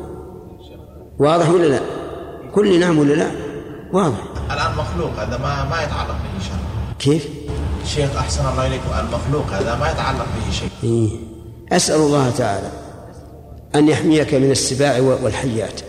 واضح 1.20 1.50
ولا 1.50 1.66
لا؟ 1.66 1.80
كل 2.56 2.80
نعم 2.80 3.00
ولا 3.00 3.14
لا؟ 3.14 3.32
واضح. 3.94 4.18
الآن 4.52 4.76
مخلوق 4.76 5.12
هذا 5.12 5.38
ما 5.38 5.70
ما 5.70 5.84
يتعلق 5.84 6.16
به 6.16 6.44
شيء. 6.44 6.54
كيف؟ 7.00 7.28
شيخ 7.86 8.16
أحسن 8.16 8.42
الله 8.52 8.68
إليكم. 8.68 8.90
المخلوق 9.00 9.46
هذا 9.46 9.76
ما 9.76 9.92
يتعلق 9.92 10.26
به 10.26 10.52
شيء. 10.52 10.70
إيه. 10.84 11.10
أسأل 11.72 11.96
الله 11.96 12.30
تعالى 12.30 12.72
أن 13.76 13.88
يحميك 13.88 14.34
من 14.34 14.52
السباع 14.52 15.00
والحيات. 15.00 15.82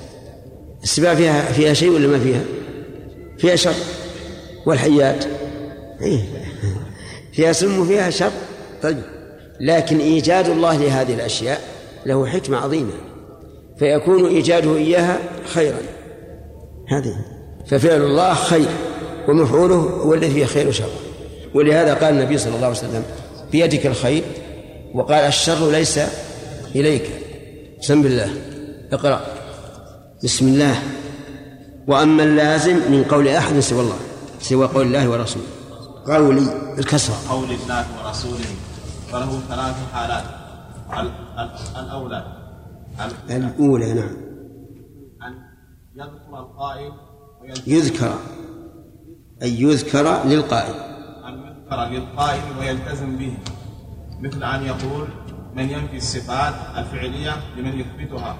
السباع 0.82 1.14
فيها 1.14 1.52
فيها 1.52 1.74
شيء 1.74 1.90
ولا 1.90 2.08
ما 2.08 2.18
فيها؟ 2.18 2.42
فيها 3.38 3.56
شر 3.56 3.74
والحيات؟ 4.66 5.24
إيه. 6.00 6.24
فيها 7.32 7.52
سم 7.52 7.80
وفيها 7.80 8.10
شر. 8.10 8.32
طيب. 8.82 9.02
لكن 9.60 9.98
إيجاد 9.98 10.48
الله 10.48 10.76
لهذه 10.76 11.14
الأشياء 11.14 11.60
له 12.06 12.26
حكمة 12.26 12.56
عظيمة. 12.58 12.92
فيكون 13.82 14.26
إيجاده 14.26 14.76
إياها 14.76 15.18
خيرا. 15.54 15.78
هذه. 16.88 17.14
ففعل 17.66 18.02
الله 18.02 18.34
خير 18.34 18.68
ومفعوله 19.28 19.74
هو 19.74 20.14
الذي 20.14 20.30
فيه 20.30 20.44
خير 20.44 20.68
وشر. 20.68 20.88
ولهذا 21.54 21.94
قال 21.94 22.14
النبي 22.14 22.38
صلى 22.38 22.54
الله 22.54 22.66
عليه 22.66 22.76
وسلم 22.76 23.04
بيدك 23.52 23.86
الخير 23.86 24.22
وقال 24.94 25.24
الشر 25.24 25.70
ليس 25.70 26.00
إليك. 26.74 27.10
بسم 27.80 28.02
بالله 28.02 28.30
اقرأ. 28.92 29.20
بسم 30.24 30.48
الله. 30.48 30.82
وأما 31.88 32.22
اللازم 32.22 32.76
من 32.76 33.04
قول 33.04 33.28
أحد 33.28 33.60
سوى 33.60 33.80
الله 33.80 33.98
سوى 34.40 34.66
قول 34.66 34.86
الله 34.86 35.10
ورسوله. 35.10 35.46
قولي 36.06 36.74
الكسرة 36.78 37.14
قول 37.30 37.44
الله 37.44 37.86
ورسوله. 38.04 38.54
فله 39.12 39.40
ثلاث 39.48 39.74
حالات. 39.92 40.24
ال- 40.92 41.12
ال- 41.38 41.84
الأولى 41.86 42.16
ال- 42.16 42.41
الأولى 43.30 43.92
نعم. 43.94 44.16
أن 45.22 45.34
يذكر 45.96 46.38
القائل 46.38 46.92
يذكر. 47.66 48.14
أي 49.42 49.62
يذكر 49.62 50.24
للقائل. 50.24 50.74
أن 51.24 51.34
يذكر 51.34 51.84
للقائل 51.84 52.42
ويلتزم 52.60 53.16
به. 53.16 53.38
مثل 54.20 54.44
أن 54.44 54.62
يقول 54.62 55.08
من 55.54 55.70
ينفي 55.70 55.96
الصفات 55.96 56.54
الفعلية 56.76 57.32
لمن 57.56 57.80
يثبتها. 57.80 58.36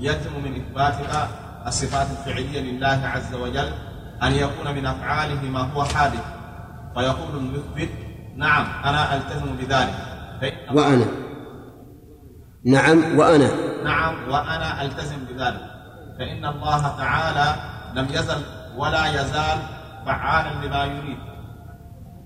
يلزم 0.00 0.44
من 0.44 0.54
إثباتها 0.54 1.28
الصفات 1.66 2.06
الفعلية 2.10 2.60
لله 2.60 3.00
عز 3.04 3.34
وجل 3.34 3.72
أن 4.22 4.32
يكون 4.32 4.74
من 4.74 4.86
أفعاله 4.86 5.42
ما 5.42 5.60
هو 5.60 5.84
حادث. 5.84 6.24
فيقول 6.94 7.36
المثبت 7.36 7.90
نعم 8.36 8.84
أنا 8.84 9.16
ألتزم 9.16 9.56
بذلك. 9.56 9.94
وأنا. 10.74 11.21
نعم 12.64 13.18
وأنا. 13.18 13.50
نعم 13.84 14.14
وأنا 14.30 14.82
ألتزم 14.82 15.24
بذلك. 15.24 15.64
فإن 16.18 16.44
الله 16.44 16.82
تعالى 16.98 17.54
لم 17.94 18.06
يزل 18.10 18.42
ولا 18.76 19.06
يزال 19.06 19.58
فعالا 20.06 20.66
لما 20.66 20.84
يريد 20.84 21.18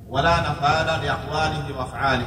ولا 0.09 0.41
نفاذ 0.41 0.89
لأقواله 1.05 1.79
وأفعاله. 1.79 2.27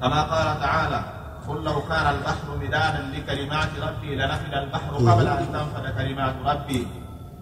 كما 0.00 0.22
قال 0.22 0.60
تعالى 0.60 1.00
قل 1.48 1.64
لو 1.64 1.80
كان 1.80 2.06
البحر 2.14 2.56
مدادا 2.60 3.02
لكلمات 3.14 3.68
ربي 3.82 4.16
لنفد 4.16 4.54
البحر 4.54 4.92
قبل 4.94 5.26
أن 5.26 5.46
تنفد 5.52 5.94
كلمات 5.98 6.34
ربي 6.44 6.86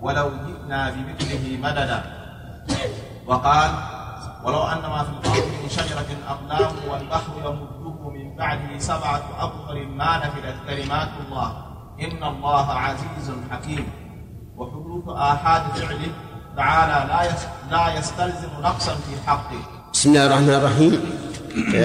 ولو 0.00 0.30
جئنا 0.46 0.90
بمثله 0.90 1.58
مددا. 1.62 2.02
وقال 3.26 3.70
ولو 4.44 4.62
أن 4.62 4.82
ما 4.82 5.02
في 5.02 5.10
الأرض 5.10 5.48
من 5.62 5.68
شجرة 5.68 6.10
أقلام 6.28 6.72
والبحر 6.90 7.32
يمده 7.44 7.83
بعده 8.38 8.78
سبعة 8.78 9.22
أبطل 9.38 9.86
ما 9.96 10.16
نفدت 10.18 10.56
كلمات 10.68 11.08
الله. 11.26 11.56
إن 12.00 12.22
الله 12.24 12.70
عزيز 12.70 13.30
حكيم. 13.50 13.86
وحدوث 14.56 15.08
آحاد 15.16 15.62
فعله 15.76 16.06
تعالى 16.56 17.08
لا 17.08 17.30
لا 17.76 17.98
يستلزم 17.98 18.48
نقصا 18.62 18.94
في 18.94 19.26
حقه. 19.30 19.60
بسم 19.92 20.08
الله 20.10 20.26
الرحمن 20.26 20.50
الرحيم. 20.54 21.00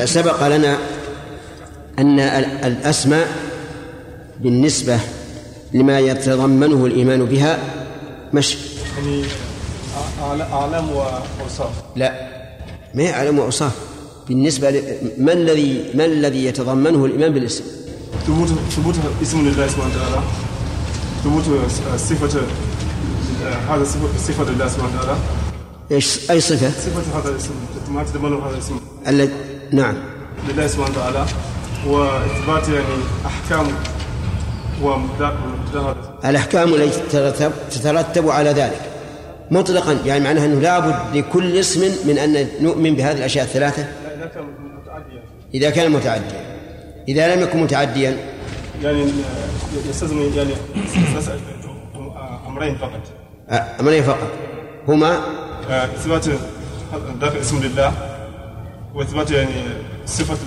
سبق 0.06 0.48
لنا 0.48 0.78
أن 2.00 2.20
ال- 2.20 2.66
الأسماء 2.66 3.28
بالنسبة 4.40 5.00
لما 5.74 6.00
يتضمنه 6.00 6.86
الإيمان 6.86 7.26
بها 7.26 7.58
مش 8.34 8.58
يعني 8.98 9.24
أعل- 10.22 10.54
أعلام 10.54 10.90
وأوصاف 10.90 11.72
لا. 11.96 12.30
ما 12.94 13.04
يعلم 13.04 13.40
أوصاف 13.40 13.89
بالنسبة 14.30 14.70
ل... 14.70 14.84
ما 15.18 15.34
الذي 15.34 15.84
ما 15.94 16.06
الذي 16.06 16.46
يتضمنه 16.46 17.06
الإيمان 17.06 17.34
بالاسم؟ 17.34 17.64
ثبوت 18.28 18.50
ثبوت 18.76 18.96
اسم 19.22 19.48
لله 19.48 19.68
سبحانه 19.68 19.94
وتعالى. 19.96 20.22
ثبوت 21.24 21.44
صفة 21.98 22.42
هذا 23.70 23.84
صفة 24.28 24.52
لله 24.52 24.68
سبحانه 24.68 24.94
وتعالى. 24.96 25.20
إيش 25.92 26.32
أي 26.32 26.40
صفة؟ 26.42 26.70
صفة 26.70 27.20
هذا 27.20 27.30
الاسم. 27.30 27.52
ما 27.90 28.04
تتضمنه 28.04 28.46
هذا 28.46 28.54
الاسم. 28.54 28.80
الذي 29.08 29.34
نعم. 29.72 29.96
لله 30.50 30.68
سبحانه 30.68 30.98
وتعالى. 30.98 31.26
وإثبات 31.88 32.70
يعني 32.70 32.86
أحكام 33.26 33.68
ومقتضى 34.84 35.96
الأحكام 36.26 36.74
التي 36.74 37.00
تترتب, 37.72 38.30
على 38.30 38.50
ذلك. 38.50 38.82
مطلقا 39.52 39.98
يعني 40.06 40.24
معناها 40.24 40.46
أنه 40.46 40.60
لابد 40.60 41.18
لكل 41.18 41.58
اسم 41.58 41.82
من 42.06 42.18
أن 42.18 42.48
نؤمن 42.62 42.96
بهذه 42.96 43.18
الأشياء 43.18 43.46
الثلاثة؟ 43.46 43.82
إذا 43.82 43.99
كان 44.30 44.44
متعديا 44.82 45.24
إذا 45.54 45.70
كان 45.70 45.92
متعديا. 45.92 46.60
إذا 47.08 47.36
لم 47.36 47.42
يكن 47.42 47.60
متعديا. 47.60 48.18
يعني 48.84 49.06
يستلزم 49.90 50.32
يعني 50.36 50.54
أمرين 52.48 52.76
فقط. 52.76 53.02
أمرين 53.80 54.04
فقط. 54.04 54.32
هما؟ 54.88 55.20
إثبات 55.70 56.26
ذاك 57.22 57.36
اسم 57.36 57.64
لله 57.64 57.94
وإثبات 58.94 59.32
يعني 59.32 59.52
صفة 60.06 60.38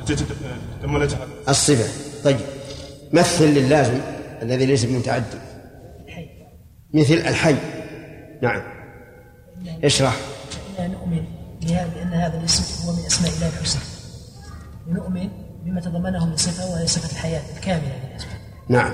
التي 0.00 1.16
الصفة. 1.48 1.88
طيب. 2.24 2.36
مثل 3.12 3.44
للازم 3.44 4.00
الذي 4.42 4.66
ليس 4.66 4.84
بمتعدي. 4.84 5.38
مثل 6.94 7.14
الحي. 7.14 7.56
نعم. 8.42 8.62
اشرح. 9.84 10.16
نؤمن. 10.80 11.35
بهذا 11.66 11.90
لأن 11.96 12.12
هذا 12.12 12.38
الاسم 12.38 12.86
هو 12.86 12.92
من 12.92 13.06
أسماء 13.06 13.32
الله 13.32 13.48
الحسنى. 13.48 13.82
ونؤمن 14.88 15.28
بما 15.64 15.80
تضمنه 15.80 16.26
من 16.26 16.36
صفة 16.36 16.66
وهي 16.70 16.86
صفة 16.86 17.12
الحياة 17.12 17.42
الكاملة 17.56 17.92
للاسم 18.10 18.26
نعم. 18.68 18.92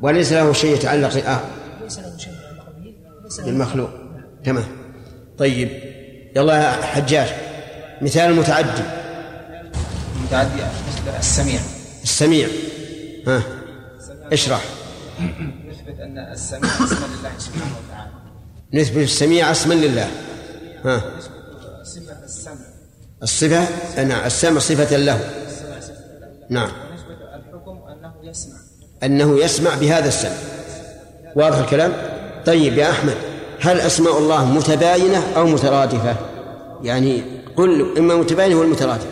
وليس 0.00 0.32
له 0.32 0.52
شيء 0.52 0.74
يتعلق 0.74 1.26
آه. 1.26 1.40
ليس 1.82 1.98
له 1.98 2.18
شيء 2.18 2.32
يتعلق 2.32 2.66
به 2.78 3.44
بالمخلوق. 3.44 3.90
تمام. 4.44 4.64
طيب. 5.38 5.68
يلا 6.36 6.54
يا 6.54 6.70
حجاج. 6.86 7.28
مثال 8.02 8.30
المتعدي 8.30 8.82
متعدي 10.24 10.50
مثل 10.54 11.18
السميع. 11.18 11.60
السميع. 12.02 12.48
ها. 13.26 13.42
اشرح. 14.32 14.64
يثبت 15.70 16.00
أن 16.00 16.18
السميع 16.18 16.70
اسم 16.70 16.96
لله 16.96 17.32
سبحانه 17.38 17.74
وتعالى. 17.86 18.10
نثبت 18.74 18.96
السميع 18.96 19.50
اسما 19.50 19.74
لله. 19.74 20.08
ها. 20.84 21.02
الصفة 23.22 23.66
نعم 24.02 24.26
السمع 24.26 24.58
صفة 24.58 24.96
له. 24.96 25.20
نعم. 26.48 26.70
الحكم 27.34 27.78
أنه 27.88 28.14
يسمع 28.22 28.56
أنه 29.02 29.38
يسمع 29.38 29.74
بهذا 29.74 30.08
السمع. 30.08 30.36
واضح 31.36 31.58
الكلام؟ 31.58 31.92
طيب 32.46 32.78
يا 32.78 32.90
أحمد 32.90 33.14
هل 33.60 33.80
أسماء 33.80 34.18
الله 34.18 34.44
متباينة 34.44 35.22
أو 35.36 35.46
مترادفة؟ 35.46 36.16
يعني 36.82 37.22
قل 37.56 37.98
إما 37.98 38.14
متباينة 38.14 38.54
ولا 38.54 38.68
مترادفة. 38.68 39.06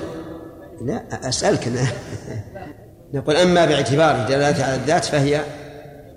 لا 0.81 1.29
أسألك 1.29 1.66
أنا. 1.66 1.87
نقول 3.14 3.37
أما 3.37 3.64
باعتبار 3.64 4.27
دلالة 4.29 4.64
على 4.64 4.75
الذات 4.75 5.05
فهي 5.05 5.40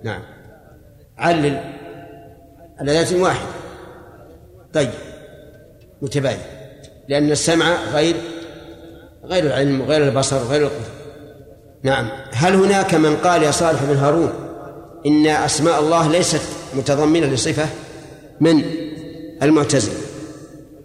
نعم. 0.04 0.21
علل 1.17 1.60
على 2.80 2.93
ذات 2.93 3.13
واحدة 3.13 3.47
طيب 4.73 4.89
متباين. 6.01 6.39
لأن 7.10 7.32
السمع 7.32 7.76
غير 7.94 8.16
غير 9.26 9.44
العلم 9.44 9.82
وغير 9.82 10.04
البصر 10.04 10.36
وغير 10.36 10.62
القدرة 10.62 11.02
نعم. 11.84 12.08
هل 12.32 12.56
هناك 12.56 12.96
من 12.96 13.16
قال 13.16 13.44
يا 13.44 13.52
صالح 13.52 13.84
بن 13.84 13.96
هارون 13.96 14.30
إن 15.06 15.28
أسماء 15.28 15.80
الله 15.80 16.12
ليست 16.12 16.42
متضمنة 16.76 17.28
لصفة 17.28 17.66
من 18.42 18.64
المعتزلة؟ 19.44 19.96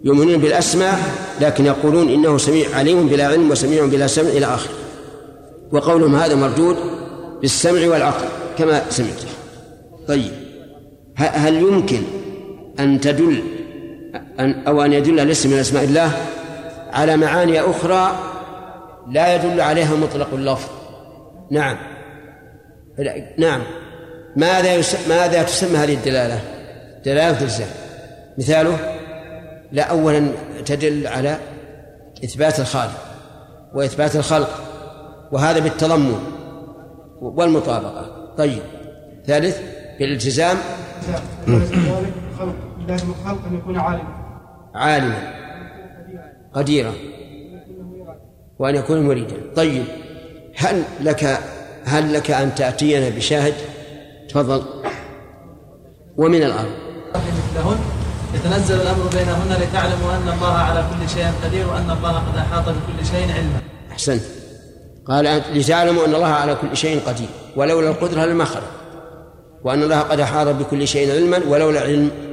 يؤمنون 0.03 0.37
بالأسماء 0.37 0.99
لكن 1.41 1.65
يقولون 1.65 2.09
إنه 2.09 2.37
سميع 2.37 2.75
عليم 2.75 3.07
بلا 3.07 3.27
علم 3.27 3.51
وسميع 3.51 3.85
بلا 3.85 4.07
سمع 4.07 4.29
إلى 4.29 4.45
آخره. 4.45 4.73
وقولهم 5.71 6.15
هذا 6.15 6.35
مردود 6.35 6.77
بالسمع 7.41 7.87
والعقل 7.87 8.27
كما 8.57 8.81
سمعت. 8.89 9.21
طيب. 10.07 10.31
هل 11.15 11.55
يمكن 11.55 12.01
أن 12.79 12.99
تدل 12.99 13.43
أن 14.39 14.67
أو 14.67 14.81
أن 14.81 14.93
يدل 14.93 15.19
الاسم 15.19 15.49
من 15.49 15.57
أسماء 15.57 15.83
الله 15.83 16.11
على 16.91 17.17
معاني 17.17 17.59
أخرى 17.59 18.15
لا 19.11 19.35
يدل 19.35 19.61
عليها 19.61 19.95
مطلق 19.95 20.33
اللفظ. 20.33 20.69
نعم. 21.51 21.77
نعم. 23.37 23.61
ماذا 24.35 24.73
يس... 24.73 25.07
ماذا 25.09 25.43
تسمى 25.43 25.77
هذه 25.77 25.93
الدلالة؟ 25.93 26.39
دلالة 27.05 27.43
الزام 27.43 27.67
مثاله؟ 28.37 28.77
لا 29.71 29.83
أولا 29.83 30.27
تدل 30.65 31.07
على 31.07 31.37
إثبات 32.23 32.59
الخالق 32.59 33.03
وإثبات 33.73 34.15
الخلق 34.15 34.49
وهذا 35.31 35.59
بالتضمن 35.59 36.19
والمطابقة. 37.21 38.33
طيب. 38.37 38.61
ثالث 39.27 39.61
بالالتزام. 39.99 40.57
خلق 42.39 42.55
لازم 42.87 43.07
الخلق 43.09 43.45
أن 43.51 43.55
يكون 43.55 43.79
عالما. 43.79 44.03
عالما. 44.75 45.33
قديرا. 46.53 46.93
وأن 48.59 48.75
يكون 48.75 49.01
مريدا. 49.01 49.35
طيب. 49.55 49.83
هل 50.57 50.83
لك 51.01 51.39
هل 51.85 52.13
لك 52.13 52.31
أن 52.31 52.55
تأتينا 52.55 53.09
بشاهد؟ 53.09 53.53
تفضل. 54.29 54.63
ومن 56.17 56.43
الأرض. 56.43 56.71
مثلهن 57.15 57.77
يتنزل 58.33 58.81
الأمر 58.81 59.07
بينهن 59.13 59.61
لتعلموا 59.61 60.13
أن 60.13 60.29
الله 60.33 60.53
على 60.53 60.83
كل 60.89 61.09
شيء 61.09 61.27
قدير 61.43 61.67
وأن 61.67 61.89
الله 61.91 62.11
قد 62.11 62.37
أحاط 62.37 62.63
بكل 62.69 63.05
شيء 63.05 63.31
علما. 63.33 63.61
أحسنت. 63.91 64.21
قال 65.05 65.41
لتعلموا 65.53 66.05
أن 66.05 66.15
الله 66.15 66.27
على 66.27 66.55
كل 66.55 66.77
شيء 66.77 66.99
قدير. 67.07 67.29
ولولا 67.55 67.89
القدرة 67.89 68.25
لما 68.25 68.45
خلق. 68.45 68.71
وأن 69.63 69.83
الله 69.83 69.99
قد 69.99 70.19
أحاط 70.19 70.47
بكل 70.47 70.87
شيء 70.87 71.11
علما 71.11 71.41
ولولا 71.47 71.79
العلم 71.79 72.26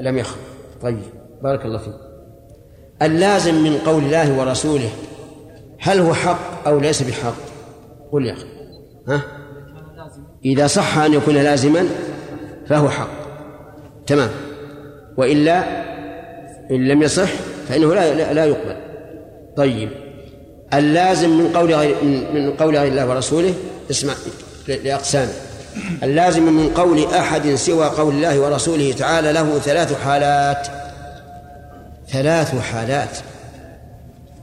لم 0.00 0.18
يخلق 0.18 0.38
طيب 0.82 1.02
بارك 1.42 1.64
الله 1.64 1.78
فيك. 1.78 1.94
اللازم 3.02 3.54
من 3.54 3.78
قول 3.78 4.04
الله 4.04 4.38
ورسوله 4.38 4.90
هل 5.78 6.00
هو 6.00 6.14
حق 6.14 6.68
أو 6.68 6.80
ليس 6.80 7.02
بحق؟ 7.02 7.34
قل 8.12 8.26
يا 8.26 8.32
أخي. 8.32 8.46
ها؟ 9.08 9.22
إذا 10.44 10.66
صح 10.66 10.98
أن 10.98 11.14
يكون 11.14 11.34
لازما 11.34 11.88
فهو 12.66 12.88
حق. 12.88 13.10
تمام. 14.06 14.30
وإلا 15.16 15.82
إن 16.70 16.88
لم 16.88 17.02
يصح 17.02 17.30
فإنه 17.68 17.94
لا 17.94 18.32
لا, 18.32 18.44
يقبل. 18.44 18.76
طيب. 19.56 19.88
اللازم 20.74 21.30
من 21.30 21.52
قول 21.56 21.74
غير 21.74 21.96
من 22.34 22.52
قول 22.52 22.76
غير 22.76 22.92
الله 22.92 23.08
ورسوله 23.08 23.54
اسمع 23.90 24.14
لأقسام. 24.68 25.28
اللازم 26.02 26.42
من 26.42 26.68
قول 26.68 27.14
أحد 27.14 27.54
سوى 27.54 27.86
قول 27.86 28.14
الله 28.14 28.40
ورسوله 28.40 28.92
تعالى 28.92 29.32
له 29.32 29.58
ثلاث 29.58 30.02
حالات. 30.04 30.66
ثلاث 32.08 32.60
حالات. 32.60 33.18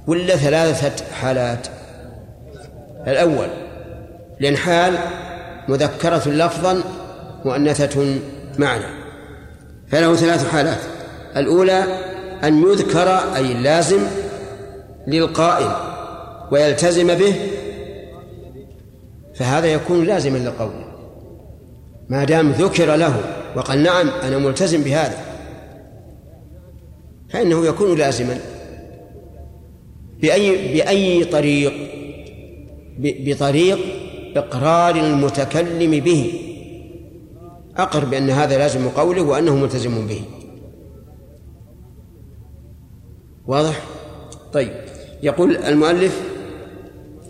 ولا 0.08 0.36
ثلاثة 0.36 1.06
حالات؟ 1.14 1.68
الأول 3.08 3.48
لأن 4.40 4.58
حال 4.58 4.98
مذكرة 5.68 6.28
لفظا 6.28 6.82
مؤنثة 7.46 8.20
معنى. 8.58 8.86
فله 9.92 10.16
ثلاث 10.16 10.52
حالات. 10.52 10.80
الأولى 11.38 11.84
أن 12.44 12.64
يذكر 12.64 13.36
أي 13.36 13.52
اللازم 13.52 14.02
للقائل 15.08 15.72
ويلتزم 16.52 17.16
به. 17.16 17.36
فهذا 19.36 19.68
يكون 19.68 20.06
لازما 20.06 20.38
لقوله. 20.38 20.89
ما 22.10 22.24
دام 22.24 22.52
ذكر 22.52 22.96
له 22.96 23.36
وقال 23.56 23.84
نعم 23.84 24.10
أنا 24.10 24.38
ملتزم 24.38 24.84
بهذا 24.84 25.18
فإنه 27.30 27.66
يكون 27.66 27.98
لازما 27.98 28.38
بأي 30.22 30.74
بأي 30.74 31.26
طريق 31.26 31.74
بطريق 33.00 33.80
إقرار 34.36 34.96
المتكلم 34.96 35.92
به. 36.00 36.34
أقر 37.78 38.06
بأن 38.06 38.30
هذا 38.30 38.58
لازم 38.58 38.90
قوله 38.90 39.22
وأنه 39.22 39.56
ملتزم 39.56 40.08
به. 40.08 40.22
واضح؟ 43.48 43.82
طيب. 44.54 44.72
يقول 45.24 45.58
المؤلف 45.58 46.22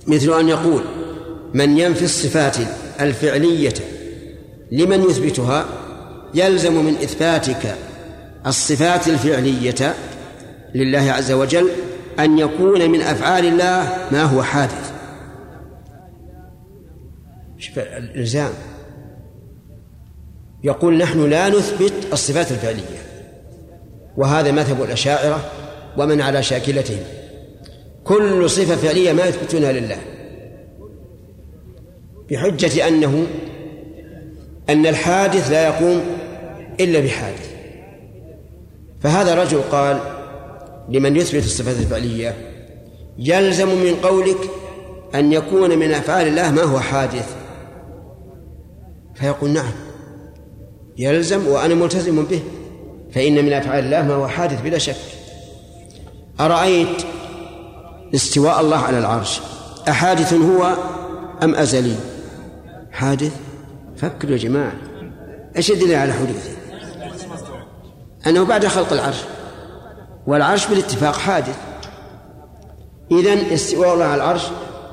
مثل 0.08 0.40
أن 0.40 0.50
يقول 0.50 0.82
من 1.54 1.78
ينفي 1.78 2.06
الصفات 2.06 2.58
الفعلية 3.00 3.74
لمن 4.72 5.04
يثبتها 5.10 5.66
يلزم 6.34 6.86
من 6.86 6.94
إثباتك 6.94 7.76
الصفات 8.48 9.08
الفعلية 9.08 9.96
لله 10.76 11.12
عز 11.12 11.32
وجل 11.32 11.70
أن 12.20 12.40
يكون 12.40 12.92
من 12.92 13.02
أفعال 13.02 13.46
الله 13.46 14.08
ما 14.12 14.24
هو 14.24 14.44
حادث. 14.44 14.92
شوف 17.58 17.80
الإلزام. 17.80 18.52
يقول 20.64 20.98
نحن 20.98 21.30
لا 21.30 21.50
نثبت 21.50 21.94
الصفات 22.14 22.52
الفعلية 22.52 23.00
وهذا 24.18 24.52
مذهب 24.52 24.84
الأشاعرة 24.84 25.52
ومن 25.98 26.22
على 26.22 26.44
شاكلتهم. 26.44 27.04
كل 28.04 28.50
صفة 28.50 28.76
فعلية 28.76 29.14
ما 29.14 29.26
يثبتونها 29.26 29.72
لله 29.72 29.98
بحجة 32.32 32.88
أنه 32.88 33.28
أن 34.70 34.86
الحادث 34.88 35.52
لا 35.52 35.68
يقوم 35.68 36.02
إلا 36.80 37.00
بحادث. 37.00 37.50
فهذا 39.02 39.44
رجل 39.44 39.62
قال 39.62 40.00
لمن 40.90 41.16
يثبت 41.16 41.44
الصفات 41.44 41.78
الفعلية 41.78 42.36
يلزم 43.18 43.68
من 43.68 43.96
قولك 43.96 44.38
أن 45.16 45.34
يكون 45.34 45.80
من 45.80 45.92
أفعال 45.92 46.28
الله 46.28 46.52
ما 46.52 46.64
هو 46.64 46.80
حادث. 46.80 47.36
فيقول 49.16 49.50
نعم 49.50 49.72
يلزم 50.98 51.48
وأنا 51.48 51.76
ملتزم 51.76 52.24
به 52.24 52.42
فإن 53.12 53.46
من 53.46 53.54
أفعال 53.54 53.84
الله 53.86 54.02
ما 54.02 54.14
هو 54.14 54.28
حادث 54.28 54.62
بلا 54.62 54.78
شك. 54.78 54.96
أرأيت 56.40 57.04
استواء 58.16 58.62
الله 58.62 58.78
على 58.78 59.00
العرش 59.00 59.42
أحادث 59.90 60.34
هو 60.34 60.78
أم 61.44 61.56
أزلي؟ 61.56 61.96
حادث. 62.92 63.49
فكروا 64.00 64.32
يا 64.32 64.38
جماعة 64.38 64.74
إيش 65.58 65.72
الدليل 65.72 65.96
على 65.96 66.14
حدوثه 66.14 66.52
أنه 68.28 68.46
بعد 68.46 68.68
خلق 68.68 68.94
العرش 68.94 69.18
والعرش 70.28 70.68
بالاتفاق 70.68 71.18
حادث 71.18 71.58
إذن 73.12 73.38
استواء 73.54 73.94
الله 73.94 74.06
على 74.06 74.16
العرش 74.24 74.44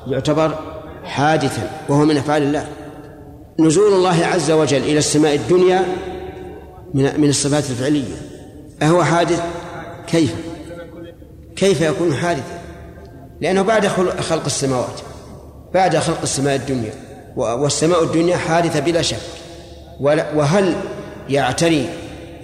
يعتبر 0.07 0.59
حادثا 1.03 1.69
وهو 1.89 2.05
من 2.05 2.17
أفعال 2.17 2.43
الله 2.43 2.67
نزول 3.59 3.93
الله 3.93 4.25
عز 4.25 4.51
وجل 4.51 4.77
إلى 4.77 4.97
السماء 4.97 5.35
الدنيا 5.35 5.85
من 6.93 7.21
من 7.21 7.29
الصفات 7.29 7.69
الفعلية 7.69 8.15
أهو 8.81 9.03
حادث؟ 9.03 9.43
كيف؟ 10.07 10.35
كيف 11.55 11.81
يكون 11.81 12.13
حادثا؟ 12.13 12.61
لأنه 13.41 13.61
بعد 13.61 13.87
خلق 14.21 14.45
السماوات 14.45 14.99
بعد 15.73 15.97
خلق 15.97 16.21
السماء 16.21 16.55
الدنيا 16.55 17.06
والسماء 17.37 18.03
الدنيا 18.03 18.37
حادثة 18.37 18.79
بلا 18.79 19.01
شك. 19.01 19.17
وهل 19.99 20.75
يعتري 21.29 21.89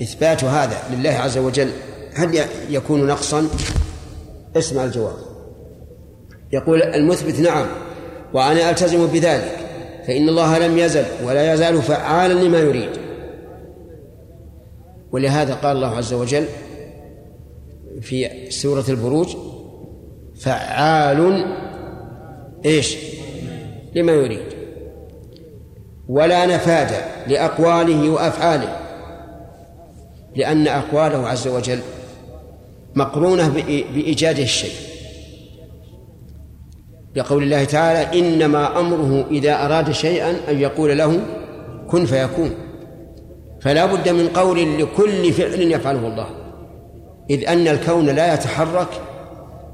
إثبات 0.01 0.43
هذا 0.43 0.77
لله 0.91 1.09
عز 1.09 1.37
وجل؟ 1.37 1.71
هل 2.13 2.45
يكون 2.69 3.07
نقصا؟ 3.07 3.47
اسمع 4.55 4.83
الجواب. 4.83 5.15
يقول 6.51 6.83
المثبت 6.83 7.39
نعم 7.39 7.65
وأنا 8.33 8.69
ألتزم 8.69 9.07
بذلك 9.07 9.57
فإن 10.07 10.29
الله 10.29 10.59
لم 10.59 10.77
يزل 10.77 11.05
ولا 11.23 11.53
يزال 11.53 11.81
فعالا 11.81 12.33
لما 12.33 12.59
يريد. 12.59 12.89
ولهذا 15.11 15.53
قال 15.53 15.75
الله 15.75 15.95
عز 15.95 16.13
وجل 16.13 16.45
في 18.01 18.29
سورة 18.49 18.85
البروج 18.89 19.35
فعال 20.39 21.45
إيش؟ 22.65 22.97
لما 23.95 24.11
يريد. 24.11 24.52
ولا 26.09 26.45
نفاد 26.45 26.91
لأقواله 27.27 28.09
وأفعاله 28.09 28.77
لأن 30.35 30.67
أقواله 30.67 31.27
عز 31.27 31.47
وجل 31.47 31.79
مقرونة 32.95 33.49
بإيجاد 33.93 34.39
الشيء. 34.39 34.73
لقول 37.15 37.43
الله 37.43 37.63
تعالى 37.63 38.19
إنما 38.19 38.79
أمره 38.79 39.25
إذا 39.31 39.65
أراد 39.65 39.91
شيئا 39.91 40.35
أن 40.49 40.59
يقول 40.59 40.97
له 40.97 41.19
كن 41.87 42.05
فيكون. 42.05 42.51
فلا 43.61 43.85
بد 43.85 44.09
من 44.09 44.27
قول 44.27 44.81
لكل 44.81 45.33
فعل 45.33 45.71
يفعله 45.71 46.07
الله 46.07 46.27
إذ 47.29 47.47
أن 47.47 47.67
الكون 47.67 48.05
لا 48.05 48.33
يتحرك 48.33 48.87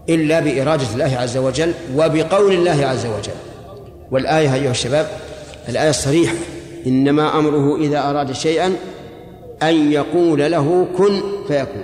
إلا 0.09 0.39
بإرادة 0.39 0.87
الله 0.93 1.17
عز 1.17 1.37
وجل 1.37 1.73
وبقول 1.95 2.53
الله 2.53 2.85
عز 2.85 3.05
وجل. 3.05 3.35
والآية 4.11 4.53
أيها 4.53 4.71
الشباب 4.71 5.07
الآية 5.69 5.89
الصريحة 5.89 6.35
إنما 6.87 7.39
أمره 7.39 7.77
إذا 7.77 8.09
أراد 8.09 8.31
شيئا 8.31 8.75
أن 9.63 9.91
يقول 9.91 10.51
له 10.51 10.87
كن 10.97 11.21
فيكون. 11.47 11.83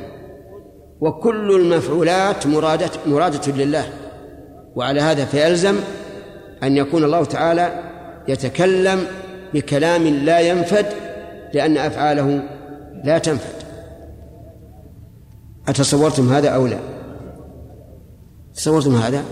وكل 1.01 1.55
المفعولات 1.61 2.47
مرادة 2.47 2.89
مرادة 3.05 3.51
لله. 3.51 3.85
وعلى 4.75 5.01
هذا 5.01 5.25
فيلزم 5.25 5.75
أن 6.63 6.77
يكون 6.77 7.03
الله 7.03 7.25
تعالى 7.25 7.83
يتكلم 8.27 9.07
بكلام 9.53 10.07
لا 10.07 10.39
ينفد 10.39 10.85
لأن 11.53 11.77
أفعاله 11.77 12.43
لا 13.03 13.17
تنفد. 13.17 13.55
أتصورتم 15.67 16.33
هذا 16.33 16.49
أو 16.49 16.67
لا؟ 16.67 16.79
تصورتم 18.55 18.95
هذا؟ 18.95 19.23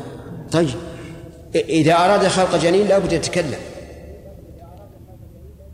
طيب. 0.52 0.70
إذا 1.56 1.94
أراد 1.94 2.28
خلق 2.28 2.56
جنين 2.56 2.88
لا 2.88 3.00
بد 3.00 3.12
يتكلم. 3.12 3.73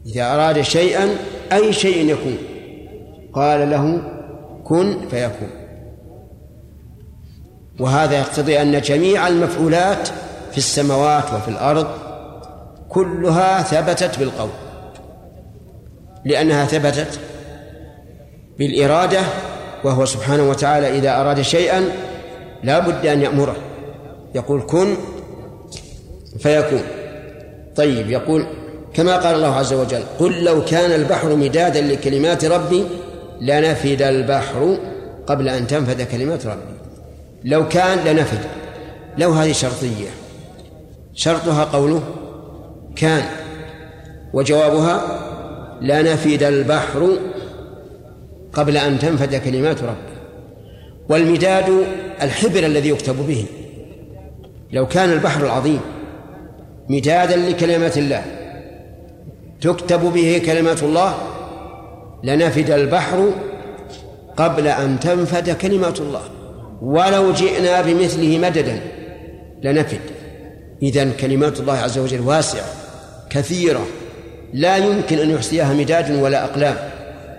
إذا 0.09 0.33
أراد 0.33 0.61
شيئا 0.61 1.09
أي 1.51 1.73
شيء 1.73 2.09
يكون. 2.09 2.37
قال 3.33 3.69
له 3.69 4.01
كن 4.63 4.97
فيكون. 5.09 5.49
وهذا 7.79 8.19
يقتضي 8.19 8.61
أن 8.61 8.81
جميع 8.81 9.27
المفعولات 9.27 10.07
في 10.51 10.57
السماوات 10.57 11.33
وفي 11.33 11.47
الأرض 11.47 11.87
كلها 12.89 13.61
ثبتت 13.61 14.19
بالقول. 14.19 14.49
لأنها 16.25 16.65
ثبتت 16.65 17.19
بالإرادة 18.59 19.21
وهو 19.83 20.05
سبحانه 20.05 20.49
وتعالى 20.49 20.97
إذا 20.97 21.21
أراد 21.21 21.41
شيئا 21.41 21.85
لا 22.63 22.79
بد 22.79 23.05
أن 23.05 23.21
يأمره. 23.21 23.55
يقول 24.35 24.61
كن 24.61 24.95
فيكون. 26.39 26.81
طيب 27.75 28.09
يقول 28.09 28.47
كما 28.93 29.17
قال 29.17 29.35
الله 29.35 29.55
عز 29.55 29.73
وجل 29.73 30.03
قل 30.19 30.43
لو 30.43 30.65
كان 30.65 30.91
البحر 30.91 31.35
مدادا 31.35 31.81
لكلمات 31.81 32.45
ربي 32.45 32.85
لنفد 33.41 34.01
البحر 34.01 34.77
قبل 35.27 35.49
أن 35.49 35.67
تنفذ 35.67 36.03
كلمات 36.03 36.45
ربي. 36.45 36.79
لو 37.43 37.67
كان 37.67 37.97
لنفد. 37.97 38.39
لو 39.17 39.31
هذه 39.31 39.51
شرطية. 39.51 40.09
شرطها 41.13 41.63
قوله 41.63 42.03
كان. 42.95 43.23
وجوابها 44.33 45.01
لنفد 45.81 46.43
البحر 46.43 47.09
قبل 48.53 48.77
أن 48.77 48.99
تنفد 48.99 49.35
كلمات 49.35 49.83
ربي. 49.83 50.19
والمداد 51.09 51.83
الحبر 52.21 52.65
الذي 52.65 52.89
يكتب 52.89 53.27
به. 53.27 53.45
لو 54.71 54.87
كان 54.87 55.11
البحر 55.11 55.45
العظيم 55.45 55.79
مدادا 56.89 57.35
لكلمات 57.35 57.97
الله 57.97 58.38
تكتب 59.61 60.13
به 60.13 60.41
كلمات 60.45 60.83
الله 60.83 61.17
لنفد 62.23 62.71
البحر 62.71 63.31
قبل 64.37 64.67
أن 64.67 64.99
تنفد 64.99 65.49
كلمات 65.49 65.99
الله. 65.99 66.21
ولو 66.81 67.31
جئنا 67.31 67.81
بمثله 67.81 68.37
مددا 68.37 68.81
لنفد. 69.63 69.99
إذا 70.81 71.11
كلمات 71.11 71.59
الله 71.59 71.73
عز 71.77 71.97
وجل 71.97 72.19
واسعة 72.19 72.65
كثيرة. 73.29 73.85
لا 74.53 74.77
يمكن 74.77 75.19
أن 75.19 75.29
يحصيها 75.29 75.73
مداد 75.73 76.11
ولا 76.11 76.43
أقلام. 76.43 76.75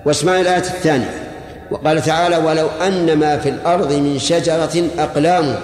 واسمع 0.07 0.41
الآية 0.41 0.57
الثانية. 0.57 1.15
وقال 1.71 2.03
تعالى 2.03 2.37
ولو 2.37 2.67
أن 2.87 3.19
ما 3.19 3.39
في 3.39 3.49
الأرض 3.49 3.93
من 3.93 4.19
شجرة 4.19 4.83
أقلام. 4.99 5.57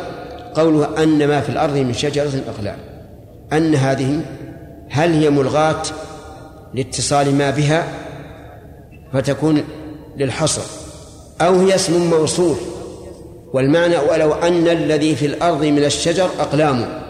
قوله 0.55 1.03
أن 1.03 1.27
ما 1.29 1.41
في 1.41 1.49
الأرض 1.49 1.77
من 1.77 1.93
شجرة 1.93 2.41
أقلام. 2.49 2.77
أن 3.53 3.75
هذه 3.75 4.21
هل 4.91 5.13
هي 5.13 5.31
ملغاة؟ 5.31 5.83
لاتصال 6.75 7.35
ما 7.35 7.51
بها 7.51 7.89
فتكون 9.13 9.65
للحصر. 10.17 10.63
أو 11.41 11.61
هي 11.61 11.75
اسم 11.75 12.11
موصول 12.11 12.57
والمعنى 13.53 13.97
ولو 13.97 14.33
أن 14.33 14.69
الذي 14.69 15.17
في 15.17 15.27
الأرض 15.27 15.65
من 15.65 15.85
الشجر 15.85 16.31
أقلام. 16.41 17.03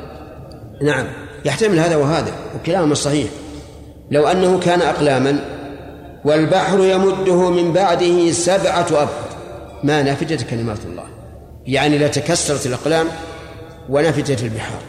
نعم 0.83 1.07
يحتمل 1.45 1.79
هذا 1.79 1.97
وهذا 1.97 2.33
وكلاهما 2.57 2.95
صحيح. 2.95 3.31
لو 4.11 4.27
أنه 4.27 4.61
كان 4.61 4.83
أقلاما 4.83 5.45
والبحر 6.25 6.85
يمده 6.85 7.51
من 7.51 7.73
بعده 7.73 8.33
سبعة 8.33 8.87
أبحر 8.91 9.29
ما 9.85 10.03
نفجت 10.03 10.43
كلمات 10.43 10.79
الله. 10.85 11.05
يعني 11.67 11.99
لتكسرت 11.99 12.67
الأقلام 12.67 13.07
ونفجت 13.89 14.43
البحار. 14.43 14.81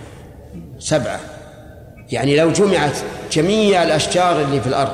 سبعة. 0.80 1.20
يعني 2.12 2.36
لو 2.38 2.51
جمعت 2.51 2.97
جميع 3.32 3.84
الأشجار 3.84 4.41
اللي 4.41 4.62
في 4.62 4.68
الأرض 4.68 4.93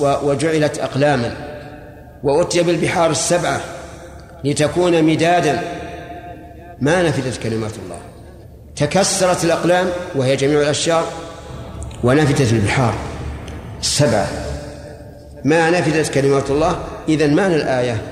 وجعلت 0.00 0.78
أقلاما 0.78 1.36
وأتي 2.22 2.62
بالبحار 2.62 3.10
السبعة 3.10 3.60
لتكون 4.44 5.02
مدادا 5.04 5.62
ما 6.80 7.02
نفدت 7.02 7.42
كلمات 7.42 7.72
الله. 7.84 7.98
تكسرت 8.76 9.44
الأقلام 9.44 9.86
وهي 10.14 10.36
جميع 10.36 10.60
الأشجار 10.60 11.04
ونفدت 12.04 12.52
البحار 12.52 12.94
السبعة. 13.80 14.26
ما 15.44 15.70
نفدت 15.70 16.14
كلمات 16.14 16.50
الله؟ 16.50 16.78
إذا 17.08 17.26
معنى 17.26 17.56
الآية؟ 17.56 18.02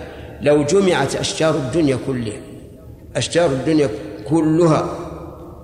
لو 0.41 0.63
جمعت 0.63 1.17
أشجار 1.17 1.55
الدنيا 1.55 1.99
كلها 2.07 2.39
أشجار 3.17 3.47
الدنيا 3.47 3.89
كلها 4.29 4.89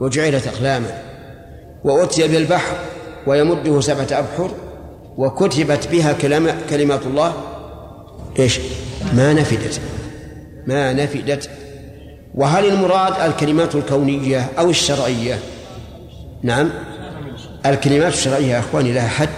وجعلت 0.01 0.47
أقلاما 0.47 1.14
وأتي 1.85 2.29
بالبحر 2.29 2.77
ويمده 3.27 3.81
سبعة 3.81 4.07
أبحر 4.13 4.51
وكتبت 5.17 5.89
بها 5.89 6.13
كلمات 6.71 7.07
الله. 7.07 7.33
إيش؟ 8.39 8.61
ما 9.13 9.33
نفدت. 9.33 9.81
ما 10.67 10.93
نفدت. 10.93 11.51
وهل 12.35 12.67
المراد 12.67 13.31
الكلمات 13.31 13.75
الكونية 13.75 14.47
أو 14.59 14.71
الشرعية؟ 14.71 15.39
نعم. 16.43 16.71
الكلمات 17.67 18.13
الشرعية 18.13 18.47
يا 18.47 18.59
إخواني 18.59 18.93
لها 18.93 19.09
حد. 19.09 19.29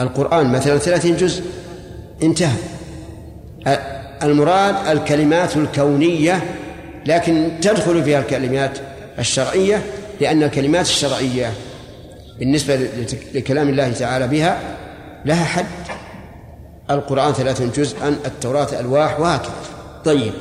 القرآن 0.00 0.52
مثلا 0.52 0.78
ثلاثين 0.78 1.16
جزء. 1.16 1.44
انتهى. 2.22 2.56
المراد 4.22 4.74
الكلمات 4.88 5.56
الكونية 5.56 6.42
لكن 7.06 7.50
تدخل 7.62 8.04
فيها 8.04 8.20
الكلمات 8.20 8.78
الشرعية 9.18 9.82
لأن 10.20 10.42
الكلمات 10.42 10.86
الشرعية 10.86 11.52
بالنسبة 12.38 12.88
لكلام 13.34 13.68
الله 13.68 13.92
تعالى 13.92 14.28
بها 14.28 14.76
لها 15.24 15.44
حد. 15.44 15.66
القرآن 16.90 17.32
ثلاثون 17.32 17.70
جزءا 17.76 18.08
التوراة 18.26 18.80
ألواح 18.80 19.20
وهكذا. 19.20 19.54
طيب 20.04 20.32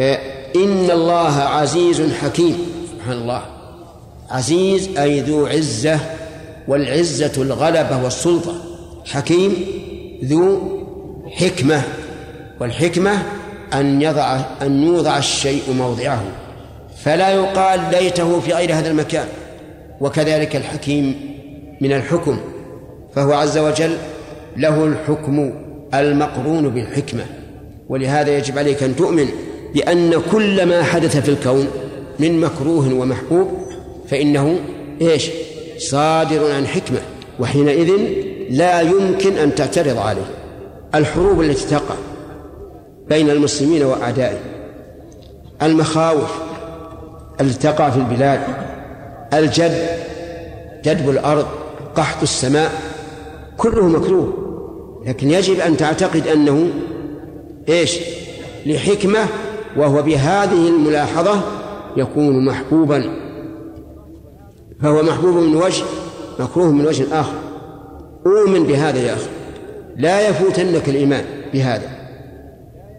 آه، 0.00 0.18
إن 0.56 0.90
الله 0.90 1.40
عزيز 1.40 2.12
حكيم. 2.22 2.58
سبحان 2.92 3.16
الله. 3.16 3.42
عزيز 4.30 4.98
أي 4.98 5.20
ذو 5.20 5.46
عزة 5.46 6.00
والعزة 6.68 7.32
الغلبة 7.42 8.04
والسلطة. 8.04 8.54
حكيم 9.06 9.54
ذو 10.24 10.78
حكمة 11.30 11.82
والحكمة 12.60 13.22
أن 13.72 14.02
يضع 14.02 14.40
أن 14.62 14.82
يوضع 14.82 15.18
الشيء 15.18 15.72
موضعه. 15.72 16.22
فلا 17.08 17.30
يقال 17.30 17.80
ليته 17.90 18.40
في 18.40 18.52
غير 18.52 18.74
هذا 18.74 18.90
المكان. 18.90 19.26
وكذلك 20.00 20.56
الحكيم 20.56 21.20
من 21.80 21.92
الحكم 21.92 22.38
فهو 23.14 23.32
عز 23.32 23.58
وجل 23.58 23.96
له 24.56 24.84
الحكم 24.84 25.52
المقرون 25.94 26.68
بالحكمة. 26.68 27.24
ولهذا 27.88 28.38
يجب 28.38 28.58
عليك 28.58 28.82
أن 28.82 28.96
تؤمن 28.96 29.28
بأن 29.74 30.22
كل 30.32 30.66
ما 30.66 30.82
حدث 30.82 31.16
في 31.16 31.28
الكون 31.28 31.68
من 32.18 32.40
مكروه 32.40 32.94
ومحبوب 32.94 33.48
فإنه 34.08 34.58
إيش؟ 35.00 35.30
صادر 35.78 36.52
عن 36.52 36.66
حكمة 36.66 37.00
وحينئذ 37.40 37.90
لا 38.50 38.80
يمكن 38.80 39.38
أن 39.38 39.54
تعترض 39.54 39.96
عليه. 39.98 40.30
الحروب 40.94 41.40
التي 41.40 41.68
تقع 41.68 41.94
بين 43.08 43.30
المسلمين 43.30 43.82
وأعدائهم 43.82 44.40
المخاوف 45.62 46.47
التي 47.40 47.58
تقع 47.58 47.90
في 47.90 47.96
البلاد. 47.96 48.40
الجد 49.32 49.88
جدب 50.84 51.10
الأرض 51.10 51.46
قحط 51.94 52.22
السماء 52.22 52.72
كله 53.56 53.88
مكروه. 53.88 54.32
لكن 55.06 55.30
يجب 55.30 55.60
أن 55.60 55.76
تعتقد 55.76 56.26
أنه 56.26 56.68
إيش؟ 57.68 57.98
لحكمة 58.66 59.26
وهو 59.76 60.02
بهذه 60.02 60.68
الملاحظة 60.68 61.40
يكون 61.96 62.44
محبوبا. 62.44 63.04
فهو 64.82 65.02
محبوب 65.02 65.36
من 65.36 65.56
وجه 65.56 65.84
مكروه 66.38 66.72
من 66.72 66.86
وجه 66.86 67.20
آخر. 67.20 67.34
أؤمن 68.26 68.62
بهذا 68.62 68.98
يا 68.98 69.12
أخي. 69.12 69.28
لا 69.96 70.28
يفوتنك 70.28 70.88
الإيمان 70.88 71.24
بهذا. 71.52 71.88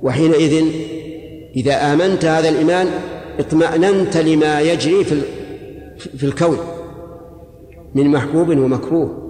وحينئذ 0.03 0.65
إذا 1.55 1.93
آمنت 1.93 2.25
هذا 2.25 2.49
الإيمان 2.49 2.87
اطمأننت 3.39 4.17
لما 4.17 4.61
يجري 4.61 5.03
في 5.03 5.21
في 6.17 6.23
الكون 6.23 6.57
من 7.95 8.11
محبوب 8.11 8.49
ومكروه 8.49 9.29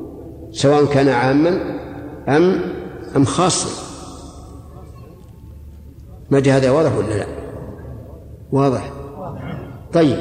سواء 0.52 0.86
كان 0.86 1.10
عاما 1.10 1.50
أم 2.28 2.62
أم 3.16 3.26
خاصا. 3.26 3.70
ما 6.30 6.40
هذا 6.40 6.72
واضح 6.72 6.98
ولا 6.98 7.14
لا؟ 7.14 7.26
واضح. 8.52 8.92
طيب. 9.94 10.18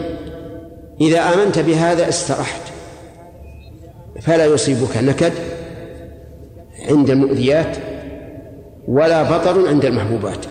إذا 1.01 1.20
آمنت 1.20 1.59
بهذا 1.59 2.09
استرحت 2.09 2.62
فلا 4.20 4.47
يصيبك 4.47 4.97
نكد 4.97 5.32
عند 6.89 7.11
المؤذيات 7.11 7.76
ولا 8.89 9.22
بطر 9.22 9.68
عند 9.68 9.84
المحبوبات. 9.84 10.47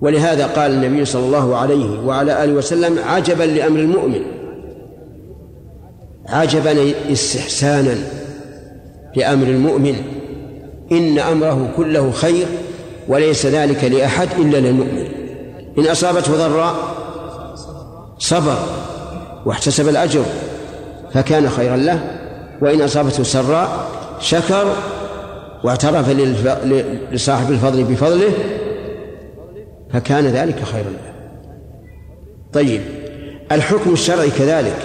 ولهذا 0.00 0.46
قال 0.46 0.70
النبي 0.70 1.04
صلى 1.04 1.26
الله 1.26 1.56
عليه 1.56 2.00
وعلى 2.00 2.44
آله 2.44 2.52
وسلم 2.52 2.98
عجبا 2.98 3.44
لأمر 3.44 3.80
المؤمن. 3.80 4.22
عجبا 6.28 6.92
استحسانا 7.12 7.94
لأمر 9.16 9.46
المؤمن. 9.46 9.94
إن 10.92 11.18
أمره 11.18 11.70
كله 11.76 12.10
خير 12.10 12.46
وليس 13.08 13.46
ذلك 13.46 13.84
لأحد 13.84 14.28
إلا 14.38 14.56
للمؤمن. 14.56 15.08
إن 15.78 15.86
أصابته 15.86 16.48
ضراء 16.48 16.74
صبر 18.18 18.58
واحتسب 19.46 19.88
الأجر 19.88 20.24
فكان 21.14 21.50
خيرا 21.50 21.76
له. 21.76 22.18
وإن 22.62 22.82
أصابته 22.82 23.22
سراء 23.22 23.88
شكر 24.20 24.72
واعترف 25.64 26.10
لصاحب 27.12 27.50
الفضل 27.50 27.84
بفضله. 27.84 28.32
فكان 29.92 30.26
ذلك 30.26 30.64
خيرا 30.64 30.90
له. 30.90 31.12
طيب 32.52 32.80
الحكم 33.52 33.92
الشرعي 33.92 34.30
كذلك. 34.30 34.76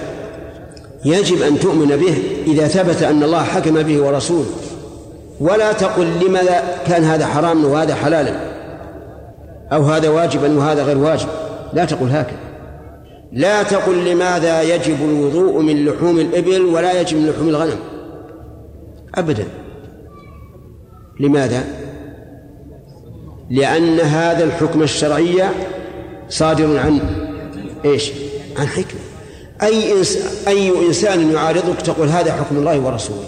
يجب 1.05 1.41
أن 1.41 1.59
تؤمن 1.59 1.87
به 1.87 2.17
إذا 2.47 2.67
ثبت 2.67 3.03
أن 3.03 3.23
الله 3.23 3.43
حكم 3.43 3.81
به 3.81 4.01
ورسوله. 4.01 4.49
ولا 5.39 5.73
تقل 5.73 6.07
لماذا 6.27 6.63
كان 6.87 7.03
هذا 7.03 7.25
حراما 7.25 7.67
وهذا 7.67 7.95
حلالا 7.95 8.53
أو 9.71 9.83
هذا 9.83 10.09
واجبا 10.09 10.57
وهذا 10.57 10.83
غير 10.83 10.97
واجب. 10.97 11.27
لا 11.73 11.85
تقل 11.85 12.09
هكذا. 12.09 12.37
لا 13.31 13.63
تقل 13.63 14.11
لماذا 14.11 14.61
يجب 14.61 14.97
الوضوء 15.01 15.61
من 15.61 15.85
لحوم 15.85 16.19
الإبل 16.19 16.61
ولا 16.61 17.01
يجب 17.01 17.17
من 17.17 17.29
لحوم 17.29 17.49
الغنم. 17.49 17.79
أبدا. 19.15 19.45
لماذا؟ 21.19 21.63
لأن 23.53 23.99
هذا 23.99 24.43
الحكم 24.43 24.83
الشرعي 24.83 25.43
صادر 26.29 26.77
عن 26.77 26.99
إيش؟ 27.85 28.11
عن 28.57 28.67
حكمة. 28.67 28.99
أي 29.63 29.93
إنسان 29.93 30.21
أي 30.47 30.87
إنسان 30.87 31.31
يعارضك 31.31 31.81
تقول 31.81 32.09
هذا 32.09 32.33
حكم 32.33 32.57
الله 32.57 32.79
ورسوله 32.79 33.25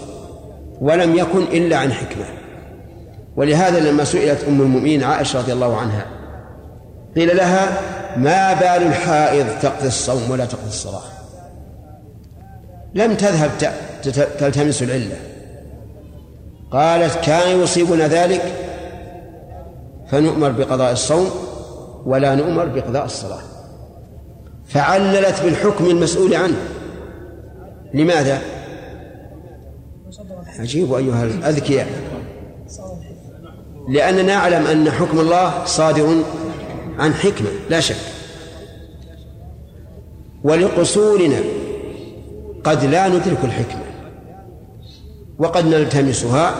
ولم 0.80 1.14
يكن 1.14 1.42
إلا 1.42 1.76
عن 1.76 1.92
حكمة. 1.92 2.24
ولهذا 3.36 3.90
لما 3.90 4.04
سئلت 4.04 4.44
أم 4.48 4.60
المؤمنين 4.60 5.02
عائشة 5.02 5.38
رضي 5.38 5.52
الله 5.52 5.76
عنها 5.76 6.06
قيل 7.16 7.36
لها 7.36 7.80
ما 8.16 8.52
بال 8.52 8.86
الحائض 8.86 9.46
تقضي 9.62 9.88
الصوم 9.88 10.30
ولا 10.30 10.44
تقضي 10.44 10.68
الصلاة؟ 10.68 11.02
لم 12.94 13.14
تذهب 13.14 13.50
تلتمس 14.38 14.82
العلة. 14.82 15.16
قالت 16.70 17.24
كان 17.24 17.60
يصيبنا 17.60 18.08
ذلك 18.08 18.65
فنؤمر 20.10 20.50
بقضاء 20.50 20.92
الصوم 20.92 21.30
ولا 22.06 22.34
نؤمر 22.34 22.64
بقضاء 22.64 23.04
الصلاة. 23.04 23.42
فعللت 24.66 25.42
بالحكم 25.42 25.86
المسؤول 25.86 26.34
عنه. 26.34 26.56
لماذا؟ 27.94 28.42
عجيب 30.58 30.94
أيها 30.94 31.24
الأذكياء. 31.24 31.88
لأننا 33.88 34.22
نعلم 34.22 34.66
أن 34.66 34.90
حكم 34.90 35.20
الله 35.20 35.64
صادر 35.64 36.22
عن 36.98 37.14
حكمة 37.14 37.48
لا 37.70 37.80
شك. 37.80 37.96
ولقصورنا 40.44 41.40
قد 42.64 42.84
لا 42.84 43.08
ندرك 43.08 43.44
الحكمة 43.44 43.82
وقد 45.38 45.66
نلتمسها 45.66 46.54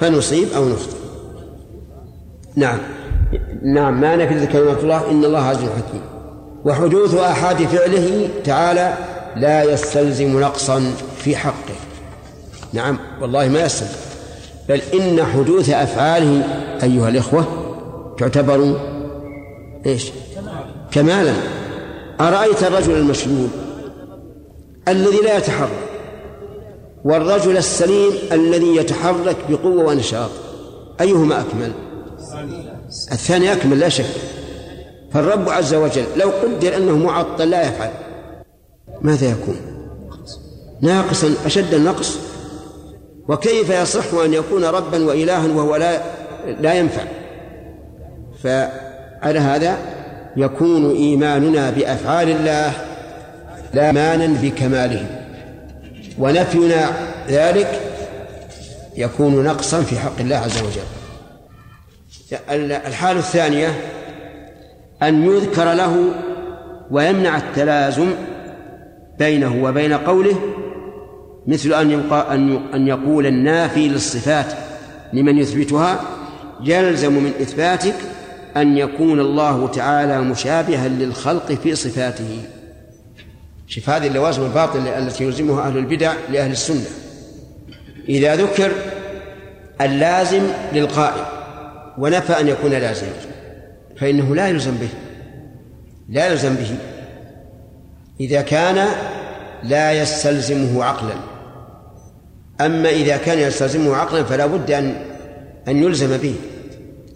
فنصيب 0.00 0.48
أو 0.56 0.68
نخطئ. 0.68 0.99
نعم. 2.56 2.78
نعم 3.62 4.00
ما 4.00 4.16
نفذ 4.16 4.52
كلمة 4.52 4.78
الله 4.82 5.10
إن 5.10 5.24
الله 5.24 5.42
عزيز 5.42 5.68
حكيم. 5.68 6.02
وحدوث 6.64 7.14
آحاد 7.14 7.56
فعله 7.56 8.28
تعالى 8.44 8.94
لا 9.36 9.64
يستلزم 9.64 10.40
نقصا 10.40 10.92
في 11.18 11.36
حقه. 11.36 11.74
نعم 12.72 12.98
والله 13.20 13.48
ما 13.48 13.62
يستلزم. 13.62 13.96
بل 14.68 14.80
إن 14.94 15.24
حدوث 15.24 15.70
أفعاله 15.70 16.44
أيها 16.82 17.08
الإخوة 17.08 17.44
تعتبر 18.18 18.76
إيش؟ 19.86 20.10
كمالا. 20.90 21.32
أرأيت 22.20 22.62
الرجل 22.62 22.96
المشلول 22.96 23.48
الذي 24.88 25.20
لا 25.24 25.36
يتحرك 25.36 25.90
والرجل 27.04 27.56
السليم 27.56 28.12
الذي 28.32 28.76
يتحرك 28.76 29.36
بقوة 29.48 29.84
ونشاط 29.84 30.30
أيهما 31.00 31.40
أكمل؟ 31.40 31.72
الثاني 33.12 33.52
أكمل 33.52 33.78
لا 33.80 33.88
شك. 33.88 34.04
فالرب 35.12 35.48
عز 35.48 35.74
وجل 35.74 36.04
لو 36.16 36.30
قدر 36.30 36.76
أنه 36.76 36.96
معطل 36.96 37.50
لا 37.50 37.68
يفعل. 37.68 37.90
ماذا 39.02 39.30
يكون؟ 39.30 39.56
ناقصا 40.80 41.34
أشد 41.46 41.74
النقص؟ 41.74 42.18
وكيف 43.28 43.70
يصح 43.70 44.14
أن 44.24 44.34
يكون 44.34 44.64
ربا 44.64 45.04
وإلها 45.04 45.46
وهو 45.46 45.76
لا 45.76 46.00
لا 46.60 46.74
ينفع؟ 46.74 47.02
فعلى 48.42 49.38
هذا 49.38 49.78
يكون 50.36 50.90
إيماننا 50.96 51.70
بأفعال 51.70 52.28
الله 52.28 52.72
لا 53.74 53.92
مانا 53.92 54.26
بكماله. 54.42 55.06
ونفينا 56.18 56.90
ذلك 57.28 57.80
يكون 58.96 59.44
نقصا 59.44 59.82
في 59.82 59.98
حق 59.98 60.20
الله 60.20 60.36
عز 60.36 60.58
وجل. 60.62 60.99
الحالة 62.50 63.18
الثانية 63.18 63.80
أن 65.02 65.24
يذكر 65.24 65.72
له 65.72 66.04
ويمنع 66.90 67.36
التلازم 67.36 68.10
بينه 69.18 69.64
وبين 69.64 69.92
قوله 69.92 70.40
مثل 71.46 71.72
أن 71.72 71.90
أن 72.74 72.88
يقول 72.88 73.26
النافي 73.26 73.88
للصفات 73.88 74.52
لمن 75.12 75.38
يثبتها 75.38 76.00
يلزم 76.64 77.12
من 77.12 77.32
إثباتك 77.40 77.94
أن 78.56 78.78
يكون 78.78 79.20
الله 79.20 79.68
تعالى 79.68 80.20
مشابها 80.20 80.88
للخلق 80.88 81.52
في 81.52 81.74
صفاته. 81.74 82.42
شوف 83.66 83.90
هذه 83.90 84.06
اللوازم 84.06 84.42
الباطلة 84.42 84.98
التي 84.98 85.24
يلزمها 85.24 85.62
أهل 85.62 85.76
البدع 85.76 86.12
لأهل 86.32 86.50
السنة. 86.50 86.86
إذا 88.08 88.36
ذكر 88.36 88.72
اللازم 89.80 90.42
للقائل 90.72 91.39
ونفى 92.00 92.40
أن 92.40 92.48
يكون 92.48 92.70
لازما 92.70 93.12
فإنه 93.96 94.34
لا 94.34 94.48
يلزم 94.48 94.74
به 94.74 94.88
لا 96.08 96.26
يلزم 96.26 96.54
به. 96.54 96.76
إذا 98.20 98.40
كان 98.40 98.88
لا 99.62 99.92
يستلزمه 99.92 100.84
عقلا. 100.84 101.14
أما 102.60 102.88
إذا 102.88 103.16
كان 103.16 103.38
يستلزمه 103.38 103.96
عقلا 103.96 104.24
فلا 104.24 104.46
بد 104.46 104.70
أن 104.70 104.94
أن 105.68 105.82
يلزم 105.82 106.16
به. 106.16 106.34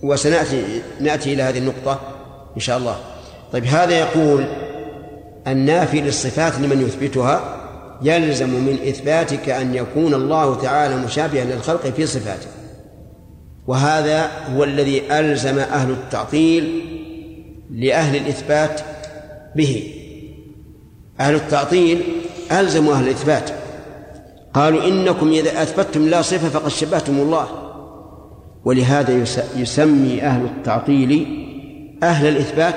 وسنأتي 0.02 0.82
نأتي 1.00 1.34
إلى 1.34 1.42
هذه 1.42 1.58
النقطة 1.58 2.00
إن 2.56 2.60
شاء 2.60 2.78
الله. 2.78 2.96
طيب 3.52 3.64
هذا 3.64 3.98
يقول 3.98 4.44
النافي 5.46 6.00
للصفات 6.00 6.58
لمن 6.58 6.82
يثبتها 6.82 7.60
يلزم 8.02 8.48
من 8.48 8.78
إثباتك 8.88 9.48
أن 9.48 9.74
يكون 9.74 10.14
الله 10.14 10.62
تعالى 10.62 10.96
مشابها 10.96 11.44
للخلق 11.44 11.86
في 11.86 12.06
صفاته. 12.06 12.53
وهذا 13.66 14.30
هو 14.54 14.64
الذي 14.64 15.12
ألزم 15.12 15.58
أهل 15.58 15.90
التعطيل 15.90 16.82
لأهل 17.70 18.16
الإثبات 18.16 18.80
به. 19.56 19.90
أهل 21.20 21.34
التعطيل 21.34 22.02
ألزموا 22.52 22.94
أهل 22.94 23.04
الإثبات. 23.04 23.50
قالوا 24.54 24.88
إنكم 24.88 25.28
إذا 25.28 25.62
أثبتتم 25.62 26.08
لا 26.08 26.22
صفة 26.22 26.48
فقد 26.48 26.68
شبهتم 26.68 27.20
الله. 27.20 27.48
ولهذا 28.64 29.24
يسمي 29.56 30.22
أهل 30.22 30.44
التعطيل 30.44 31.26
أهل 32.02 32.26
الإثبات 32.26 32.74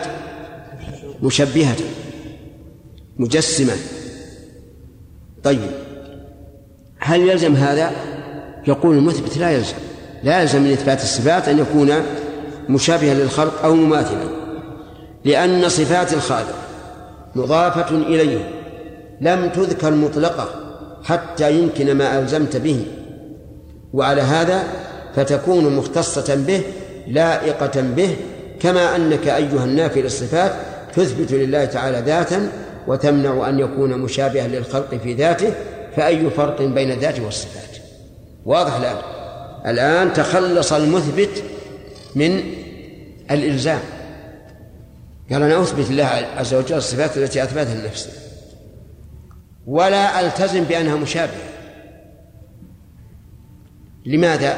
مشبهة 1.23 1.77
مجسمة. 3.17 3.73
طيب 5.43 5.71
هل 6.99 7.19
يلزم 7.19 7.55
هذا؟ 7.55 7.91
يقول 8.67 8.97
المثبت 8.97 9.37
لا 9.37 9.51
يلزم. 9.51 9.86
لا 10.23 10.41
يلزم 10.41 10.61
من 10.61 10.71
إثبات 10.71 11.03
الصفات 11.03 11.47
أن 11.47 11.59
يكون 11.59 11.93
مشابها 12.69 13.13
للخلق 13.13 13.63
أو 13.63 13.75
مماثلا 13.75 14.29
لأن 15.25 15.69
صفات 15.69 16.13
الخالق 16.13 16.55
مضافة 17.35 17.95
إليه 17.95 18.49
لم 19.21 19.49
تذكر 19.49 19.91
مطلقة 19.91 20.49
حتى 21.03 21.59
يمكن 21.59 21.91
ما 21.91 22.19
ألزمت 22.19 22.57
به 22.57 22.85
وعلى 23.93 24.21
هذا 24.21 24.63
فتكون 25.15 25.75
مختصة 25.75 26.35
به 26.35 26.61
لائقة 27.07 27.81
به 27.81 28.15
كما 28.59 28.95
أنك 28.95 29.27
أيها 29.27 29.63
النافي 29.63 30.01
للصفات 30.01 30.51
تثبت 30.95 31.31
لله 31.31 31.65
تعالى 31.65 32.03
ذاتا 32.05 32.49
وتمنع 32.87 33.49
أن 33.49 33.59
يكون 33.59 33.97
مشابها 33.99 34.47
للخلق 34.47 34.95
في 35.03 35.13
ذاته 35.13 35.53
فأي 35.95 36.29
فرق 36.29 36.61
بين 36.61 36.91
الذات 36.91 37.19
والصفات؟ 37.19 37.77
واضح 38.45 38.75
الآن؟ 38.75 38.95
الآن 39.65 40.13
تخلص 40.13 40.73
المثبت 40.73 41.43
من 42.15 42.43
الإلزام. 43.31 43.79
قال 45.31 45.43
أنا 45.43 45.61
أثبت 45.61 45.89
الله 45.89 46.05
عز 46.37 46.53
وجل 46.53 46.77
الصفات 46.77 47.17
التي 47.17 47.43
أثبتها 47.43 47.75
لنفسه 47.75 48.11
ولا 49.67 50.19
ألتزم 50.19 50.63
بأنها 50.63 50.95
مشابهة. 50.95 51.49
لماذا؟ 54.05 54.57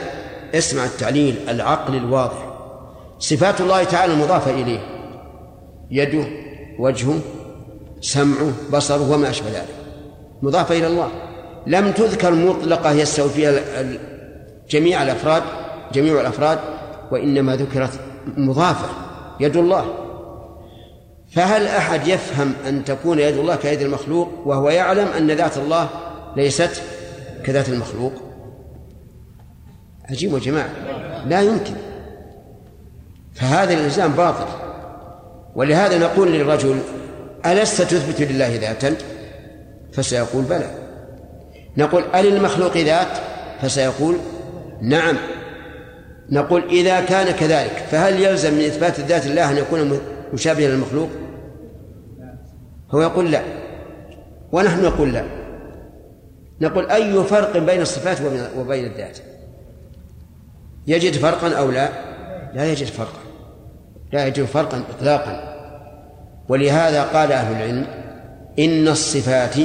اسمع 0.53 0.85
التعليل 0.85 1.35
العقل 1.49 1.95
الواضح. 1.95 2.57
صفات 3.19 3.61
الله 3.61 3.83
تعالى 3.83 4.13
المضافة 4.13 4.51
إليه. 4.51 4.79
يده 5.91 6.25
وجهه 6.79 7.19
سمعه 8.01 8.51
بصره 8.73 9.11
وما 9.11 9.29
أشبه 9.29 9.49
ذلك. 9.49 9.75
مضافة 10.41 10.77
إلى 10.77 10.87
الله. 10.87 11.09
لم 11.67 11.91
تذكر 11.91 12.33
مطلقة 12.33 12.91
يستوي 12.91 13.29
فيها 13.29 13.51
جميع 14.69 15.03
الأفراد 15.03 15.43
جميع 15.93 16.21
الأفراد 16.21 16.59
وإنما 17.11 17.55
ذكرت 17.55 17.99
مضافة 18.37 18.89
يد 19.39 19.55
الله. 19.55 19.85
فهل 21.31 21.67
أحد 21.67 22.07
يفهم 22.07 22.53
أن 22.67 22.85
تكون 22.85 23.19
يد 23.19 23.37
الله 23.37 23.55
كيد 23.55 23.81
المخلوق 23.81 24.29
وهو 24.45 24.69
يعلم 24.69 25.07
أن 25.07 25.31
ذات 25.31 25.57
الله 25.57 25.89
ليست 26.35 26.81
كذات 27.43 27.69
المخلوق؟ 27.69 28.13
عجيب 30.09 30.33
يا 30.33 30.39
جماعة. 30.39 30.69
لا 31.25 31.41
يمكن. 31.41 31.73
فهذا 33.33 33.73
الإلزام 33.73 34.11
باطل. 34.11 34.45
ولهذا 35.55 35.97
نقول 35.97 36.31
للرجل 36.31 36.79
ألست 37.45 37.81
تثبت 37.81 38.21
لله 38.21 38.55
ذاتا؟ 38.55 38.95
فسيقول 39.93 40.43
بلى. 40.43 40.71
نقول 41.77 42.03
أل 42.15 42.27
المخلوق 42.35 42.77
ذات؟ 42.77 43.17
فسيقول 43.61 44.15
نعم. 44.81 45.17
نقول 46.31 46.63
إذا 46.69 47.01
كان 47.01 47.31
كذلك 47.31 47.85
فهل 47.91 48.21
يلزم 48.21 48.53
من 48.53 48.61
إثبات 48.61 48.99
الذات 48.99 49.25
الله 49.25 49.51
أن 49.51 49.57
يكون 49.57 49.99
مشابها 50.33 50.67
للمخلوق؟ 50.67 51.09
هو 52.91 53.01
يقول 53.01 53.31
لا. 53.31 53.41
ونحن 54.51 54.83
نقول 54.83 55.13
لا. 55.13 55.23
نقول 56.61 56.89
أي 56.89 57.23
فرق 57.23 57.57
بين 57.57 57.81
الصفات 57.81 58.17
وبين 58.57 58.85
الذات؟ 58.85 59.17
يجد 60.87 61.13
فرقا 61.13 61.53
أو 61.53 61.71
لا؟ 61.71 61.89
لا 62.53 62.71
يجد 62.71 62.87
فرقا. 62.87 63.19
لا 64.13 64.27
يجد 64.27 64.45
فرقا 64.45 64.83
إطلاقا. 64.89 65.55
ولهذا 66.49 67.03
قال 67.03 67.31
أهل 67.31 67.55
العلم 67.55 67.85
إن 68.59 68.87
الصفات 68.87 69.55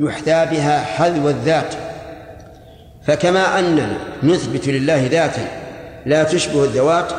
يحذى 0.00 0.56
بها 0.56 0.78
حذو 0.78 1.28
الذات. 1.28 1.87
فكما 3.08 3.58
أننا 3.58 3.98
نثبت 4.22 4.68
لله 4.68 5.06
ذاتا 5.06 5.48
لا 6.06 6.24
تشبه 6.24 6.64
الذوات 6.64 7.12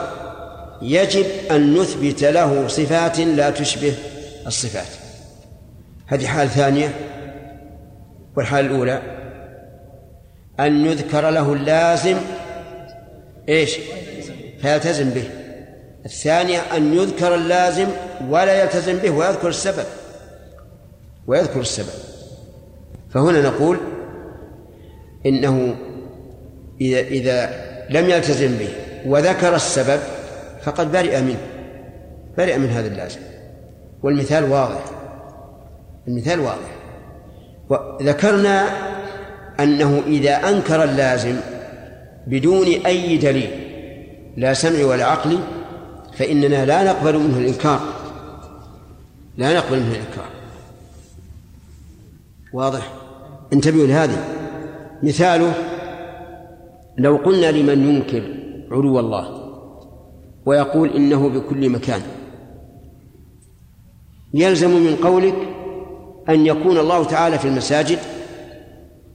يجب 0.81 1.25
أن 1.51 1.73
نثبت 1.73 2.23
له 2.23 2.67
صفات 2.67 3.19
لا 3.19 3.49
تشبه 3.49 3.93
الصفات. 4.47 4.87
هذه 6.07 6.27
حال 6.27 6.49
ثانية. 6.49 6.95
والحال 8.37 8.65
الأولى 8.65 9.01
أن 10.59 10.85
يذكر 10.85 11.29
له 11.29 11.53
اللازم 11.53 12.17
إيش؟ 13.49 13.77
فيلتزم 14.61 15.09
به. 15.09 15.29
الثانية 16.05 16.59
أن 16.59 16.93
يذكر 16.93 17.35
اللازم 17.35 17.87
ولا 18.29 18.63
يلتزم 18.63 18.97
به 18.97 19.09
ويذكر 19.09 19.47
السبب. 19.47 19.85
ويذكر 21.27 21.59
السبب. 21.59 21.99
فهنا 23.09 23.41
نقول 23.41 23.79
إنه 25.25 25.75
إذا 26.81 26.99
إذا 26.99 27.69
لم 27.89 28.09
يلتزم 28.09 28.57
به 28.57 28.69
وذكر 29.05 29.55
السبب 29.55 29.99
فقد 30.63 30.91
برئ 30.91 31.21
منه 31.21 31.39
برئ 32.37 32.57
من 32.57 32.69
هذا 32.69 32.87
اللازم. 32.87 33.19
والمثال 34.03 34.43
واضح 34.43 34.83
المثال 36.07 36.39
واضح. 36.39 36.75
وذكرنا 37.69 38.67
أنه 39.59 40.01
إذا 40.07 40.35
أنكر 40.49 40.83
اللازم 40.83 41.35
بدون 42.27 42.67
أي 42.67 43.17
دليل 43.17 43.51
لا 44.37 44.53
سمع 44.53 44.85
ولا 44.85 45.05
عقل 45.05 45.39
فإننا 46.13 46.65
لا 46.65 46.83
نقبل 46.83 47.17
منه 47.17 47.37
الإنكار. 47.37 47.79
لا 49.37 49.57
نقبل 49.57 49.79
منه 49.79 49.91
الإنكار. 49.91 50.29
واضح؟ 52.53 52.93
انتبهوا 53.53 53.87
لهذه. 53.87 54.38
مثاله 55.03 55.53
لو 56.97 57.15
قلنا 57.15 57.51
لمن 57.51 57.89
ينكر 57.89 58.23
علو 58.71 58.99
الله 58.99 59.39
ويقول 60.45 60.89
إنه 60.95 61.29
بكل 61.29 61.69
مكان 61.69 62.01
يلزم 64.33 64.69
من 64.69 64.95
قولك 64.95 65.35
أن 66.29 66.45
يكون 66.45 66.77
الله 66.77 67.03
تعالى 67.03 67.39
في 67.39 67.47
المساجد 67.47 67.99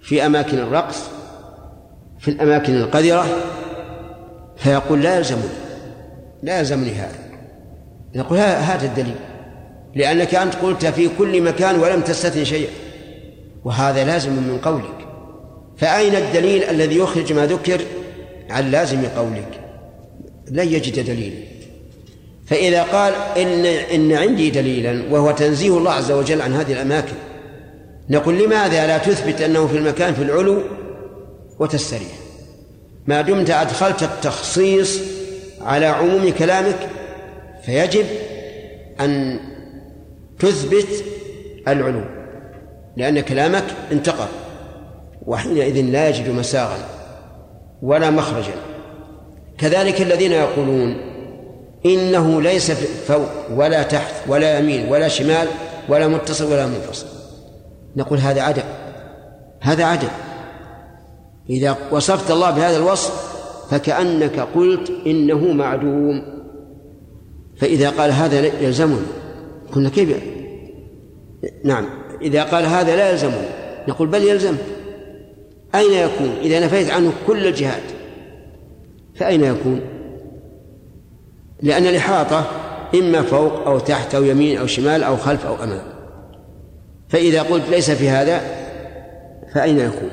في 0.01 0.27
أماكن 0.27 0.59
الرقص 0.59 1.11
في 2.19 2.31
الأماكن 2.31 2.77
القذرة 2.77 3.27
فيقول 4.57 5.03
لا 5.03 5.17
يلزمني 5.17 5.65
لا 6.43 6.59
يلزمني 6.59 6.91
هذا. 6.91 7.19
نقول 8.15 8.39
هذا 8.39 8.87
الدليل 8.87 9.17
لأنك 9.95 10.35
أنت 10.35 10.55
قلت 10.55 10.87
في 10.87 11.09
كل 11.19 11.43
مكان 11.43 11.81
ولم 11.81 12.01
تستثن 12.01 12.45
شيئا 12.45 12.71
وهذا 13.65 14.05
لازم 14.05 14.33
من 14.33 14.59
قولك. 14.65 15.04
فأين 15.77 16.17
الدليل 16.17 16.65
الذي 16.65 16.99
يخرج 16.99 17.33
ما 17.33 17.47
ذكر 17.47 17.81
عن 18.51 18.71
لازم 18.71 19.03
قولك؟ 19.17 19.61
لن 20.51 20.69
يجد 20.69 21.05
دليلا 21.07 21.37
فإذا 22.47 22.83
قال 22.83 23.15
إن 23.37 23.65
إن 23.67 24.13
عندي 24.13 24.51
دليلا 24.51 25.03
وهو 25.11 25.31
تنزيه 25.31 25.79
الله 25.79 25.93
عز 25.93 26.11
وجل 26.13 26.43
عن 26.43 26.53
هذه 26.53 26.73
الأماكن 26.73 27.15
نقول 28.11 28.45
لماذا 28.45 28.87
لا 28.87 28.99
تثبت 28.99 29.41
أنه 29.41 29.67
في 29.67 29.77
المكان 29.77 30.15
في 30.15 30.23
العلو 30.23 30.63
وتستريح؟ 31.59 32.13
ما 33.07 33.21
دمت 33.21 33.51
أدخلت 33.51 34.03
التخصيص 34.03 35.01
على 35.61 35.87
عموم 35.87 36.31
كلامك 36.31 36.89
فيجب 37.67 38.07
أن 39.01 39.41
تثبت 40.39 41.05
العلو 41.69 42.05
لأن 42.97 43.21
كلامك 43.21 43.65
انتقل. 43.93 44.44
وحينئذ 45.27 45.81
لا 45.81 46.09
يجد 46.09 46.29
مساغا 46.29 46.79
ولا 47.83 48.11
مخرجا. 48.11 48.55
كذلك 49.59 50.03
الذين 50.03 50.33
يقولون 50.33 50.97
إنه 51.87 52.43
ليس 52.43 52.71
فوق 53.09 53.31
ولا 53.57 53.83
تحت 53.83 54.15
ولا 54.29 54.59
يمين 54.59 54.89
ولا 54.89 55.09
شمال 55.09 55.49
ولا 55.89 56.09
متصل 56.09 56.53
ولا 56.53 56.67
منفصل. 56.67 57.07
نقول 57.97 58.19
هذا 58.19 58.43
عدم 58.43 58.63
هذا 59.61 59.85
عدم. 59.85 60.09
إذا 61.51 61.77
وصفت 61.91 62.31
الله 62.31 62.51
بهذا 62.51 62.77
الوصف 62.77 63.35
فكأنك 63.71 64.41
قلت 64.41 64.93
إنه 65.07 65.53
معدوم. 65.53 66.23
فإذا 67.57 67.91
قال 67.91 68.13
هذا 68.13 68.47
يلزمني. 68.47 69.07
قلنا 69.73 69.89
كيف؟ 69.89 70.17
نعم 71.65 71.87
إذا 72.23 72.43
قال 72.43 72.67
هذا 72.67 72.97
لا 72.97 73.11
يلزمني. 73.11 73.49
نقول 73.89 74.09
بل 74.09 74.23
يلزم 74.23 74.57
أين 75.75 75.93
يكون؟ 75.93 76.37
إذا 76.43 76.61
نفيت 76.61 76.91
عنه 76.91 77.13
كل 77.27 77.47
الجهات 77.47 77.83
فأين 79.15 79.45
يكون؟ 79.45 79.81
لأن 81.63 81.87
الإحاطة 81.87 82.47
إما 82.95 83.23
فوق 83.23 83.67
أو 83.67 83.79
تحت 83.79 84.15
أو 84.15 84.25
يمين 84.25 84.59
أو 84.59 84.67
شمال 84.67 85.03
أو 85.03 85.17
خلف 85.17 85.47
أو 85.47 85.55
أمام. 85.65 85.83
فإذا 87.09 87.43
قلت 87.43 87.69
ليس 87.69 87.91
في 87.91 88.09
هذا 88.09 88.41
فأين 89.55 89.79
يكون؟ 89.79 90.11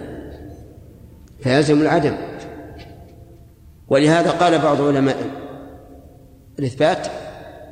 فيلزم 1.39 1.82
العدم. 1.82 2.18
ولهذا 3.88 4.32
قال 4.32 4.59
بعض 4.59 4.82
علماء 4.82 5.18
الإثبات 6.59 7.07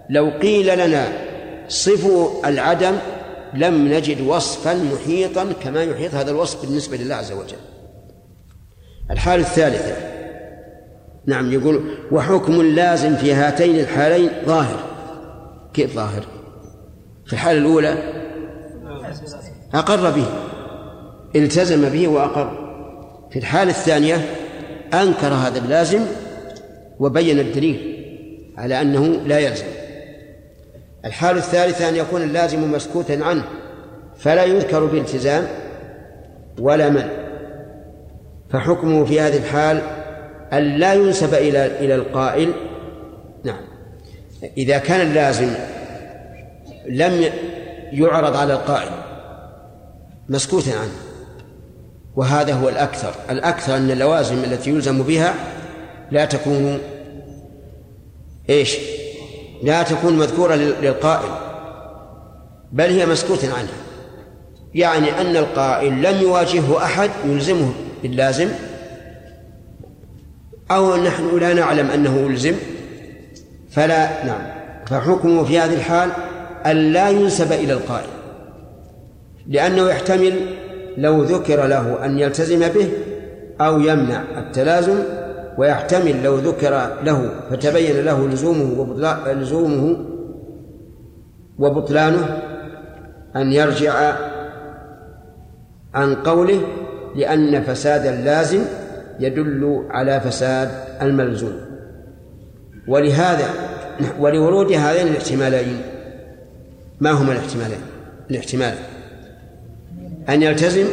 لو 0.09 0.29
قيل 0.41 0.87
لنا 0.87 1.07
صفوا 1.67 2.49
العدم 2.49 2.95
لم 3.53 3.87
نجد 3.87 4.21
وصفا 4.21 4.73
محيطا 4.73 5.53
كما 5.63 5.83
يحيط 5.83 6.13
هذا 6.13 6.31
الوصف 6.31 6.65
بالنسبة 6.65 6.97
لله 6.97 7.15
عز 7.15 7.31
وجل. 7.31 7.57
الحالة 9.11 9.43
الثالثة 9.43 9.95
نعم 11.25 11.51
يقول 11.51 11.81
وحكم 12.11 12.61
لازم 12.61 13.15
في 13.15 13.33
هاتين 13.33 13.79
الحالين 13.79 14.29
ظاهر. 14.45 14.79
كيف 15.73 15.95
ظاهر؟ 15.95 16.23
في 17.25 17.33
الحالة 17.33 17.59
الأولى 17.59 17.97
أقر 19.73 20.09
به 20.09 20.25
التزم 21.35 21.89
به 21.89 22.07
وأقر. 22.07 22.69
في 23.31 23.39
الحالة 23.39 23.71
الثانية 23.71 24.15
أنكر 24.93 25.27
هذا 25.27 25.59
اللازم 25.59 25.99
وبين 26.99 27.39
الدليل 27.39 28.05
على 28.57 28.81
أنه 28.81 29.05
لا 29.05 29.39
يلزم. 29.39 29.65
الحالة 31.05 31.37
الثالثة 31.37 31.89
أن 31.89 31.95
يكون 31.95 32.21
اللازم 32.21 32.71
مسكوتا 32.71 33.19
عنه 33.23 33.43
فلا 34.17 34.43
يذكر 34.43 34.85
بالتزام 34.85 35.47
ولا 36.59 36.89
من 36.89 37.18
فحكمه 38.51 39.05
في 39.05 39.19
هذه 39.19 39.37
الحال 39.37 39.81
أن 40.53 40.63
لا 40.63 40.93
ينسب 40.93 41.33
إلى 41.33 41.65
إلى 41.65 41.95
القائل. 41.95 42.53
نعم. 43.43 43.61
إذا 44.57 44.77
كان 44.77 45.07
اللازم 45.07 45.53
لم 46.89 47.25
يعرض 47.91 48.35
على 48.35 48.53
القائل 48.53 48.91
مسكوتا 50.29 50.69
عنه. 50.71 50.95
وهذا 52.15 52.53
هو 52.53 52.69
الأكثر. 52.69 53.13
الأكثر 53.29 53.77
أن 53.77 53.91
اللوازم 53.91 54.43
التي 54.43 54.69
يلزم 54.69 55.03
بها 55.03 55.33
لا 56.11 56.25
تكون 56.25 56.79
إيش؟ 58.49 58.77
لا 59.63 59.83
تكون 59.83 60.17
مذكورة 60.17 60.55
للقائل 60.55 61.29
بل 62.71 62.89
هي 62.89 63.05
مسكوت 63.05 63.45
عنها 63.45 63.79
يعني 64.75 65.21
أن 65.21 65.37
القائل 65.37 66.01
لم 66.01 66.21
يواجهه 66.21 66.83
أحد 66.83 67.09
يلزمه 67.25 67.73
باللازم 68.03 68.49
أو 70.71 70.95
نحن 70.95 71.37
لا 71.39 71.53
نعلم 71.53 71.89
أنه 71.89 72.17
يلزم 72.17 72.55
فلا 73.69 74.25
نعم. 74.25 74.41
فحكمه 74.85 75.43
في 75.43 75.59
هذه 75.59 75.73
الحال 75.73 76.09
أن 76.65 76.75
لا 76.75 77.09
ينسب 77.09 77.51
إلى 77.51 77.73
القائل 77.73 78.09
لأنه 79.47 79.89
يحتمل 79.89 80.33
لو 80.97 81.23
ذكر 81.23 81.65
له 81.65 82.05
أن 82.05 82.19
يلتزم 82.19 82.59
به 82.59 82.89
أو 83.61 83.79
يمنع 83.79 84.23
التلازم 84.37 84.99
ويحتمل 85.57 86.23
لو 86.23 86.35
ذكر 86.35 86.89
له 87.03 87.31
فتبين 87.51 88.05
له 88.05 88.27
لزومه 88.27 88.95
لزومه 89.27 90.05
وبطلانه 91.59 92.41
أن 93.35 93.51
يرجع 93.53 94.15
عن 95.93 96.15
قوله 96.15 96.61
لأن 97.15 97.61
فساد 97.61 98.05
اللازم 98.05 98.61
يدل 99.19 99.85
على 99.89 100.21
فساد 100.21 100.71
الملزوم. 101.01 101.61
ولهذا 102.87 103.49
ولورود 104.19 104.71
هذين 104.71 105.07
الاحتمالين 105.07 105.81
ما 106.99 107.11
هما 107.11 107.33
الاحتمالين؟ 107.33 107.79
الاحتمال 108.31 108.73
أن 110.29 110.43
يلتزم 110.43 110.85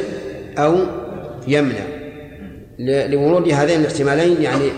أو 0.58 0.76
يمنع. 1.48 1.84
لورود 2.78 3.48
هذين 3.48 3.80
الاحتمالين 3.80 4.42
يعني 4.42 4.70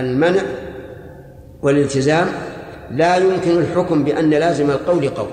المنع 0.00 0.42
والالتزام 1.62 2.26
لا 2.90 3.16
يمكن 3.16 3.50
الحكم 3.50 4.04
بأن 4.04 4.30
لازم 4.30 4.70
القول 4.70 5.08
قول. 5.08 5.30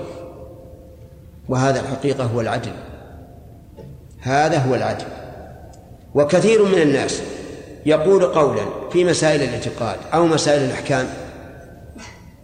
وهذا 1.48 1.80
الحقيقة 1.80 2.24
هو 2.24 2.40
العدل. 2.40 2.70
هذا 4.20 4.58
هو 4.58 4.74
العدل 4.74 5.04
وكثير 6.14 6.64
من 6.64 6.82
الناس 6.82 7.22
يقول 7.86 8.24
قولا 8.24 8.62
في 8.92 9.04
مسائل 9.04 9.42
الاعتقاد 9.42 9.96
أو 10.14 10.26
مسائل 10.26 10.64
الأحكام 10.64 11.06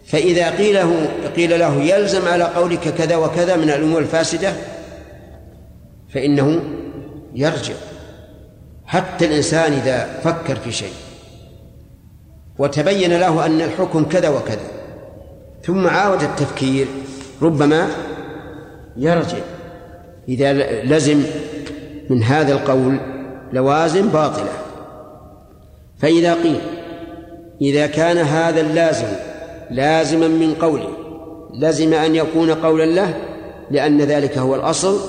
فإذا 0.05 0.49
قيل 0.49 0.75
له 0.75 1.09
قيل 1.35 1.59
له 1.59 1.81
يلزم 1.81 2.27
على 2.27 2.43
قولك 2.43 2.79
كذا 2.79 3.15
وكذا 3.15 3.55
من 3.55 3.69
الأمور 3.69 3.99
الفاسدة 3.99 4.53
فإنه 6.13 6.61
يرجع. 7.35 7.73
حتى 8.85 9.25
الإنسان 9.25 9.73
إذا 9.73 10.19
فكر 10.23 10.55
في 10.55 10.71
شيء 10.71 10.93
وتبين 12.59 13.19
له 13.19 13.45
أن 13.45 13.61
الحكم 13.61 14.05
كذا 14.05 14.29
وكذا 14.29 14.67
ثم 15.63 15.87
عاود 15.87 16.21
التفكير 16.21 16.87
ربما 17.41 17.89
يرجع. 18.97 19.37
إذا 20.29 20.53
لزم 20.83 21.23
من 22.09 22.23
هذا 22.23 22.53
القول 22.53 22.97
لوازم 23.53 24.07
باطلة. 24.07 24.51
فإذا 25.97 26.33
قيل 26.33 26.59
إذا 27.61 27.87
كان 27.87 28.17
هذا 28.17 28.61
اللازم 28.61 29.07
لازما 29.71 30.27
من 30.27 30.53
قوله 30.53 30.89
لزم 31.53 31.93
أن 31.93 32.15
يكون 32.15 32.51
قولا 32.51 32.85
له 32.85 33.13
لأن 33.71 34.01
ذلك 34.01 34.37
هو 34.37 34.55
الأصل 34.55 34.99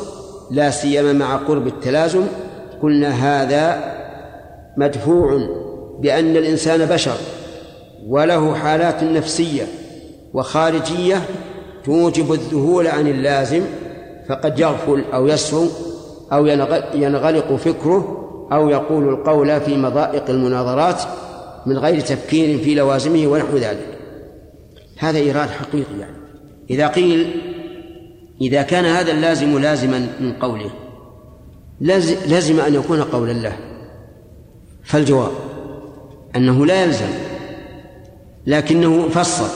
لا 0.51 0.71
سيما 0.71 1.13
مع 1.13 1.37
قرب 1.37 1.67
التلازم 1.67 2.23
قلنا 2.83 3.09
هذا 3.09 3.95
مدفوع 4.77 5.41
بأن 6.01 6.37
الإنسان 6.37 6.85
بشر 6.85 7.17
وله 8.07 8.55
حالات 8.55 9.03
نفسية 9.03 9.63
وخارجية 10.35 11.23
توجب 11.85 12.33
الذهول 12.33 12.87
عن 12.87 13.07
اللازم 13.07 13.63
فقد 14.29 14.59
يغفل 14.59 15.05
أو 15.15 15.27
يسهو 15.27 15.67
أو 16.33 16.47
ينغلق 16.95 17.57
فكره 17.57 18.23
أو 18.53 18.69
يقول 18.69 19.09
القول 19.09 19.61
في 19.61 19.77
مضائق 19.77 20.31
المناظرات 20.31 21.03
من 21.67 21.79
غير 21.79 22.01
تفكير 22.01 22.59
في 22.59 22.75
لوازمه 22.75 23.27
ونحو 23.27 23.57
ذلك. 23.57 23.99
هذا 24.99 25.19
إيراد 25.19 25.51
حقيقي 25.51 25.99
يعني. 26.01 26.17
إذا 26.71 26.87
قيل 26.87 27.41
إذا 28.41 28.63
كان 28.63 28.85
هذا 28.85 29.13
اللازم 29.13 29.59
لازما 29.59 30.09
من 30.21 30.33
قوله 30.33 30.71
لازم 32.27 32.61
أن 32.61 32.75
يكون 32.75 33.03
قولا 33.03 33.33
له. 33.33 33.57
فالجواب 34.85 35.33
أنه 36.37 36.67
لا 36.67 36.85
يلزم 36.85 37.11
لكنه 38.47 39.09
فصل. 39.09 39.49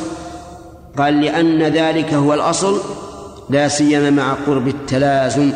قال 0.99 1.21
لأن 1.21 1.63
ذلك 1.63 2.15
هو 2.15 2.35
الأصل 2.35 2.81
لا 3.51 3.69
سيما 3.69 4.11
مع 4.11 4.33
قرب 4.33 4.69
التلازم. 4.69 5.53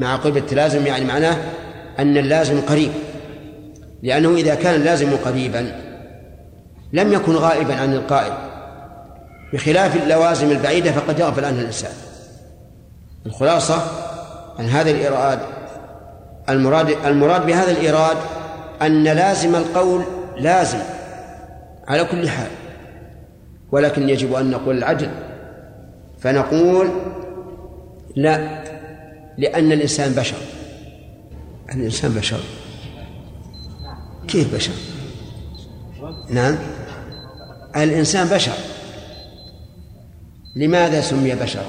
مع 0.00 0.16
قرب 0.16 0.36
التلازم 0.36 0.86
يعني 0.86 1.04
معناه 1.04 1.36
أن 1.98 2.16
اللازم 2.16 2.60
قريب. 2.60 2.90
لأنه 4.02 4.34
إذا 4.34 4.54
كان 4.54 4.74
اللازم 4.74 5.16
قريبا 5.16 5.72
لم 6.92 7.12
يكن 7.12 7.36
غائبا 7.36 7.74
عن 7.74 7.92
القائل. 7.92 8.32
بخلاف 9.52 10.02
اللوازم 10.02 10.50
البعيدة 10.50 10.92
فقد 10.92 11.18
يغفل 11.18 11.44
عنها 11.44 11.60
الإنسان. 11.60 11.92
الخلاصة 13.26 13.82
أن 14.60 14.64
هذا 14.64 14.90
الإراد 14.90 15.38
المراد 16.48 16.90
المراد 17.06 17.46
بهذا 17.46 17.70
الإيراد 17.70 18.16
أن 18.82 19.04
لازم 19.04 19.54
القول 19.54 20.02
لازم 20.38 20.78
على 21.88 22.04
كل 22.04 22.28
حال. 22.28 22.50
ولكن 23.72 24.08
يجب 24.08 24.34
أن 24.34 24.50
نقول 24.50 24.78
العدل. 24.78 25.10
فنقول 26.20 26.88
لا. 28.16 28.61
لأن 29.38 29.72
الإنسان 29.72 30.12
بشر. 30.12 30.36
الإنسان 31.74 32.14
بشر. 32.14 32.40
كيف 34.28 34.54
بشر؟ 34.54 34.72
نعم. 36.30 36.58
الإنسان 37.76 38.28
بشر. 38.28 38.56
لماذا 40.56 41.00
سمي 41.00 41.34
بشر؟ 41.34 41.64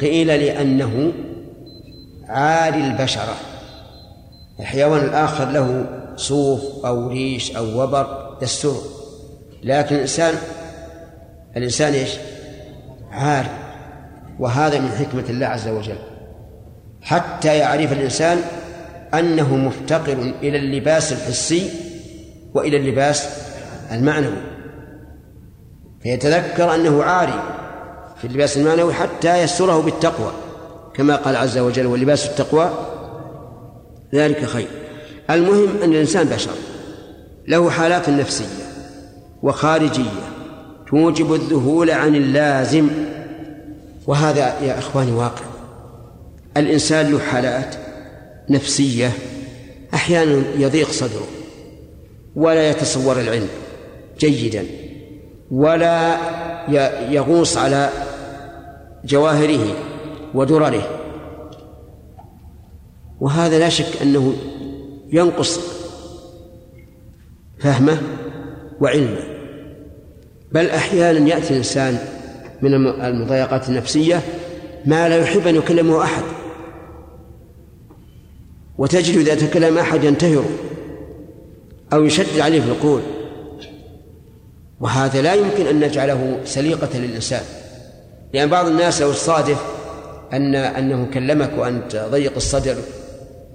قيل 0.00 0.26
لأنه 0.26 1.12
عالي 2.28 2.86
البشرة 2.86 3.36
الحيوان 4.60 5.04
الآخر 5.04 5.50
له 5.50 5.86
صوف 6.16 6.86
أو 6.86 7.08
ريش 7.08 7.56
أو 7.56 7.82
وبر 7.82 8.38
يستره 8.42 8.82
لكن 9.62 9.94
الإنسان 9.94 10.34
الإنسان 11.56 11.92
إيش؟ 11.92 12.10
عاري 13.10 13.50
وهذا 14.38 14.80
من 14.80 14.88
حكمة 14.88 15.24
الله 15.30 15.46
عز 15.46 15.68
وجل. 15.68 15.98
حتى 17.06 17.58
يعرف 17.58 17.92
الإنسان 17.92 18.38
أنه 19.14 19.56
مفتقر 19.56 20.32
إلى 20.42 20.58
اللباس 20.58 21.12
الحسي 21.12 21.70
وإلى 22.54 22.76
اللباس 22.76 23.28
المعنوي. 23.92 24.42
فيتذكر 26.02 26.74
أنه 26.74 27.02
عاري 27.02 27.42
في 28.18 28.26
اللباس 28.26 28.56
المعنوي 28.56 28.94
حتى 28.94 29.42
يستره 29.42 29.80
بالتقوى 29.80 30.32
كما 30.94 31.16
قال 31.16 31.36
عز 31.36 31.58
وجل 31.58 31.86
ولباس 31.86 32.26
التقوى 32.26 32.70
ذلك 34.14 34.44
خير. 34.44 34.68
المهم 35.30 35.82
أن 35.82 35.90
الإنسان 35.90 36.26
بشر 36.26 36.54
له 37.48 37.70
حالات 37.70 38.08
نفسية 38.08 38.66
وخارجية 39.42 40.10
توجب 40.88 41.34
الذهول 41.34 41.90
عن 41.90 42.14
اللازم 42.14 42.88
وهذا 44.06 44.60
يا 44.60 44.78
إخواني 44.78 45.12
واقع. 45.12 45.55
الإنسان 46.56 47.12
له 47.12 47.18
حالات 47.18 47.74
نفسية 48.50 49.12
أحيانا 49.94 50.42
يضيق 50.58 50.90
صدره 50.90 51.26
ولا 52.36 52.70
يتصور 52.70 53.20
العلم 53.20 53.48
جيدا 54.18 54.64
ولا 55.50 56.16
يغوص 57.10 57.56
على 57.56 57.90
جواهره 59.04 59.76
ودرره. 60.34 61.00
وهذا 63.20 63.58
لا 63.58 63.68
شك 63.68 64.02
أنه 64.02 64.34
ينقص 65.12 65.60
فهمه 67.58 68.02
وعلمه. 68.80 69.22
بل 70.52 70.66
أحيانا 70.66 71.28
يأتي 71.28 71.50
الإنسان 71.50 71.98
من 72.62 72.74
المضايقات 72.74 73.68
النفسية 73.68 74.22
ما 74.84 75.08
لا 75.08 75.18
يحب 75.18 75.46
أن 75.46 75.56
يكلمه 75.56 76.02
أحد. 76.02 76.22
وتجد 78.78 79.16
إذا 79.16 79.34
تكلم 79.34 79.78
أحد 79.78 80.04
ينتهر 80.04 80.44
أو 81.92 82.04
يشدد 82.04 82.40
عليه 82.40 82.60
في 82.60 82.66
القول. 82.68 83.02
وهذا 84.80 85.22
لا 85.22 85.34
يمكن 85.34 85.66
أن 85.66 85.80
نجعله 85.80 86.40
سليقة 86.44 86.98
للإنسان. 86.98 87.42
لأن 88.34 88.48
بعض 88.48 88.66
الناس 88.66 89.02
لو 89.02 89.12
تصادف 89.12 89.64
أن 90.32 90.54
أنه 90.54 91.06
كلمك 91.14 91.50
وأنت 91.58 92.08
ضيق 92.10 92.34
الصدر 92.36 92.76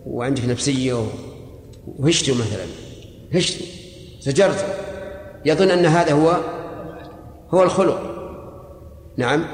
وعندك 0.05 0.45
نفسية 0.45 1.05
وهشته 1.99 2.33
مثلا. 2.33 2.65
هشته 3.33 3.65
زجرته 4.21 4.65
يظن 5.45 5.69
أن 5.69 5.85
هذا 5.85 6.13
هو 6.13 6.37
هو 7.49 7.63
الخلق. 7.63 8.01
نعم. 9.17 9.45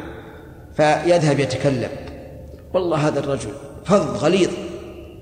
فيذهب 0.73 1.39
يتكلم. 1.39 1.89
والله 2.73 3.07
هذا 3.07 3.19
الرجل 3.19 3.51
فظ 3.85 4.23
غليظ. 4.23 4.49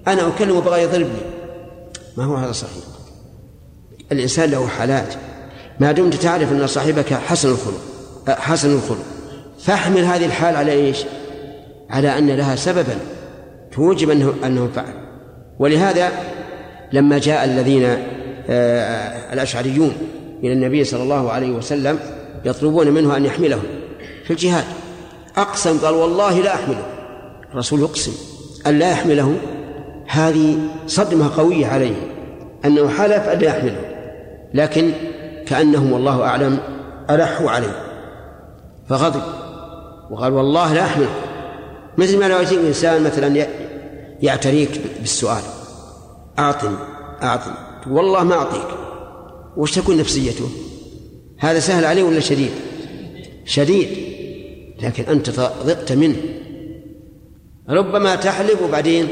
أنا 0.08 0.28
أكلمه 0.28 0.62
بغى 0.62 0.82
يضربني. 0.82 1.22
ما 2.18 2.24
هو 2.24 2.36
هذا 2.36 2.52
صحيح؟ 2.52 2.84
الإنسان 4.12 4.52
له 4.52 4.68
حالات. 4.68 5.14
ما 5.80 5.92
دمت 5.92 6.14
تعرف 6.14 6.52
أن 6.52 6.68
صاحبك 6.68 7.14
حسن 7.14 7.50
الخلق. 7.50 7.80
حسن 8.28 8.74
الخلق. 8.74 9.06
فاحمل 9.60 10.04
هذه 10.04 10.26
الحال 10.26 10.56
على 10.56 10.72
إيش؟ 10.72 10.98
على 11.90 12.18
أن 12.18 12.28
لها 12.28 12.56
سببا. 12.56 12.98
توجب 13.72 14.10
أنه 14.10 14.34
أنه 14.46 14.70
فعل. 14.76 14.94
ولهذا 15.60 16.12
لما 16.94 17.18
جاء 17.18 17.46
الذين 17.46 17.84
آه 18.50 19.34
الأشعريون 19.34 19.98
إلى 20.44 20.54
النبي 20.54 20.84
صلى 20.84 21.04
الله 21.04 21.32
عليه 21.32 21.52
وسلم 21.52 22.00
يطلبون 22.46 22.92
منه 22.92 23.18
أن 23.18 23.26
يحملهم 23.26 23.64
في 24.26 24.32
الجهاد. 24.32 24.66
أقسم 25.38 25.78
قال 25.78 25.94
والله 25.94 26.40
لا 26.40 26.56
أحمله. 26.56 26.86
الرسول 27.52 27.80
يقسم 27.80 28.12
أن 28.68 28.80
لا 28.80 28.92
يحمله 28.92 29.38
هذه 30.08 30.58
صدمة 30.88 31.38
قوية 31.38 31.68
عليه 31.68 31.96
أنه 32.66 32.90
حلف 32.90 33.30
أن 33.30 33.42
يحمله 33.42 33.82
لكن 34.54 34.92
كأنهم 35.46 35.92
والله 35.92 36.24
أعلم 36.24 36.60
ألحوا 37.10 37.50
عليه 37.50 37.82
فغضب 38.90 39.22
وقال 40.12 40.34
والله 40.34 40.74
لا 40.74 40.86
أحمله 40.86 41.16
مثل 41.98 42.20
ما 42.20 42.26
لو 42.26 42.38
يأتيك 42.38 42.60
إنسان 42.60 43.04
مثلا 43.04 43.48
يعتريك 44.22 44.82
بالسؤال 45.00 45.42
أعطني 46.40 46.78
أعطني 47.24 47.54
والله 47.88 48.24
ما 48.24 48.36
أعطيك 48.36 48.68
وش 49.58 49.72
تكون 49.72 49.98
نفسيته؟ 49.98 50.50
هذا 51.40 51.60
سهل 51.60 51.86
عليه 51.86 52.04
ولا 52.04 52.20
شديد؟ 52.20 52.52
شديد 53.46 53.88
لكن 54.82 55.04
أنت 55.04 55.30
ضقت 55.40 55.92
منه 55.92 56.18
ربما 57.70 58.16
تحلف 58.16 58.62
وبعدين 58.62 59.08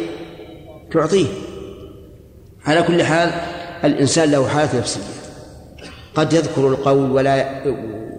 تعطيه. 0.93 1.27
على 2.65 2.83
كل 2.83 3.03
حال 3.03 3.31
الإنسان 3.83 4.31
له 4.31 4.47
حالة 4.47 4.79
نفسية. 4.79 5.01
قد 6.15 6.33
يذكر 6.33 6.67
القول 6.67 7.11
ولا 7.11 7.63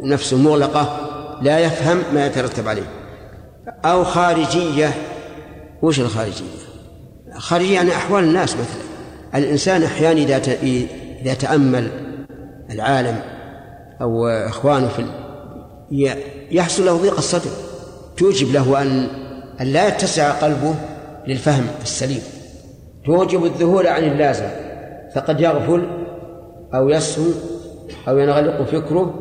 نفسه 0.02 0.36
مغلقة 0.36 1.10
لا 1.42 1.58
يفهم 1.58 2.02
ما 2.14 2.26
يترتب 2.26 2.68
عليه. 2.68 2.90
أو 3.84 4.04
خارجية. 4.04 4.94
وش 5.82 6.00
الخارجية؟ 6.00 6.44
خارجية 7.38 7.74
يعني 7.74 7.90
أحوال 7.90 8.24
الناس 8.24 8.54
مثلا. 8.54 8.84
الإنسان 9.34 9.82
أحيانا 9.82 10.20
إذا 10.20 10.52
إذا 11.22 11.34
تأمل 11.34 11.90
العالم 12.70 13.20
أو 14.00 14.26
إخوانه 14.26 14.88
في 14.88 15.06
يحصل 16.50 16.86
له 16.86 16.96
ضيق 16.96 17.16
الصدر. 17.16 17.50
توجب 18.16 18.52
له 18.52 18.82
أن 18.82 19.08
أن 19.60 19.66
لا 19.66 19.88
يتسع 19.88 20.30
قلبه 20.30 20.74
للفهم 21.26 21.66
السليم. 21.82 22.22
توجب 23.04 23.44
الذهول 23.44 23.86
عن 23.86 24.04
اللازم 24.04 24.48
فقد 25.14 25.40
يغفل 25.40 25.88
أو 26.74 26.88
يسهو 26.88 27.32
أو 28.08 28.18
ينغلق 28.18 28.62
فكره 28.62 29.14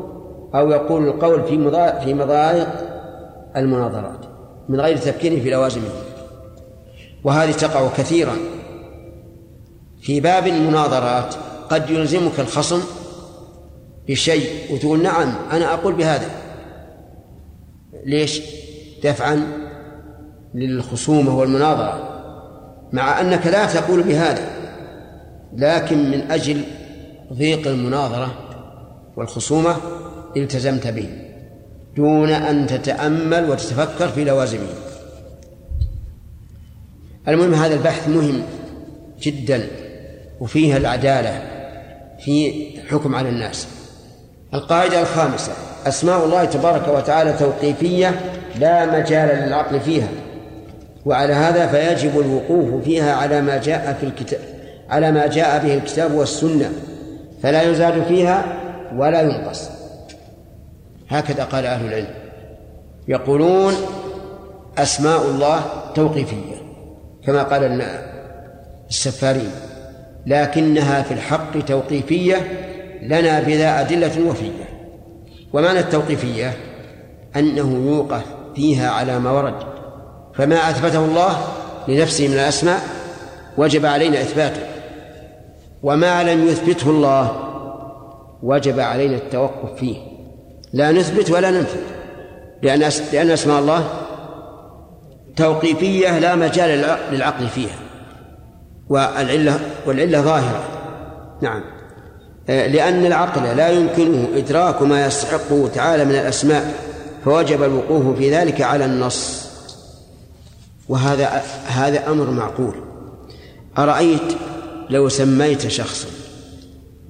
أو 0.54 0.70
يقول 0.70 1.08
القول 1.08 1.42
في 1.42 2.00
في 2.04 2.14
مضايق 2.14 2.68
المناظرات 3.56 4.26
من 4.68 4.80
غير 4.80 4.96
تفكير 4.96 5.40
في 5.40 5.50
لوازمه. 5.50 5.88
وهذه 7.24 7.52
تقع 7.52 7.88
كثيرا. 7.88 8.36
في 10.00 10.20
باب 10.20 10.46
المناظرات 10.46 11.34
قد 11.70 11.90
يلزمك 11.90 12.40
الخصم 12.40 12.80
بشيء 14.08 14.74
وتقول 14.74 15.02
نعم 15.02 15.34
أنا 15.52 15.74
أقول 15.74 15.94
بهذا. 15.94 16.30
ليش؟ 18.04 18.42
دفعا 19.04 19.40
للخصومة 20.54 21.38
والمناظرة. 21.38 22.13
مع 22.94 23.20
أنك 23.20 23.46
لا 23.46 23.66
تقول 23.66 24.02
بهذا 24.02 24.48
لكن 25.56 26.10
من 26.10 26.30
أجل 26.30 26.62
ضيق 27.32 27.68
المناظرة 27.68 28.34
والخصومة 29.16 29.76
التزمت 30.36 30.86
به 30.86 31.08
دون 31.96 32.30
أن 32.30 32.66
تتأمل 32.66 33.50
وتتفكر 33.50 34.08
في 34.08 34.24
لوازمه. 34.24 34.66
المهم 37.28 37.54
هذا 37.54 37.74
البحث 37.74 38.08
مهم 38.08 38.42
جدا 39.20 39.66
وفيه 40.40 40.76
العدالة 40.76 41.42
في 42.24 42.64
حكم 42.90 43.14
على 43.14 43.28
الناس. 43.28 43.68
القاعدة 44.54 45.00
الخامسة 45.00 45.52
أسماء 45.86 46.24
الله 46.24 46.44
تبارك 46.44 46.88
وتعالى 46.88 47.32
توقيفية 47.32 48.20
لا 48.58 49.00
مجال 49.00 49.46
للعقل 49.46 49.80
فيها. 49.80 50.08
وعلى 51.06 51.32
هذا 51.32 51.66
فيجب 51.66 52.20
الوقوف 52.20 52.84
فيها 52.84 53.14
على 53.14 53.40
ما 53.40 53.56
جاء 53.56 53.96
في 54.00 54.06
الكتاب 54.06 54.40
على 54.90 55.12
ما 55.12 55.26
جاء 55.26 55.66
به 55.66 55.74
الكتاب 55.74 56.12
والسنة 56.14 56.72
فلا 57.42 57.62
يزاد 57.62 58.02
فيها 58.02 58.44
ولا 58.96 59.22
ينقص. 59.22 59.70
هكذا 61.08 61.44
قال 61.44 61.66
أهل 61.66 61.86
العلم. 61.86 62.14
يقولون 63.08 63.74
أسماء 64.78 65.22
الله 65.22 65.60
توقيفية 65.94 66.54
كما 67.26 67.42
قال 67.42 67.82
السفارين 68.90 69.50
لكنها 70.26 71.02
في 71.02 71.14
الحق 71.14 71.58
توقيفية 71.58 72.36
لنا 73.02 73.40
بذا 73.40 73.80
أدلة 73.80 74.28
وفية. 74.28 74.64
ومعنى 75.52 75.78
التوقيفية 75.78 76.52
أنه 77.36 77.86
يوقف 77.86 78.24
فيها 78.54 78.90
على 78.90 79.18
ما 79.18 79.30
ورد. 79.30 79.73
فما 80.36 80.70
أثبته 80.70 81.04
الله 81.04 81.36
لنفسه 81.88 82.28
من 82.28 82.34
الأسماء 82.34 82.80
وجب 83.58 83.86
علينا 83.86 84.20
إثباته. 84.20 84.62
وما 85.82 86.22
لم 86.22 86.48
يثبته 86.48 86.90
الله 86.90 87.32
وجب 88.42 88.80
علينا 88.80 89.16
التوقف 89.16 89.78
فيه. 89.78 89.96
لا 90.72 90.92
نثبت 90.92 91.30
ولا 91.30 91.50
ننفي 91.50 91.78
لأن 92.62 92.90
لأن 93.12 93.30
أسماء 93.30 93.60
الله 93.60 93.84
توقيفية 95.36 96.18
لا 96.18 96.34
مجال 96.34 96.98
للعقل 97.12 97.48
فيها. 97.48 97.76
والعلة 98.88 99.60
والعلة 99.86 100.20
ظاهرة. 100.20 100.64
نعم. 101.42 101.62
آه، 102.48 102.66
لأن 102.66 103.06
العقل 103.06 103.56
لا 103.56 103.68
يمكنه 103.68 104.28
إدراك 104.36 104.82
ما 104.82 105.06
يستحقه 105.06 105.68
تعالى 105.74 106.04
من 106.04 106.14
الأسماء 106.14 106.74
فوجب 107.24 107.62
الوقوف 107.62 108.18
في 108.18 108.30
ذلك 108.30 108.62
على 108.62 108.84
النص. 108.84 109.43
وهذا 110.88 111.28
هذا 111.66 112.10
أمر 112.10 112.30
معقول. 112.30 112.74
أرأيت 113.78 114.32
لو 114.90 115.08
سميت 115.08 115.68
شخصا 115.68 116.08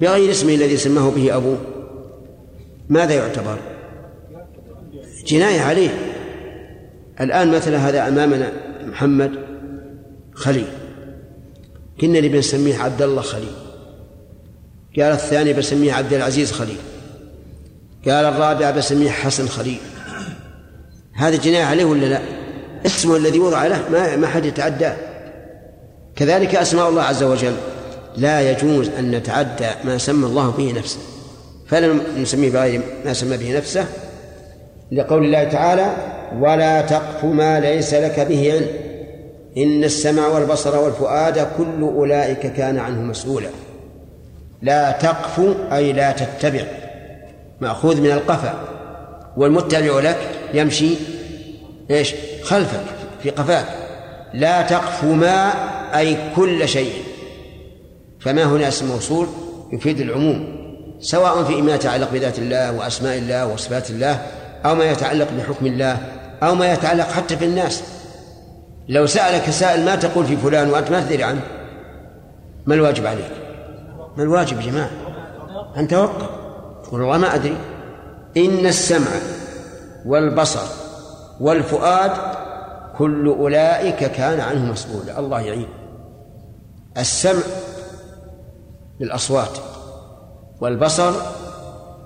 بغير 0.00 0.30
اسمه 0.30 0.54
الذي 0.54 0.76
سماه 0.76 1.10
به 1.10 1.36
أبوه؟ 1.36 1.58
ماذا 2.88 3.14
يعتبر؟ 3.14 3.58
جناية 5.26 5.60
عليه. 5.60 5.90
الآن 7.20 7.50
مثلا 7.50 7.88
هذا 7.88 8.08
أمامنا 8.08 8.52
محمد 8.86 9.32
خليل. 10.34 10.66
كنا 12.00 12.20
نبي 12.20 12.38
نسميه 12.38 12.78
عبد 12.78 13.02
الله 13.02 13.22
خليل. 13.22 13.52
قال 14.96 15.12
الثاني 15.12 15.52
بسميه 15.52 15.92
عبد 15.92 16.12
العزيز 16.12 16.52
خليل. 16.52 16.78
قال 18.04 18.24
الرابع 18.24 18.70
بسميه 18.70 19.10
حسن 19.10 19.46
خليل. 19.48 19.78
هذا 21.12 21.36
جناية 21.36 21.64
عليه 21.64 21.84
ولا 21.84 22.06
لا؟ 22.06 22.43
اسمه 22.87 23.16
الذي 23.16 23.41
وضع 23.41 23.66
له 23.66 23.82
ما 23.93 24.16
ما 24.16 24.26
حد 24.26 24.45
يتعداه. 24.45 24.97
كذلك 26.16 26.55
أسماء 26.55 26.89
الله 26.89 27.03
عز 27.03 27.22
وجل. 27.22 27.55
لا 28.16 28.51
يجوز 28.51 28.89
أن 28.99 29.11
نتعدى 29.11 29.68
ما 29.85 29.99
سمى 29.99 30.26
الله 30.26 30.51
به 30.51 30.72
نفسه. 30.72 30.99
فلا 31.66 31.95
نسميه 32.18 32.51
بغير 32.51 32.80
ما 33.05 33.12
سمى 33.12 33.37
به 33.37 33.57
نفسه 33.57 33.87
لقول 34.93 35.24
الله 35.24 35.45
تعالى 35.45 35.97
ولا 36.41 36.80
تقف 36.80 37.24
ما 37.24 37.61
ليس 37.61 37.95
لك 37.95 38.20
به 38.20 38.53
علم. 38.53 38.66
إن 39.57 39.85
السمع 39.85 40.26
والبصر 40.26 40.78
والفؤاد 40.78 41.49
كل 41.59 41.80
أولئك 41.82 42.53
كان 42.53 42.78
عنه 42.78 43.03
مسؤولا. 43.03 43.49
لا 44.62 44.91
تقف 44.91 45.41
أي 45.72 45.93
لا 45.93 46.12
تتبع. 46.12 46.64
مأخوذ 47.61 48.01
من 48.01 48.11
القفا. 48.11 48.55
والمتبع 49.37 50.01
لك 50.01 50.18
يمشي 50.55 50.95
إيش؟ 51.91 52.14
خلفك 52.43 52.85
في 53.22 53.30
قفاك. 53.30 53.66
لا 54.35 54.62
تقف 54.62 55.05
ما 55.05 55.53
أي 55.99 56.18
كل 56.37 56.68
شيء. 56.68 56.93
فما 58.20 58.45
هنا 58.45 58.68
اسم 58.68 58.87
موصول؟ 58.87 59.26
يفيد 59.72 60.01
العموم. 60.01 60.64
سواء 61.01 61.45
في 61.45 61.62
ما 61.62 61.74
يتعلق 61.74 62.11
بذات 62.12 62.39
الله 62.39 62.72
وأسماء 62.72 63.18
الله 63.18 63.47
وصفات 63.47 63.91
الله 63.91 64.22
أو 64.64 64.74
ما 64.74 64.85
يتعلق 64.85 65.28
بحكم 65.39 65.66
الله 65.66 65.99
أو 66.43 66.55
ما 66.55 66.72
يتعلق 66.72 67.11
حتى 67.11 67.37
في 67.37 67.45
الناس. 67.45 67.82
لو 68.89 69.07
سألك 69.07 69.51
سائل 69.51 69.85
ما 69.85 69.97
تقول 69.97 70.26
في 70.26 70.37
فلان 70.37 70.70
وأنت 70.70 70.91
ما 70.91 71.01
تدري 71.01 71.24
عنه 71.24 71.41
ما 72.66 72.74
الواجب 72.74 73.07
عليك؟ 73.07 73.30
ما 74.16 74.22
الواجب 74.22 74.61
يا 74.61 74.66
جماعة؟ 74.66 74.91
أن 75.76 75.89
توقف. 75.89 76.28
تقول 76.85 77.03
والله 77.03 77.18
ما 77.18 77.35
أدري. 77.35 77.57
إن 78.37 78.66
السمع 78.66 79.11
والبصر 80.07 80.84
والفؤاد 81.41 82.12
كل 82.99 83.26
أولئك 83.26 84.05
كان 84.05 84.41
عنه 84.41 84.72
مسؤولا. 84.72 85.18
الله 85.18 85.41
يعين. 85.41 85.68
السمع 86.99 87.43
للأصوات 89.01 89.59
والبصر 90.61 91.12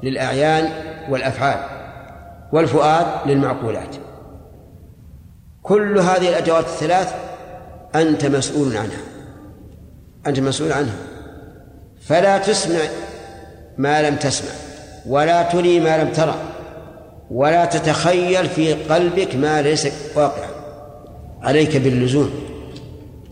للأعيان 0.03 0.69
والأفعال 1.11 1.59
والفؤاد 2.53 3.07
للمعقولات. 3.27 3.97
كل 5.63 5.99
هذه 5.99 6.29
الأدوات 6.29 6.65
الثلاث 6.65 7.15
أنت 7.95 8.27
مسؤول 8.27 8.77
عنها. 8.77 9.01
أنت 10.27 10.41
مسؤول 10.41 10.73
عنها. 10.73 10.97
فلا 12.01 12.39
تسمع 12.39 12.81
ما 13.79 14.03
لم 14.03 14.17
تسمع 14.17 14.51
ولا 15.07 15.43
تري 15.43 15.81
ما 15.81 16.03
لم 16.03 16.13
ترى. 16.13 16.35
ولا 17.31 17.65
تتخيل 17.65 18.49
في 18.49 18.75
قلبك 18.75 19.35
ما 19.35 19.63
ليس 19.63 19.89
واقعا. 20.15 20.51
عليك 21.43 21.77
باللزوم. 21.77 22.31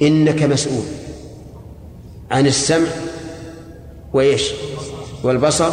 إنك 0.02 0.42
مسؤول 0.42 0.84
عن 2.30 2.46
السمع 2.46 2.88
وإيش؟ 4.12 4.52
والبصر 5.22 5.70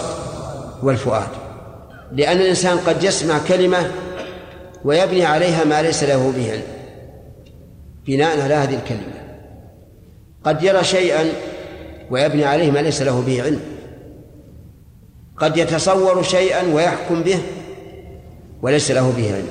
والفؤاد. 0.84 1.28
لأن 2.12 2.38
الإنسان 2.38 2.78
قد 2.78 3.04
يسمع 3.04 3.40
كلمة 3.48 3.92
ويبني 4.86 5.26
عليها 5.26 5.64
ما 5.64 5.82
ليس 5.82 6.04
له 6.04 6.34
به 6.38 6.52
علم. 6.52 6.64
بناء 8.08 8.42
على 8.42 8.54
هذه 8.54 8.76
الكلمة. 8.76 9.24
قد 10.44 10.64
يرى 10.64 10.84
شيئا 10.84 11.26
ويبني 12.12 12.46
عليه 12.46 12.72
ما 12.72 12.80
ليس 12.80 13.02
له 13.02 13.22
به 13.22 13.44
علم. 13.44 13.60
قد 15.38 15.58
يتصور 15.58 16.24
شيئا 16.24 16.74
ويحكم 16.74 17.24
به 17.24 17.40
وليس 18.64 18.92
له 18.92 19.14
به 19.18 19.34
علم. 19.34 19.48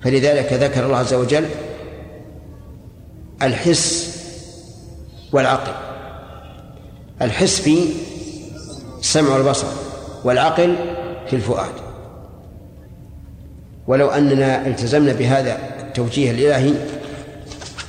فلذلك 0.00 0.52
ذكر 0.52 0.86
الله 0.86 0.96
عز 0.96 1.14
وجل 1.14 1.46
الحس 3.42 4.16
والعقل. 5.32 5.72
الحس 7.22 7.60
في 7.60 7.78
السمع 9.00 9.34
والبصر 9.34 9.66
والعقل 10.24 10.76
في 11.30 11.36
الفؤاد. 11.36 11.72
ولو 13.86 14.08
أننا 14.08 14.66
التزمنا 14.66 15.12
بهذا 15.12 15.58
التوجيه 15.80 16.30
الإلهي 16.30 16.74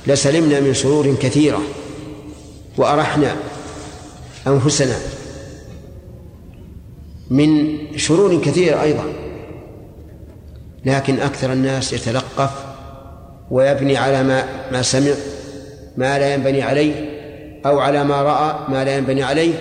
لسلمنا 0.06 0.60
من 0.60 0.74
شرور 0.74 1.14
كثيرة 1.14 1.60
وأرحنا 2.76 3.36
أنفسنا 4.46 4.96
من 7.30 7.78
شرور 7.96 8.40
كثيرة 8.40 8.82
أيضا. 8.82 9.04
لكن 10.84 11.20
أكثر 11.20 11.52
الناس 11.52 11.92
يتلقف 11.92 12.50
ويبني 13.50 13.96
على 13.96 14.22
ما 14.22 14.44
ما 14.72 14.82
سمع 14.82 15.14
ما 15.96 16.18
لا 16.18 16.34
ينبني 16.34 16.62
عليه 16.62 17.18
أو 17.66 17.78
على 17.78 18.04
ما 18.04 18.22
رأى 18.22 18.58
ما 18.68 18.84
لا 18.84 18.96
ينبني 18.96 19.22
عليه 19.22 19.54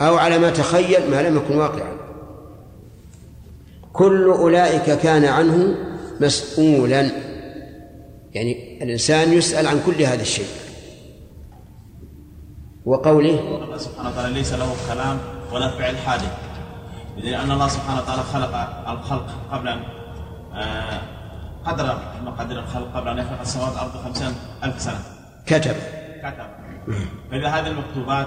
أو 0.00 0.16
على 0.16 0.38
ما 0.38 0.50
تخيل 0.50 1.10
ما 1.10 1.22
لم 1.22 1.36
يكن 1.36 1.56
واقعا. 1.56 1.94
كل 3.92 4.24
أولئك 4.24 4.98
كان 4.98 5.24
عنه 5.24 5.74
مسؤولا. 6.20 7.10
يعني 8.32 8.82
الإنسان 8.82 9.32
يسأل 9.32 9.66
عن 9.66 9.80
كل 9.86 10.02
هذا 10.02 10.22
الشيء. 10.22 10.46
وقوله 12.84 13.40
الله 13.64 13.78
سبحانه 13.78 14.08
وتعالى 14.08 14.34
ليس 14.34 14.52
له 14.52 14.74
كلام 14.88 15.18
ولا 15.52 15.70
فعل 15.70 15.96
حادث. 15.96 16.32
لأن 17.16 17.50
الله 17.50 17.68
سبحانه 17.68 18.00
وتعالى 18.00 18.22
خلق 18.22 18.54
الخلق 18.88 19.26
قبل 19.52 19.68
أن 19.68 19.80
قدر 21.64 21.98
مقادير 22.24 22.58
الخلق 22.58 22.96
قبل 22.96 23.08
أن 23.08 23.18
يخلق 23.18 23.40
السماوات 23.40 23.72
والأرض 23.72 23.90
خمسين 24.04 24.32
ألف 24.64 24.80
سنة. 24.80 25.00
كتب. 25.46 25.76
كتب. 26.22 26.46
فإذا 27.30 27.48
هذه 27.48 27.66
المكتوبات 27.66 28.26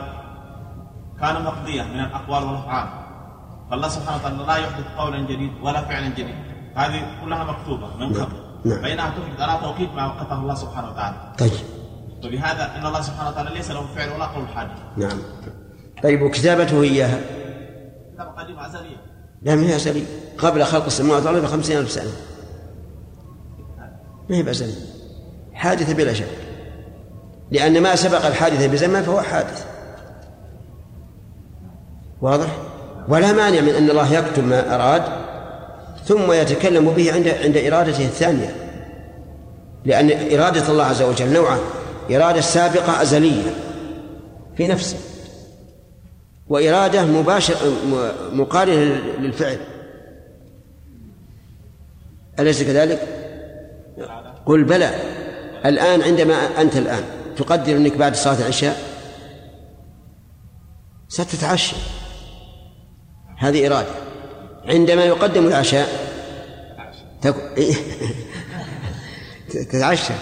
كان 1.19 1.43
مقضية 1.43 1.84
من 1.84 1.99
الأقوال 1.99 2.43
والأفعال. 2.43 2.88
فالله 3.71 3.88
سبحانه 3.88 4.17
وتعالى 4.17 4.38
لا 4.47 4.55
يحدث 4.55 4.86
قولا 4.97 5.19
جديد 5.19 5.51
ولا 5.61 5.82
فعلا 5.82 6.07
جديد. 6.07 6.36
هذه 6.75 7.01
كلها 7.25 7.43
مكتوبة 7.43 7.95
من 7.97 8.13
قبل. 8.13 8.36
نعم. 8.65 8.82
فإنها 8.82 9.09
تفرض 9.09 9.41
على 9.41 9.59
توقيت 9.61 9.89
ما 9.93 10.05
وقته 10.05 10.39
الله 10.39 10.55
سبحانه 10.55 10.91
وتعالى. 10.91 11.17
طيب. 11.39 11.51
وبهذا 12.25 12.75
إن 12.75 12.86
الله 12.86 13.01
سبحانه 13.01 13.30
وتعالى 13.30 13.49
ليس 13.49 13.71
له 13.71 13.86
فعل 13.95 14.09
ولا 14.09 14.25
قول 14.25 14.47
حادث. 14.47 14.80
نعم. 14.97 15.19
طيب 16.03 16.21
وكتابته 16.21 16.82
إياها 16.82 17.19
كتابة 18.13 18.32
قديمة 18.32 18.65
أزلية 18.65 18.97
ما 19.56 19.68
هي 19.68 19.76
أزلية 19.76 20.04
قبل 20.38 20.64
خلق 20.64 20.86
السماوات 20.86 21.26
والأرض 21.26 21.43
بخمسين 21.43 21.78
ألف 21.78 21.91
سنة. 21.91 22.12
ما 24.30 24.36
هي 24.36 24.43
بأزلية 24.43 24.74
حادثة 25.54 25.93
بلا 25.93 26.14
شك. 26.14 26.28
لأن 27.52 27.82
ما 27.82 27.95
سبق 27.95 28.26
الحادثة 28.26 28.68
بزمن 28.68 29.02
فهو 29.02 29.22
حادث. 29.22 29.66
واضح؟ 32.22 32.58
ولا 33.10 33.32
مانع 33.32 33.62
من 33.62 33.70
أن 33.70 33.89
الله 33.89 34.14
يكتب 34.14 34.43
ما 34.43 34.76
أراد 34.76 35.04
ثم 36.06 36.32
يتكلم 36.32 36.91
به 36.91 37.14
عند 37.14 37.28
عند 37.28 37.58
إرادته 37.58 38.06
الثانية. 38.06 38.56
لأن 39.86 40.39
إرادة 40.39 40.70
الله 40.70 40.84
عز 40.84 41.02
وجل 41.02 41.34
نوعان 41.34 41.60
إرادة 42.12 42.41
سابقة 42.41 43.02
أزلية 43.02 43.56
في 44.58 44.68
نفسه. 44.68 44.98
وإرادة 46.50 47.06
مباشرة 47.06 47.58
مقارنة 48.34 49.02
للفعل. 49.20 49.58
أليس 52.39 52.64
كذلك؟ 52.64 53.00
قل 54.45 54.64
بلى. 54.64 54.95
الآن 55.66 56.02
عندما 56.02 56.62
أنت 56.62 56.78
الآن 56.78 57.04
تقدر 57.38 57.76
أنك 57.76 57.98
بعد 57.98 58.16
صلاة 58.16 58.39
العشاء 58.39 58.82
ستتعشى. 61.10 61.76
هذه 63.38 63.68
إرادة. 63.68 63.91
عندما 64.66 65.06
يقدم 65.06 65.48
العشاء 65.48 65.88
تتعشى. 69.50 70.14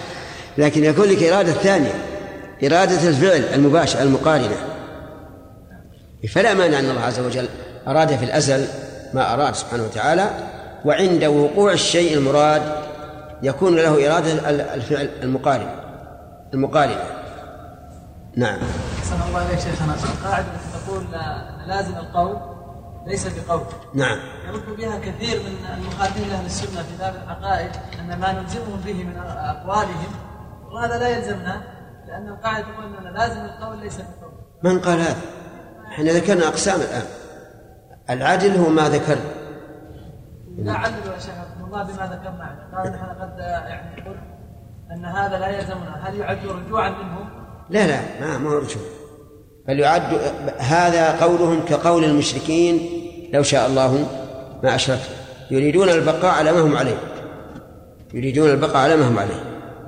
لكن 0.58 0.84
يكون 0.84 1.04
لك 1.08 1.22
إرادة 1.22 1.52
ثانية 1.52 1.94
إرادة 2.64 3.08
الفعل 3.08 3.54
المباشر 3.54 4.02
المقارنة. 4.02 4.75
فلا 6.34 6.54
مانع 6.54 6.78
أن 6.78 6.90
الله 6.90 7.00
عز 7.00 7.20
وجل 7.20 7.48
أراد 7.88 8.16
في 8.16 8.24
الأزل 8.24 8.68
ما 9.14 9.34
أراد 9.34 9.54
سبحانه 9.54 9.82
وتعالى 9.82 10.30
وعند 10.84 11.24
وقوع 11.24 11.72
الشيء 11.72 12.14
المراد 12.14 12.62
يكون 13.42 13.76
له 13.76 14.06
إرادة 14.06 14.32
الفعل 14.74 15.10
المقارن. 15.22 15.70
المقارنة. 16.54 17.04
نعم. 18.36 18.58
أحسن 18.98 19.16
الله 19.28 19.48
إليك 19.48 19.58
شيخنا. 19.60 19.94
القاعدة 19.94 20.46
التي 20.46 20.86
تقول 20.86 21.04
لازم 21.66 21.96
القول 21.96 22.36
ليس 23.06 23.26
بقول. 23.26 23.62
نعم. 23.94 24.18
يرد 24.48 24.76
بها 24.76 24.98
كثير 24.98 25.40
من 25.40 25.66
المخالفين 25.78 26.28
لأهل 26.28 26.46
السنة 26.46 26.82
في 26.82 26.96
باب 26.98 27.14
العقائد 27.24 27.70
أن 28.00 28.18
ما 28.18 28.32
نلزمهم 28.32 28.80
به 28.86 29.04
من 29.04 29.16
أقوالهم 29.16 30.12
وهذا 30.72 30.98
لا 30.98 31.08
يلزمنا 31.08 31.62
لأن 32.08 32.28
القاعدة 32.28 32.66
تقول 32.66 33.06
أن 33.06 33.14
لازم 33.14 33.40
القول 33.44 33.78
ليس 33.78 33.96
بقول. 33.96 34.32
من 34.62 34.80
قال 34.80 35.00
هذا؟ 35.00 35.16
إحنا 35.96 36.12
ذكرنا 36.12 36.48
أقسام 36.48 36.80
الآن. 36.80 37.02
العدل 38.10 38.56
هو 38.56 38.68
ما 38.68 38.88
ذكر. 38.88 39.18
لا 40.58 40.72
عللوا 40.72 41.14
يا 41.14 41.18
شيخ 41.18 41.34
الله 41.66 41.82
بما 41.82 42.06
ذكرنا. 42.06 42.68
قال 42.76 42.92
نحن 42.92 43.04
قد 43.04 43.38
يعني 43.38 44.02
قلت 44.02 44.18
أن 44.92 45.04
هذا 45.04 45.38
لا 45.38 45.48
يلزمنا. 45.48 46.08
هل 46.08 46.16
يعد 46.16 46.38
رجوعا 46.46 46.90
منهم؟ 46.90 47.28
لا 47.70 47.86
لا 47.86 48.00
ما 48.20 48.38
ما 48.38 48.50
هو 48.50 48.58
رجوع. 48.58 48.82
بل 49.68 49.80
يعد 49.80 50.20
هذا 50.58 51.20
قولهم 51.20 51.64
كقول 51.64 52.04
المشركين 52.04 52.80
لو 53.32 53.42
شاء 53.42 53.66
الله 53.66 54.06
ما 54.62 54.74
أشركنا. 54.74 55.04
يريدون 55.50 55.88
البقاء 55.88 56.34
على 56.34 56.52
ما 56.52 56.60
هم 56.60 56.76
عليه. 56.76 56.98
يريدون 58.14 58.50
البقاء 58.50 58.76
على 58.76 58.96
ما 58.96 59.08
هم 59.08 59.18
عليه. 59.18 59.40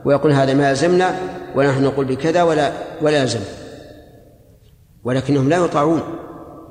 ويقول 0.04 0.32
هذا 0.32 0.54
ما 0.54 0.70
يلزمنا 0.70 1.16
ونحن 1.54 1.84
نقول 1.84 2.06
بكذا 2.06 2.42
ولا 2.42 2.72
ولا 3.02 3.18
يلزم 3.18 3.40
ولكنهم 5.04 5.48
لا 5.48 5.56
يطاعون. 5.56 6.02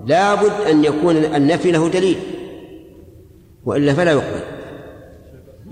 لابد 0.05 0.51
أن 0.69 0.83
يكون 0.83 1.15
النفي 1.15 1.71
له 1.71 1.89
دليل. 1.89 2.19
وإلا 3.65 3.93
فلا 3.93 4.11
يقبل. 4.11 4.43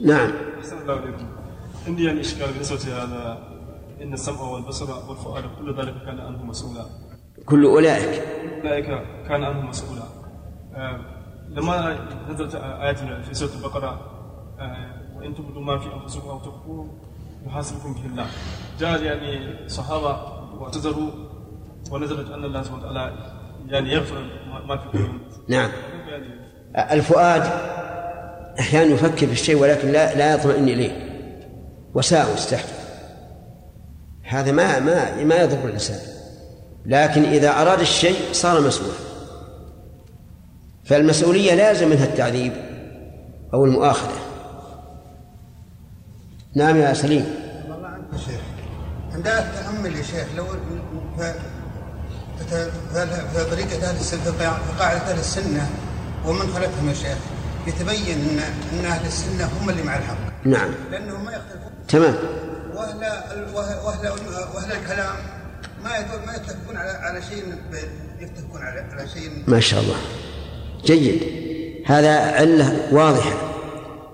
نعم. 0.05 0.31
أحسن 0.59 0.81
الله 0.81 0.93
عليكم 0.93 1.25
عندي 1.87 2.03
يعني 2.03 2.21
إشكال 2.21 2.51
بالنسبة 2.51 2.77
لهذا. 2.91 3.55
إن 4.01 4.13
السمع 4.13 4.41
والبصر 4.41 5.09
والفؤاد 5.09 5.43
كل 5.59 5.77
ذلك 5.77 5.95
كان 6.05 6.19
عنه 6.19 6.45
مسؤولا. 6.45 6.85
كل 7.45 7.65
أولئك. 7.65 8.23
أولئك 8.63 8.85
كان 9.27 9.43
عنه 9.43 9.61
مسؤولا. 9.61 10.03
آه 10.75 10.99
لما 11.49 11.99
نزلت 12.29 12.55
آيات 12.55 12.99
في 12.99 13.33
سورة 13.33 13.49
البقرة 13.57 13.99
آه 14.59 15.17
وإن 15.17 15.35
تبدوا 15.35 15.61
ما 15.61 15.77
في 15.77 15.93
أنفسكم 15.93 16.29
أو 16.29 16.39
تخفوه 16.39 16.87
يحاسبكم 17.47 17.93
به 17.93 18.05
الله. 18.05 18.27
جاء 18.79 19.03
يعني 19.03 19.55
صحابة 19.69 20.17
واعتذروا 20.59 21.09
ونزلت 21.91 22.31
أن 22.31 22.43
الله 22.43 22.63
سبحانه 22.63 22.81
وتعالى 22.81 23.13
يعني 23.67 23.93
يغفر 23.93 24.25
ما 24.67 24.77
في 24.77 24.87
قلوبهم 24.87 25.19
نعم. 25.49 25.71
الفؤاد 26.75 27.43
أحيانا 28.59 28.93
يفكر 28.93 29.27
في 29.27 29.33
الشيء 29.33 29.55
ولكن 29.55 29.91
لا 29.91 30.15
لا 30.15 30.33
يطمئن 30.33 30.63
إليه. 30.63 31.05
وساوس 31.93 32.49
تحته 32.49 32.73
هذا 34.23 34.51
ما 34.51 34.79
ما 34.79 35.23
ما 35.23 35.35
يضر 35.35 35.65
الإنسان. 35.65 35.99
لكن 36.85 37.23
إذا 37.23 37.61
أراد 37.61 37.79
الشيء 37.79 38.19
صار 38.31 38.61
مسؤولا 38.61 38.93
فالمسؤولية 40.85 41.53
لازم 41.53 41.89
منها 41.89 42.05
التعذيب 42.05 42.53
أو 43.53 43.65
المؤاخذة. 43.65 44.19
نعم 46.55 46.77
يا 46.77 46.93
سليم. 46.93 47.25
الله 47.65 47.87
عنك 47.87 48.13
يا 48.13 48.17
شيخ. 48.17 48.41
عندها 49.13 49.39
التأمل 49.39 49.95
يا 49.95 50.03
شيخ؟ 50.03 50.27
لو 50.37 50.45
في 52.49 53.45
طريقة 53.51 53.89
أهل 53.89 53.95
السنة 53.95 54.23
في 54.23 54.79
قاعدة 54.79 55.11
أهل 55.11 55.19
السنة 55.19 55.69
ومن 56.25 56.39
خلفهم 56.39 56.89
يا 56.89 56.93
شيخ 56.93 57.17
يتبين 57.67 58.17
أن 58.17 58.39
أن 58.79 58.85
أهل 58.85 59.05
السنة 59.05 59.49
هم 59.61 59.69
اللي 59.69 59.83
مع 59.83 59.97
الحق. 59.97 60.17
نعم. 60.45 60.71
لأنهم 60.91 61.25
ما 61.25 61.31
يختلفون. 61.31 61.71
تمام. 61.87 62.15
وأهل 62.75 63.55
وأهل 63.55 64.09
وأهل 64.55 64.71
الكلام 64.71 65.15
ما 65.83 65.89
ما 66.25 66.35
يتفقون 66.35 66.77
على 66.77 66.89
على 66.89 67.21
شيء 67.21 67.55
يتفقون 68.19 68.61
على 68.61 68.79
على 68.79 69.07
شيء. 69.07 69.43
ما 69.47 69.59
شاء 69.59 69.81
الله. 69.81 69.97
جيد. 70.85 71.23
هذا 71.85 72.19
علة 72.19 72.87
واضحة. 72.91 73.33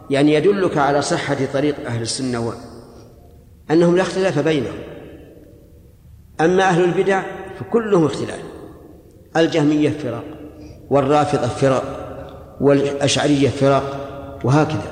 يعني 0.10 0.34
يدلك 0.34 0.78
على 0.78 1.02
صحة 1.02 1.38
طريق 1.54 1.76
أهل 1.88 2.02
السنة. 2.02 2.54
أنهم 3.72 3.96
لا 3.96 4.02
اختلاف 4.02 4.40
بينهم. 4.40 4.80
أما 6.42 6.64
أهل 6.64 6.84
البدع 6.84 7.24
فكلهم 7.62 8.06
اختلاف. 8.06 8.40
الجهمية 9.38 9.90
فرق 9.90 10.24
والرافضة 10.90 11.48
فرق 11.48 11.84
والأشعرية 12.62 13.50
فرق 13.50 13.84
وهكذا. 14.44 14.92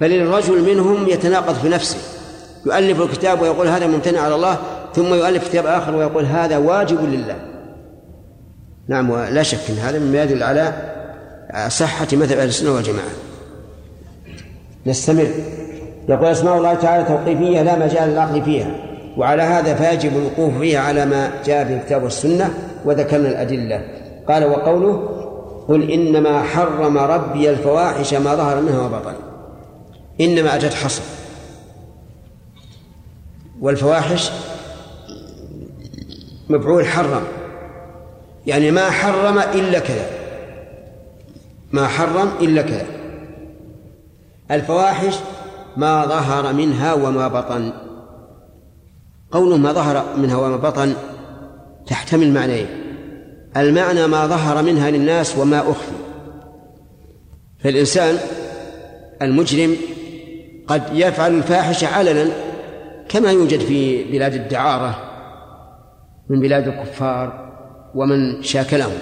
بل 0.00 0.12
الرجل 0.12 0.74
منهم 0.74 1.08
يتناقض 1.08 1.54
في 1.54 1.68
نفسه 1.68 1.98
يؤلف 2.66 3.02
الكتاب 3.02 3.42
ويقول 3.42 3.68
هذا 3.68 3.86
ممتنع 3.86 4.20
على 4.20 4.34
الله 4.34 4.58
ثم 4.94 5.14
يؤلف 5.14 5.48
كتاب 5.48 5.66
آخر 5.66 5.96
ويقول 5.96 6.24
هذا 6.24 6.56
واجب 6.56 7.04
لله. 7.04 7.36
نعم 8.88 9.10
ولا 9.10 9.42
شك 9.42 9.70
أن 9.70 9.74
هذا 9.74 9.98
مما 9.98 10.22
يدل 10.22 10.42
على 10.42 10.72
صحة 11.68 12.08
مذهب 12.12 12.38
أهل 12.38 12.48
السنة 12.48 12.74
والجماعة. 12.74 13.10
نستمر. 14.86 15.28
يقول 16.08 16.24
أسماء 16.24 16.58
الله 16.58 16.74
تعالى 16.74 17.04
توقيفية 17.04 17.62
لا 17.62 17.78
مجال 17.78 18.08
للعقل 18.08 18.42
فيها. 18.42 18.70
وعلى 19.16 19.42
هذا 19.42 19.74
فيجب 19.74 20.16
الوقوف 20.16 20.58
فيها 20.58 20.80
على 20.80 21.06
ما 21.06 21.30
جاء 21.44 21.64
في 21.64 21.74
الكتاب 21.74 22.02
والسنة 22.02 22.54
وذكرنا 22.84 23.28
الأدلة. 23.28 23.88
قال 24.28 24.44
وقوله 24.44 25.08
قل 25.68 25.90
إنما 25.90 26.42
حرم 26.42 26.98
ربي 26.98 27.50
الفواحش 27.50 28.14
ما 28.14 28.34
ظهر 28.34 28.60
منها 28.60 28.80
وبطن 28.80 29.14
إنما 30.20 30.56
أتت 30.56 30.74
حصر 30.74 31.02
والفواحش 33.60 34.30
مفعول 36.48 36.86
حرم. 36.86 37.22
يعني 38.46 38.70
ما 38.70 38.90
حرم 38.90 39.38
إلا 39.38 39.78
كذا. 39.78 40.06
ما 41.72 41.86
حرم 41.86 42.30
إلا 42.40 42.62
كذا. 42.62 42.86
الفواحش 44.50 45.14
ما 45.76 46.06
ظهر 46.06 46.52
منها 46.52 46.94
وما 46.94 47.28
بطن. 47.28 47.72
قوله 49.36 49.56
ما 49.56 49.72
ظهر 49.72 50.16
منها 50.16 50.36
وما 50.36 50.56
بطن 50.56 50.92
تحتمل 51.86 52.32
معنيين 52.32 52.66
المعنى 53.56 54.06
ما 54.06 54.26
ظهر 54.26 54.62
منها 54.62 54.90
للناس 54.90 55.38
وما 55.38 55.60
أخفي. 55.60 55.92
فالإنسان 57.58 58.18
المجرم 59.22 59.76
قد 60.66 60.82
يفعل 60.92 61.34
الفاحشة 61.34 61.86
علنا 61.86 62.26
كما 63.08 63.30
يوجد 63.30 63.60
في 63.60 64.04
بلاد 64.04 64.34
الدعارة 64.34 64.98
من 66.30 66.40
بلاد 66.40 66.68
الكفار 66.68 67.52
ومن 67.94 68.42
شاكلهم 68.42 68.98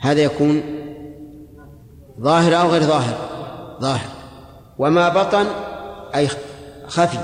هذا 0.00 0.20
يكون 0.20 0.62
ظاهر 2.20 2.60
أو 2.60 2.68
غير 2.68 2.82
ظاهر؟ 2.82 3.16
ظاهر. 3.80 4.08
وما 4.78 5.08
بطن 5.08 5.46
أي 6.14 6.28
خفي. 6.86 7.18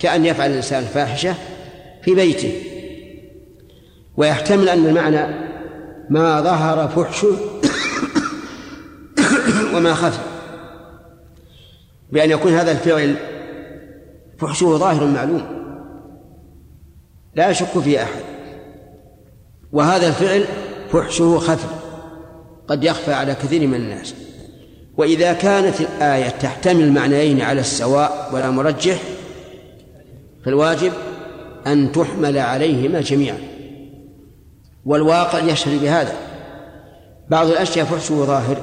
كأن 0.00 0.26
يفعل 0.26 0.50
الإنسان 0.50 0.82
الفاحشة 0.82 1.34
في 2.02 2.14
بيته. 2.14 2.62
ويحتمل 4.16 4.68
أن 4.68 4.86
المعنى 4.86 5.50
ما 6.10 6.40
ظهر 6.40 6.88
فحشه 6.88 7.36
وما 9.74 9.94
خفي 9.94 10.20
بأن 12.12 12.30
يكون 12.30 12.52
هذا 12.52 12.72
الفعل 12.72 13.16
فحشه 14.38 14.66
ظاهر 14.66 15.06
معلوم. 15.06 15.42
لا 17.34 17.50
يشك 17.50 17.78
فيه 17.78 18.02
أحد. 18.02 18.22
وهذا 19.72 20.08
الفعل 20.08 20.44
فحشه 20.92 21.38
خفي. 21.38 21.68
قد 22.68 22.84
يخفى 22.84 23.12
على 23.12 23.34
كثير 23.34 23.66
من 23.66 23.74
الناس. 23.74 24.14
وإذا 24.96 25.32
كانت 25.32 25.80
الآية 25.80 26.28
تحتمل 26.28 26.92
معنيين 26.92 27.40
على 27.40 27.60
السواء 27.60 28.30
ولا 28.32 28.50
مرجح 28.50 28.98
فالواجب 30.44 30.92
أن 31.66 31.92
تحمل 31.92 32.38
عليهما 32.38 33.00
جميعا. 33.00 33.38
والواقع 34.84 35.38
يشهد 35.38 35.80
بهذا. 35.80 36.12
بعض 37.30 37.46
الأشياء 37.46 37.86
فحشه 37.86 38.24
ظاهر 38.24 38.62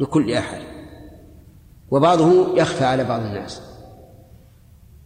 لكل 0.00 0.32
أحد 0.32 0.60
وبعضه 1.90 2.58
يخفى 2.58 2.84
على 2.84 3.04
بعض 3.04 3.20
الناس. 3.20 3.60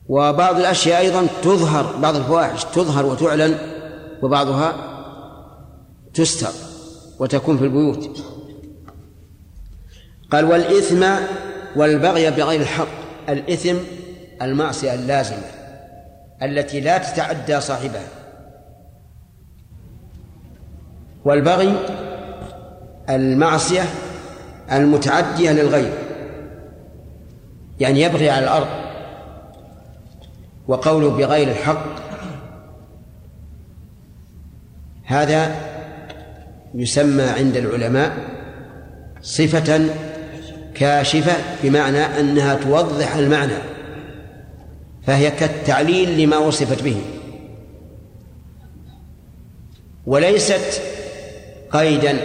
وبعض 0.08 0.56
الأشياء 0.56 1.00
أيضا 1.00 1.26
تظهر 1.42 1.96
بعض 1.96 2.16
الفواحش 2.16 2.64
تظهر 2.64 3.06
وتعلن 3.06 3.58
وبعضها 4.22 4.74
تستر 6.14 6.52
وتكون 7.18 7.58
في 7.58 7.64
البيوت. 7.64 8.10
قال 10.32 10.44
والإثم 10.44 11.06
والبغي 11.76 12.30
بغير 12.30 12.60
الحق 12.60 12.88
الإثم 13.28 13.76
المعصية 14.42 14.94
اللازمة. 14.94 15.57
التي 16.42 16.80
لا 16.80 16.98
تتعدى 16.98 17.60
صاحبها. 17.60 18.08
والبغي 21.24 21.74
المعصية 23.10 23.82
المتعدية 24.72 25.50
للغير. 25.50 25.92
يعني 27.80 28.00
يبغي 28.00 28.30
على 28.30 28.44
الأرض. 28.44 28.68
وقوله 30.68 31.10
بغير 31.10 31.48
الحق. 31.48 31.84
هذا 35.04 35.54
يسمى 36.74 37.22
عند 37.22 37.56
العلماء 37.56 38.12
صفة 39.22 39.80
كاشفة 40.74 41.32
بمعنى 41.62 41.98
أنها 41.98 42.54
توضح 42.54 43.14
المعنى. 43.16 43.77
فهي 45.08 45.30
كالتعليل 45.30 46.20
لما 46.20 46.38
وصفت 46.38 46.82
به. 46.82 46.96
وليست 50.06 50.82
قيدا 51.70 52.18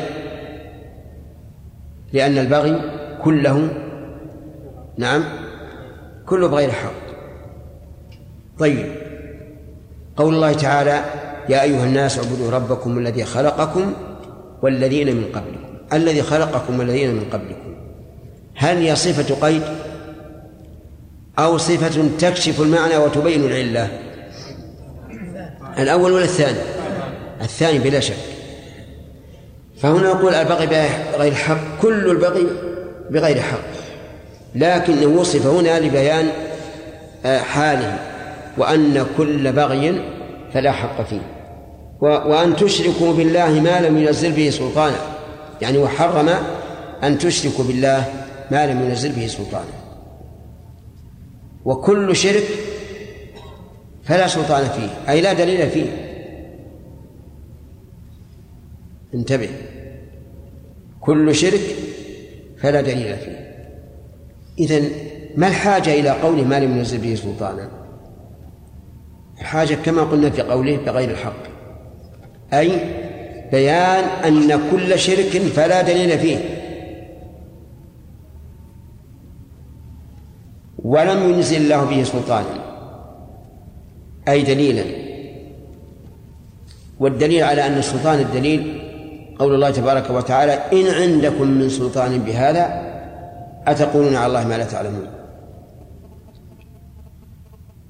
لأن 2.14 2.38
البغي 2.38 2.82
كله 3.24 3.70
نعم 4.98 5.24
كله 6.26 6.48
بغير 6.48 6.72
حق. 6.72 6.92
طيب 8.60 8.96
قول 10.16 10.34
الله 10.36 10.54
تعالى 10.54 11.06
يا 11.50 11.62
أيها 11.62 11.86
الناس 11.86 12.18
اعبدوا 12.18 12.52
ربكم 12.52 12.98
الذي 12.98 13.24
خلقكم 13.24 13.94
والذين 14.62 15.16
من 15.16 15.26
قبلكم. 15.26 15.78
الذي 15.94 16.22
خلقكم 16.22 16.80
والذين 16.80 17.14
من 17.14 17.26
قبلكم. 17.34 17.76
هل 18.56 18.78
هي 18.78 18.96
صفة 18.96 19.36
قيد؟ 19.48 19.64
أو 21.40 21.58
صفة 21.58 22.10
تكشف 22.20 22.62
المعنى 22.62 22.98
وتبين 22.98 23.44
العلة. 23.44 23.88
الأول 25.78 26.12
ولا 26.12 26.24
الثاني؟ 26.24 26.60
الثاني 27.42 27.80
بلا 27.80 28.00
شك. 28.00 28.16
فهنا 29.82 30.14
نقول 30.14 30.36
البغي 30.36 30.66
بغير 31.18 31.34
حق. 31.34 31.58
كل 31.82 32.10
البغي 32.10 32.48
بغير 33.10 33.42
حق. 33.42 33.60
لكنه 34.56 35.08
وصف 35.08 35.48
هنا 35.48 35.80
لبيان 35.80 36.30
آه، 37.26 37.40
حاله 37.40 38.00
وأن 38.58 39.06
كل 39.18 39.52
بغي 39.52 40.02
فلا 40.54 40.72
حق 40.72 41.02
فيه. 41.02 41.22
وأن 42.02 42.56
تشركوا 42.56 43.14
بالله 43.14 43.50
ما 43.50 43.82
لم 43.82 43.98
ينزل 43.98 44.32
به 44.32 44.50
سلطانا. 44.50 44.98
يعني 45.62 45.78
وحرم 45.78 46.30
أن 47.04 47.18
تشركوا 47.18 47.64
بالله 47.64 48.06
ما 48.52 48.68
لم 48.68 48.82
ينزل 48.82 49.12
به 49.12 49.28
سلطانا. 49.28 49.83
وكل 51.66 52.16
شرك 52.16 52.44
فلا 54.04 54.28
سلطان 54.28 54.64
فيه 54.64 55.12
أي 55.12 55.22
لا 55.22 55.34
دليل 55.34 55.70
فيه. 55.70 55.86
انتبه. 59.14 59.50
كل 61.02 61.36
شرك 61.36 61.76
فلا 62.58 62.82
دليل 62.82 63.18
فيه. 63.18 63.54
إذن 64.60 64.90
ما 65.36 65.48
الحاجة 65.48 65.94
إلى 65.94 66.10
قوله 66.10 66.44
ما 66.44 66.60
لم 66.60 66.78
ينزل 66.78 66.98
به 66.98 67.16
سلطانا؟ 67.16 67.70
الحاجة 69.42 69.74
كما 69.74 70.02
قلنا 70.04 70.30
في 70.30 70.42
قوله 70.42 70.78
بغير 70.78 71.10
الحق. 71.10 71.44
أي 72.54 72.72
بيان 73.52 74.04
أن 74.04 74.70
كل 74.72 75.00
شرك 75.00 75.38
فلا 75.38 75.82
دليل 75.82 76.20
فيه. 76.20 76.38
ولم 80.84 81.30
ينزل 81.30 81.58
الله 81.58 81.84
به 81.84 82.04
سلطانا 82.04 82.64
أي 84.28 84.42
دليلا. 84.42 84.84
والدليل 87.00 87.44
على 87.44 87.68
أن 87.68 87.78
السلطان 87.78 88.20
الدليل 88.20 88.82
قول 89.40 89.56
الله 89.56 89.72
تبارك 89.72 90.10
وتعالى 90.10 90.52
إن 90.52 90.88
عندكم 90.88 91.48
من 91.48 91.70
سلطان 91.70 92.18
بهذا 92.18 92.94
أتقولون 93.68 94.16
على 94.16 94.28
الله 94.28 94.48
ما 94.48 94.58
لا 94.58 94.64
تعلمون. 94.64 95.08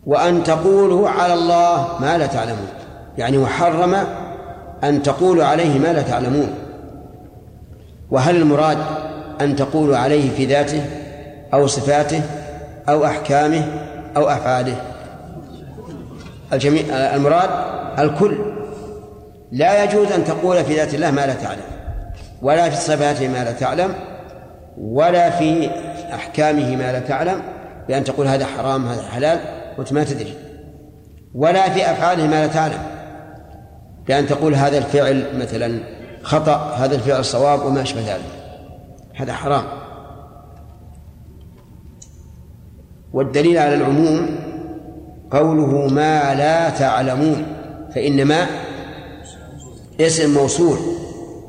وأن 0.06 0.44
تقولوا 0.44 1.10
على 1.10 1.34
الله 1.34 2.00
ما 2.00 2.18
لا 2.18 2.26
تعلمون. 2.26 2.68
يعني 3.18 3.38
وحرم 3.38 3.96
أن 4.84 5.04
تقولوا 5.04 5.46
عليه 5.46 5.80
ما 5.80 5.94
لا 5.94 6.02
تعلمون. 6.02 6.48
وهل 8.12 8.36
المراد 8.36 8.78
أن 9.42 9.56
تقولوا 9.56 9.98
عليه 9.98 10.30
في 10.30 10.46
ذاته 10.46 10.86
أو 11.54 11.68
صفاته؟ 11.68 12.22
أو 12.90 13.06
أحكامه 13.06 13.66
أو 14.18 14.30
أفعاله. 14.30 14.76
الجميع 16.54 16.84
المراد 16.96 17.50
الكل. 18.00 18.38
لا 19.52 19.84
يجوز 19.84 20.12
أن 20.12 20.26
تقول 20.26 20.64
في 20.64 20.76
ذات 20.76 20.94
الله 20.94 21.12
ما 21.12 21.26
لا 21.26 21.34
تعلم 21.34 21.62
ولا 22.42 22.70
في 22.70 22.76
صفاته 22.76 23.28
ما 23.28 23.44
لا 23.44 23.52
تعلم 23.52 23.94
ولا 24.78 25.30
في 25.30 25.70
أحكامه 26.14 26.76
ما 26.76 26.92
لا 26.92 27.00
تعلم 27.00 27.42
بأن 27.88 28.04
تقول 28.04 28.28
هذا 28.28 28.46
حرام 28.46 28.88
هذا 28.88 29.02
حلال 29.02 29.40
وأنت 29.78 29.94
ما 29.94 30.04
تدري. 30.04 30.34
ولا 31.36 31.70
في 31.70 31.92
أفعاله 31.92 32.28
ما 32.28 32.46
لا 32.46 32.48
تعلم 32.48 32.80
بأن 34.08 34.28
تقول 34.28 34.56
هذا 34.56 34.78
الفعل 34.78 35.26
مثلا 35.38 35.80
خطأ 36.24 36.76
هذا 36.78 36.96
الفعل 36.96 37.26
صواب 37.26 37.66
وما 37.66 37.82
أشبه 37.82 38.02
ذلك. 38.02 38.24
هذا 39.16 39.34
حرام. 39.34 39.64
والدليل 43.14 43.58
على 43.58 43.76
العموم 43.76 44.30
قوله 45.32 45.88
ما 45.88 46.36
لا 46.36 46.70
تعلمون 46.70 47.46
فإن 47.96 48.26
ما 48.26 48.48
اسم 50.02 50.34
موصول 50.34 50.78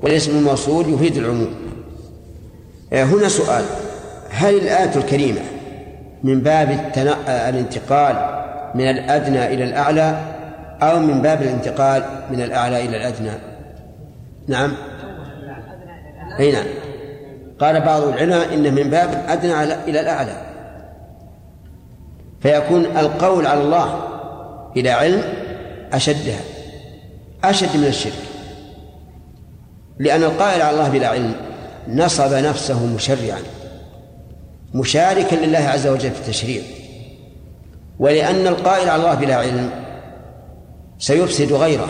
والاسم 0.02 0.38
الموصول 0.38 0.94
يفيد 0.94 1.16
العموم. 1.16 1.54
آه، 2.92 3.04
هنا 3.04 3.28
سؤال 3.28 3.64
هل 4.30 4.54
الآية 4.54 4.96
الكريمة 4.96 5.40
من 6.24 6.40
باب 6.40 6.92
الانتقال 7.28 8.16
من 8.74 8.90
الأدنى 8.90 9.46
إلى 9.46 9.64
الأعلى 9.64 10.20
أو 10.82 10.98
من 10.98 11.22
باب 11.22 11.42
الانتقال 11.42 12.04
من 12.30 12.40
الأعلى 12.40 12.84
إلى 12.84 12.96
الأدنى؟ 12.96 13.30
نعم. 14.48 14.72
أي 16.40 16.52
نعم. 16.52 16.66
قال 17.58 17.80
بعض 17.80 18.02
العلماء 18.02 18.54
إن 18.54 18.74
من 18.74 18.90
باب 18.90 19.08
الأدنى 19.12 19.62
إلى 19.62 20.00
الأعلى. 20.00 20.43
فيكون 22.44 22.84
القول 22.84 23.46
على 23.46 23.62
الله 23.62 24.00
إلى 24.76 24.90
علم 24.90 25.22
أشدها 25.92 26.40
أشد 27.44 27.76
من 27.76 27.84
الشرك. 27.84 28.12
لأن 29.98 30.22
القائل 30.22 30.62
على 30.62 30.70
الله 30.76 30.88
بلا 30.88 31.08
علم 31.08 31.34
نصب 31.88 32.32
نفسه 32.32 32.86
مشرعا 32.86 33.38
مشاركا 34.74 35.34
لله 35.34 35.58
عز 35.58 35.86
وجل 35.86 36.10
في 36.10 36.20
التشريع. 36.20 36.62
ولأن 37.98 38.46
القائل 38.46 38.88
على 38.88 39.02
الله 39.02 39.14
بلا 39.14 39.34
علم 39.34 39.70
سيفسد 40.98 41.52
غيره 41.52 41.88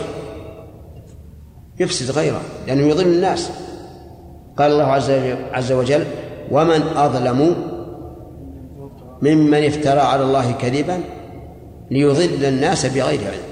يفسد 1.79 2.11
غيره 2.11 2.41
لأنه 2.67 2.87
يضل 2.87 3.07
الناس. 3.07 3.49
قال 4.57 4.71
الله 4.71 4.91
عز 5.53 5.71
وجل 5.71 6.05
ومن 6.51 6.81
أظلم 6.81 7.55
ممن 9.21 9.63
افترى 9.63 9.99
على 9.99 10.23
الله 10.23 10.51
كذبا 10.51 10.99
ليضل 11.91 12.45
الناس 12.45 12.85
بغير 12.85 13.19
علم. 13.19 13.45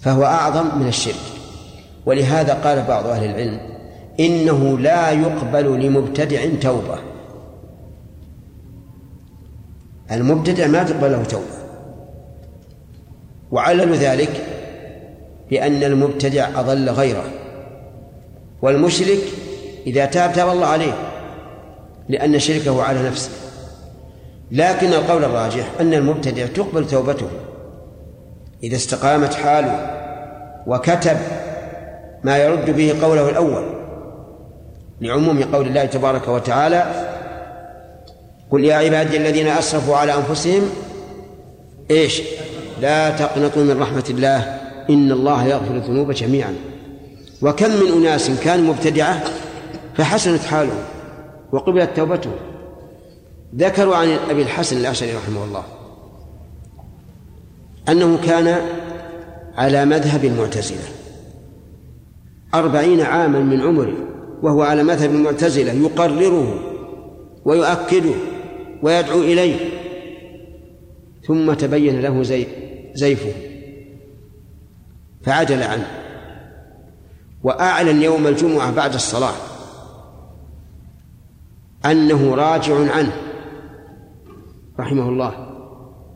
فهو 0.00 0.24
أعظم 0.24 0.78
من 0.78 0.88
الشرك. 0.88 1.14
ولهذا 2.06 2.54
قال 2.54 2.84
بعض 2.88 3.06
أهل 3.06 3.24
العلم 3.24 3.60
إنه 4.20 4.78
لا 4.78 5.10
يقبل 5.10 5.86
لمبتدع 5.86 6.44
توبة. 6.60 6.98
المبتدع 10.12 10.66
ما 10.66 10.82
تقبل 10.82 11.12
له 11.12 11.24
توبة. 11.24 11.44
وعلل 13.52 13.94
ذلك 13.94 14.46
بأن 15.50 15.82
المبتدع 15.82 16.60
أضل 16.60 16.90
غيره. 16.90 17.24
والمشرك 18.62 19.20
إذا 19.86 20.04
تاب 20.04 20.32
تاب 20.32 20.48
الله 20.48 20.66
عليه. 20.66 21.13
لأن 22.08 22.38
شركه 22.38 22.82
على 22.82 23.02
نفسه. 23.02 23.30
لكن 24.50 24.86
القول 24.86 25.24
الراجح 25.24 25.70
أن 25.80 25.94
المبتدع 25.94 26.46
تقبل 26.46 26.86
توبته. 26.86 27.28
إذا 28.62 28.76
استقامت 28.76 29.34
حاله 29.34 29.90
وكتب 30.66 31.16
ما 32.24 32.38
يرد 32.38 32.70
به 32.70 32.94
قوله 33.02 33.30
الأول. 33.30 33.64
لعموم 35.00 35.42
قول 35.42 35.66
الله 35.66 35.84
تبارك 35.84 36.28
وتعالى 36.28 37.10
قل 38.50 38.64
يا 38.64 38.74
عبادي 38.74 39.16
الذين 39.16 39.46
أسرفوا 39.46 39.96
على 39.96 40.14
أنفسهم 40.14 40.62
إيش؟ 41.90 42.22
لا 42.80 43.10
تقنطوا 43.10 43.62
من 43.62 43.82
رحمة 43.82 44.04
الله 44.10 44.38
إن 44.90 45.12
الله 45.12 45.44
يغفر 45.44 45.74
الذنوب 45.74 46.12
جميعا. 46.12 46.54
وكم 47.42 47.70
من 47.70 47.92
أناس 47.92 48.30
كانوا 48.30 48.74
مبتدعة 48.74 49.22
فحسنت 49.96 50.44
حالهم. 50.44 50.84
وقبلت 51.54 51.96
توبته. 51.96 52.30
ذكروا 53.56 53.96
عن 53.96 54.08
أبي 54.30 54.42
الحسن 54.42 54.76
الأشعري 54.76 55.14
رحمه 55.14 55.44
الله 55.44 55.64
أنه 57.88 58.18
كان 58.26 58.60
على 59.54 59.84
مذهب 59.84 60.24
المعتزلة. 60.24 60.88
أربعين 62.54 63.00
عاما 63.00 63.40
من 63.40 63.60
عمره 63.60 63.94
وهو 64.42 64.62
على 64.62 64.82
مذهب 64.82 65.10
المعتزلة 65.10 65.72
يقرره 65.72 66.60
ويؤكده 67.44 68.14
ويدعو 68.82 69.20
إليه. 69.20 69.56
ثم 71.26 71.52
تبين 71.52 72.00
له 72.00 72.22
زي 72.22 72.46
زيفه. 72.94 73.32
فعدل 75.22 75.62
عنه. 75.62 75.90
وأعلن 77.42 78.02
يوم 78.02 78.26
الجمعة 78.26 78.74
بعد 78.74 78.94
الصلاة. 78.94 79.53
أنه 81.86 82.34
راجع 82.34 82.92
عنه 82.92 83.12
رحمه 84.80 85.08
الله. 85.08 85.54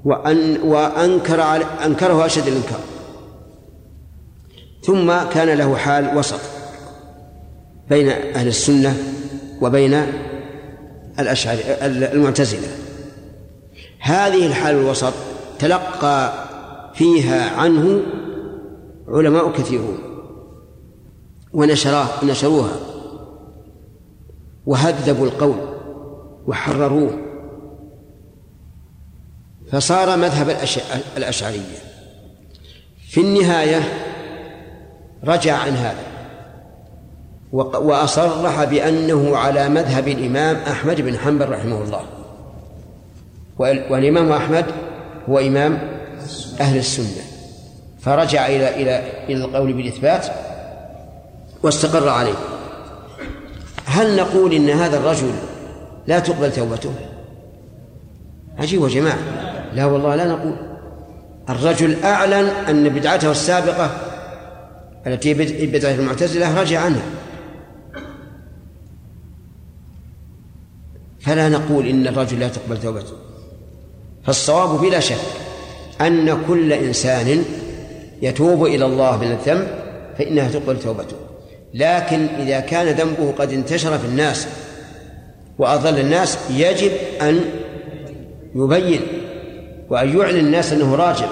وأن 0.05 0.61
وأنكر 0.63 1.41
على 1.41 1.65
أنكره 1.65 2.27
أشد 2.27 2.47
الإنكار. 2.47 2.81
ثم 4.83 5.31
كان 5.33 5.59
له 5.59 5.77
حال 5.77 6.19
وسط 6.19 6.41
بين 7.91 8.09
أهل 8.09 8.49
السنة 8.49 8.97
وبين 9.63 10.03
الأشعري 11.19 11.61
المعتزلة. 12.13 12.69
هذه 14.01 14.47
الحال 14.47 14.75
الوسط 14.75 15.13
تلقى 15.59 16.33
فيها 16.95 17.57
عنه 17.57 18.03
علماء 19.09 19.53
كثيرون 19.53 19.99
ونشراه 21.53 22.25
نشروها. 22.25 22.88
وهذبوا 24.69 25.27
القول 25.27 25.57
وحرروه. 26.47 27.19
فصار 29.73 30.17
مذهب 30.17 30.57
الأشعرية. 31.17 31.79
في 33.09 33.21
النهاية 33.21 33.81
رجع 35.25 35.57
عن 35.57 35.73
هذا. 35.73 36.05
وأصرح 37.53 38.65
بأنه 38.65 39.37
على 39.37 39.69
مذهب 39.69 40.09
الإمام 40.09 40.57
أحمد 40.57 41.01
بن 41.01 41.19
حنبل 41.19 41.49
رحمه 41.49 41.83
الله. 41.83 42.03
والإمام 43.91 44.33
أحمد 44.33 44.65
هو 45.29 45.39
إمام 45.39 45.79
أهل 46.61 46.79
السنة. 46.79 47.25
فرجع 48.01 48.47
إلى 48.47 48.83
إلى 48.83 49.03
إلى 49.29 49.45
القول 49.45 49.73
بالإثبات 49.73 50.27
واستقر 51.63 52.09
عليه. 52.09 52.58
هل 53.89 54.17
نقول 54.17 54.53
إن 54.53 54.71
هذا 54.71 54.97
الرجل 54.97 55.31
لا 56.07 56.19
تقبل 56.19 56.53
توبته؟ 56.53 56.91
عجيب 58.59 58.83
يا 58.83 58.89
جماعة. 58.89 59.19
لا 59.75 59.85
والله 59.85 60.15
لا 60.15 60.29
نقول. 60.29 60.57
الرجل 61.49 62.05
أعلن 62.05 62.47
أن 62.69 62.89
بدعته 62.89 63.31
السابقة 63.31 63.91
التي 65.07 65.35
بدعة 65.67 65.95
المعتزلة 65.95 66.61
رجع 66.61 66.81
عنها. 66.81 67.03
فلا 71.21 71.49
نقول 71.49 71.87
إن 71.87 72.07
الرجل 72.07 72.41
لا 72.41 72.49
تقبل 72.49 72.81
توبته. 72.81 73.13
فالصواب 74.25 74.81
بلا 74.81 75.01
شك 75.01 75.17
أن 76.01 76.45
كل 76.49 76.73
إنسان 76.73 77.45
يتوب 78.23 78.65
إلى 78.65 78.85
الله 78.85 79.17
من 79.17 79.33
الذنب 79.33 79.69
فإنها 80.19 80.49
تقبل 80.49 80.81
توبته. 80.81 81.17
لكن 81.75 82.27
إذا 82.39 82.61
كان 82.61 82.87
ذنبه 82.87 83.33
قد 83.39 83.53
انتشر 83.53 83.99
في 83.99 84.07
الناس 84.07 84.49
وأضل 85.59 85.99
الناس 85.99 86.39
يجب 86.51 86.93
أن 87.23 87.41
يبين 88.55 89.01
وأن 89.91 90.19
يعلن 90.19 90.39
الناس 90.39 90.73
أنه 90.73 90.95
راجع 90.95 91.27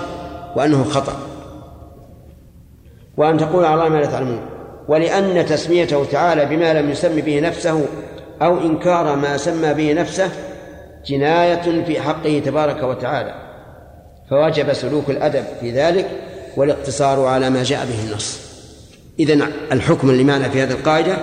وأنه 0.57 0.85
خطأ. 0.85 1.17
وأن 3.17 3.39
تقول 3.39 3.65
على 3.65 3.75
الله 3.75 3.89
ما 3.89 3.99
لا 3.99 4.07
تعلمون. 4.07 4.41
ولأن 4.89 5.47
تسميته 5.47 6.05
تعالى 6.05 6.45
بما 6.45 6.81
لم 6.81 6.91
يسم 6.91 7.21
به 7.21 7.41
نفسه 7.41 7.87
أو 8.43 8.59
إنكار 8.61 9.17
ما 9.17 9.37
سمى 9.37 9.75
به 9.75 9.93
نفسه 9.93 10.31
جناية 11.07 11.85
في 11.85 12.01
حقه 12.01 12.43
تبارك 12.45 12.83
وتعالى. 12.83 13.35
فوجب 14.31 14.73
سلوك 14.73 15.11
الأدب 15.11 15.45
في 15.61 15.71
ذلك 15.71 16.11
والاقتصار 16.57 17.25
على 17.25 17.51
ما 17.51 17.63
جاء 17.63 17.87
به 17.87 18.11
النص. 18.11 18.46
إذن 19.19 19.43
الحكم 19.73 20.11
اللي 20.11 20.25
معنا 20.25 20.49
في 20.49 20.63
هذه 20.63 20.71
القاعدة 20.71 21.19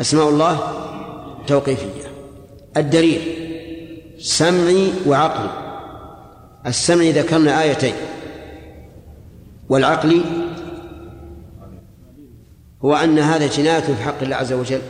أسماء 0.00 0.28
الله 0.28 0.60
توقيفية. 1.46 2.06
الدليل 2.76 3.20
سمعي 4.18 4.92
وعقلي. 5.06 5.50
السمع 6.66 7.04
ذكرنا 7.04 7.62
آيتين. 7.62 7.94
والعقل 9.68 10.20
هو 12.84 12.94
أن 12.94 13.18
هذا 13.18 13.46
جناية 13.46 13.80
في 13.80 14.02
حق 14.02 14.22
الله 14.22 14.36
عز 14.36 14.52
وجل. 14.52 14.80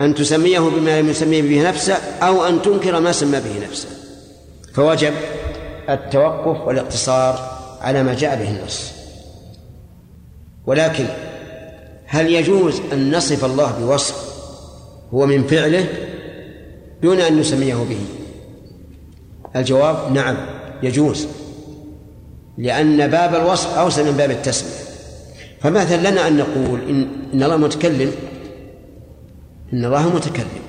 أن 0.00 0.14
تسميه 0.14 0.60
بما 0.60 1.00
لم 1.00 1.08
يسميه 1.08 1.42
به 1.42 1.68
نفسه 1.68 1.94
أو 1.94 2.46
أن 2.46 2.62
تنكر 2.62 3.00
ما 3.00 3.12
سمى 3.12 3.40
به 3.40 3.66
نفسه. 3.68 3.88
فوجب 4.74 5.12
التوقف 5.90 6.66
والاقتصار 6.66 7.58
على 7.80 8.02
ما 8.02 8.14
جاء 8.14 8.36
به 8.36 8.50
النص. 8.50 8.97
ولكن 10.68 11.04
هل 12.06 12.32
يجوز 12.32 12.80
أن 12.92 13.16
نصف 13.16 13.44
الله 13.44 13.72
بوصف 13.80 14.34
هو 15.14 15.26
من 15.26 15.46
فعله 15.46 15.86
دون 17.02 17.20
أن 17.20 17.36
نسميه 17.36 17.74
به؟ 17.74 17.98
الجواب 19.56 20.12
نعم 20.12 20.36
يجوز 20.82 21.26
لأن 22.58 23.06
باب 23.06 23.34
الوصف 23.34 23.78
أوسع 23.78 24.02
من 24.02 24.12
باب 24.12 24.30
التسمية. 24.30 24.88
فمثلا 25.60 26.10
لنا 26.10 26.28
أن 26.28 26.36
نقول 26.36 26.80
إن, 26.88 27.08
إن 27.34 27.42
الله 27.42 27.56
متكلم؟ 27.56 28.12
إن 29.72 29.84
الله 29.84 30.14
متكلم. 30.14 30.62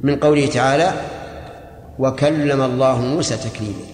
من 0.00 0.16
قوله 0.16 0.46
تعالى 0.46 0.92
وكلم 1.98 2.62
الله 2.62 3.00
موسى 3.00 3.36
تكليما 3.36 3.86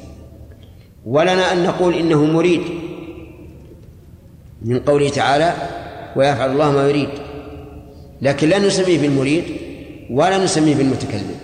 ولنا 1.05 1.53
أن 1.53 1.65
نقول 1.65 1.95
إنه 1.95 2.25
مريد. 2.25 2.82
من 4.65 4.81
قوله 4.81 5.09
تعالى 5.09 5.53
ويفعل 6.17 6.51
الله 6.53 6.71
ما 6.71 6.89
يريد. 6.89 7.09
لكن 8.23 8.49
لا 8.49 8.59
نسميه 8.59 8.99
بالمريد 8.99 9.45
ولا 10.11 10.39
نسميه 10.39 10.75
بالمتكلم 10.75 11.35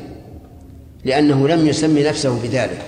لأنه 1.04 1.48
لم 1.48 1.66
يسمي 1.66 2.02
نفسه 2.02 2.42
بذلك. 2.42 2.82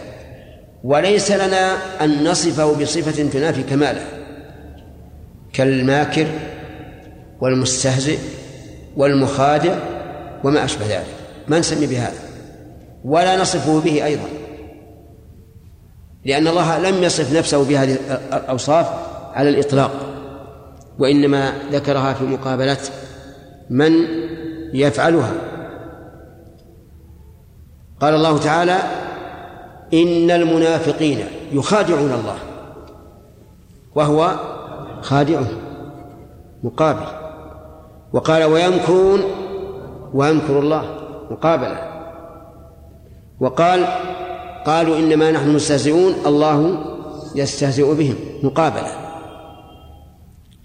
وليس 0.85 1.31
لنا 1.31 1.77
أن 2.05 2.25
نصفه 2.25 2.73
بصفة 2.83 3.29
تنافي 3.29 3.63
كماله 3.63 4.03
كالماكر 5.53 6.27
والمستهزئ 7.41 8.19
والمخادع 8.97 9.75
وما 10.45 10.65
أشبه 10.65 10.87
ذلك. 10.87 11.07
ما 11.49 11.59
نسمي 11.59 11.87
بهذا. 11.87 12.19
ولا 13.05 13.41
نصفه 13.41 13.81
به 13.81 14.05
أيضا 14.05 14.29
لأن 16.25 16.49
الله 16.49 16.79
لم 16.79 17.03
يصف 17.03 17.37
نفسه 17.37 17.65
بهذه 17.65 17.97
الأوصاف 18.33 18.87
على 19.35 19.49
الإطلاق. 19.49 20.10
وإنما 21.01 21.53
ذكرها 21.73 22.13
في 22.13 22.25
مقابلة 22.25 22.79
من 23.71 23.93
يفعلها. 24.75 25.33
قال 28.01 28.15
الله 28.15 28.39
تعالى 28.39 28.79
إن 29.95 30.31
المنافقين 30.31 31.19
يخادعون 31.53 32.13
الله 32.13 32.37
وهو 33.95 34.35
خادعهم 35.03 35.59
مقابل. 36.63 37.07
وقال 38.13 38.45
ويمكرون 38.45 39.21
ويمكر 40.15 40.59
الله 40.59 40.85
مقابلة. 41.31 41.91
وقال 43.41 43.87
قالوا 44.67 44.99
إنما 44.99 45.31
نحن 45.31 45.55
مستهزئون 45.55 46.15
الله 46.27 46.85
يستهزئ 47.35 47.95
بهم 47.95 48.15
مقابلة. 48.43 49.10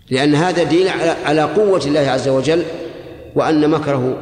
لأن 0.10 0.36
هذا 0.36 0.64
دليل 0.64 0.88
على 1.26 1.42
قوة 1.42 1.82
الله 1.86 2.00
عز 2.00 2.28
وجل 2.28 2.64
وأن 3.36 3.70
مكره 3.70 4.18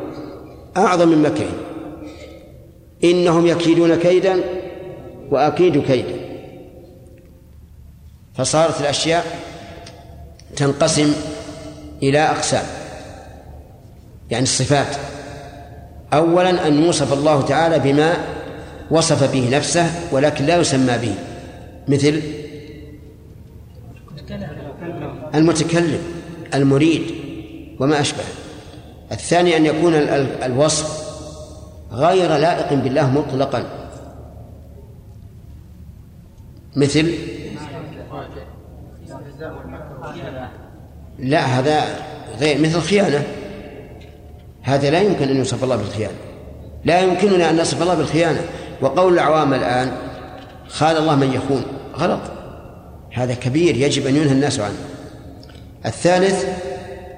أعظم 0.77 1.07
من 1.07 1.21
مكره. 1.21 1.51
إنهم 3.03 3.47
يكيدون 3.47 3.95
كيدا 3.95 4.39
وأكيد 5.31 5.83
كيدا. 5.83 6.15
فصارت 8.35 8.81
الأشياء 8.81 9.25
تنقسم 10.55 11.13
إلى 12.03 12.19
أقسام. 12.19 12.65
يعني 14.31 14.43
الصفات. 14.43 14.95
أولا 16.13 16.67
أن 16.67 16.83
يوصف 16.83 17.13
الله 17.13 17.41
تعالى 17.41 17.79
بما 17.79 18.17
وصف 18.91 19.31
به 19.33 19.49
نفسه 19.57 19.91
ولكن 20.11 20.45
لا 20.45 20.57
يسمى 20.57 20.97
به. 20.97 21.15
مثل 21.87 22.21
المتكلم 25.35 26.01
المريد 26.53 27.01
وما 27.79 28.01
أشبه. 28.01 28.23
الثاني 29.11 29.57
أن 29.57 29.65
يكون 29.65 29.93
الوصف 30.43 31.03
غير 31.91 32.37
لائق 32.37 32.73
بالله 32.73 33.09
مطلقا. 33.09 33.89
مثل؟ 36.75 37.13
لا 41.19 41.39
هذا 41.39 41.83
غير 42.39 42.61
مثل 42.61 42.77
الخيانة 42.77 43.23
هذا 44.61 44.89
لا 44.89 45.01
يمكن 45.01 45.29
أن 45.29 45.37
يوصف 45.37 45.63
الله 45.63 45.75
بالخيانة. 45.75 46.17
لا 46.85 47.01
يمكننا 47.01 47.49
أن 47.49 47.57
نصف 47.57 47.81
الله 47.81 47.93
بالخيانة. 47.93 48.41
وقول 48.81 49.13
العوام 49.13 49.53
الآن 49.53 49.91
خان 50.67 50.95
الله 50.95 51.15
من 51.15 51.33
يخون. 51.33 51.63
غلط. 51.95 52.21
هذا 53.13 53.33
كبير 53.33 53.77
يجب 53.77 54.07
أن 54.07 54.15
ينهى 54.15 54.31
الناس 54.31 54.59
عنه. 54.59 54.92
الثالث 55.85 56.45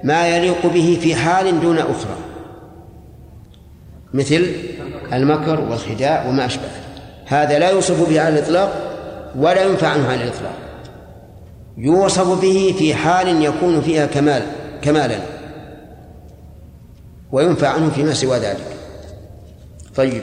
ما 0.04 0.28
يليق 0.28 0.66
به 0.66 0.98
في 1.00 1.14
حال 1.14 1.60
دون 1.60 1.78
أخرى 1.78 2.16
مثل 4.14 4.46
المكر 5.12 5.60
والخداع 5.60 6.28
وما 6.28 6.46
أشبه 6.46 6.68
هذا 7.26 7.58
لا 7.58 7.70
يوصف 7.70 8.08
به 8.08 8.20
على 8.20 8.38
الإطلاق 8.38 8.96
ولا 9.38 9.62
ينفع 9.62 9.88
عنه 9.88 10.08
على 10.08 10.24
الإطلاق. 10.24 10.54
يوصف 11.76 12.40
به 12.42 12.74
في 12.78 12.94
حال 12.94 13.42
يكون 13.42 13.80
فيها 13.80 14.06
كمال 14.06 14.42
كمالا 14.82 15.18
وينفع 17.32 17.68
عنه 17.68 17.90
فيما 17.90 18.14
سوى 18.14 18.38
ذلك. 18.38 18.66
طيب 19.96 20.22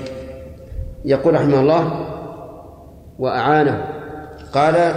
يقول 1.06 1.34
رحمه 1.34 1.60
الله 1.60 2.10
وأعانه 3.20 3.88
قال 4.53 4.95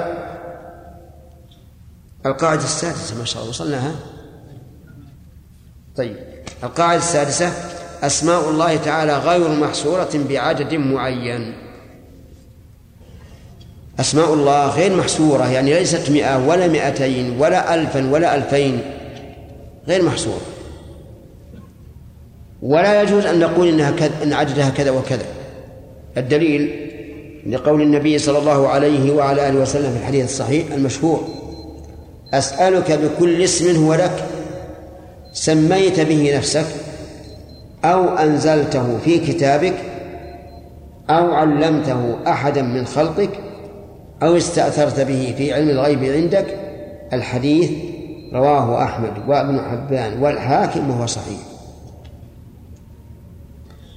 القاعدة 2.26 2.64
السادسة 2.64 3.18
ما 3.18 3.24
شاء 3.24 3.38
الله 3.38 3.50
وصلناها 3.50 3.94
طيب 5.96 6.16
القاعدة 6.64 6.98
السادسة 6.98 7.52
أسماء 8.02 8.50
الله 8.50 8.76
تعالى 8.76 9.18
غير 9.18 9.48
محصورة 9.48 10.10
بعدد 10.28 10.74
معين. 10.74 11.54
أسماء 14.00 14.34
الله 14.34 14.68
غير 14.68 14.96
محصورة 14.96 15.50
يعني 15.52 15.74
ليست 15.74 16.10
مئة 16.10 16.46
ولا 16.46 16.66
مئتين 16.66 17.40
ولا 17.40 17.74
ألفا 17.74 18.10
ولا 18.10 18.34
ألفين 18.34 18.80
غير 19.88 20.02
محصورة. 20.02 20.40
ولا 22.62 23.02
يجوز 23.02 23.26
أن 23.26 23.40
نقول 23.40 23.68
إنها 23.68 23.90
كذا 23.90 24.22
إن 24.22 24.32
عددها 24.32 24.70
كذا 24.70 24.90
وكذا. 24.90 25.26
الدليل 26.16 26.90
لقول 27.46 27.82
النبي 27.82 28.18
صلى 28.18 28.38
الله 28.38 28.68
عليه 28.68 29.12
وعلى 29.12 29.48
آله 29.48 29.60
وسلم 29.60 29.92
في 29.92 29.98
الحديث 29.98 30.24
الصحيح 30.24 30.72
المشهور 30.72 31.28
أسألك 32.34 32.92
بكل 32.92 33.42
اسم 33.42 33.84
هو 33.84 33.94
لك 33.94 34.24
سميت 35.32 36.00
به 36.00 36.36
نفسك 36.36 36.66
أو 37.84 38.08
أنزلته 38.08 38.98
في 39.04 39.18
كتابك 39.18 39.74
أو 41.10 41.34
علمته 41.34 42.16
أحدا 42.26 42.62
من 42.62 42.86
خلقك 42.86 43.30
أو 44.22 44.36
استأثرت 44.36 45.00
به 45.00 45.34
في 45.38 45.52
علم 45.52 45.70
الغيب 45.70 46.04
عندك 46.04 46.46
الحديث 47.12 47.70
رواه 48.32 48.84
أحمد 48.84 49.12
وابن 49.28 49.60
حبان 49.60 50.22
والحاكم 50.22 50.90
وهو 50.90 51.06
صحيح. 51.06 51.38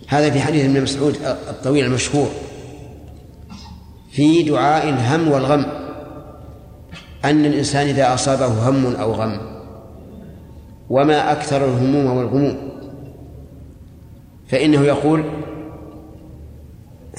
هذا 0.08 0.30
في 0.30 0.42
حديث 0.42 0.66
ابن 0.66 0.82
مسعود 0.82 1.16
الطويل 1.26 1.86
المشهور 1.86 2.30
في 4.12 4.44
دعاء 4.44 4.90
الهم 4.90 5.32
والغم. 5.32 5.66
أن 7.26 7.46
الإنسان 7.46 7.88
إذا 7.88 8.14
أصابه 8.14 8.70
هم 8.70 8.96
أو 8.96 9.12
غم 9.12 9.40
وما 10.90 11.32
أكثر 11.32 11.66
الهموم 11.66 12.18
والغموم 12.18 12.58
فإنه 14.48 14.82
يقول 14.82 15.24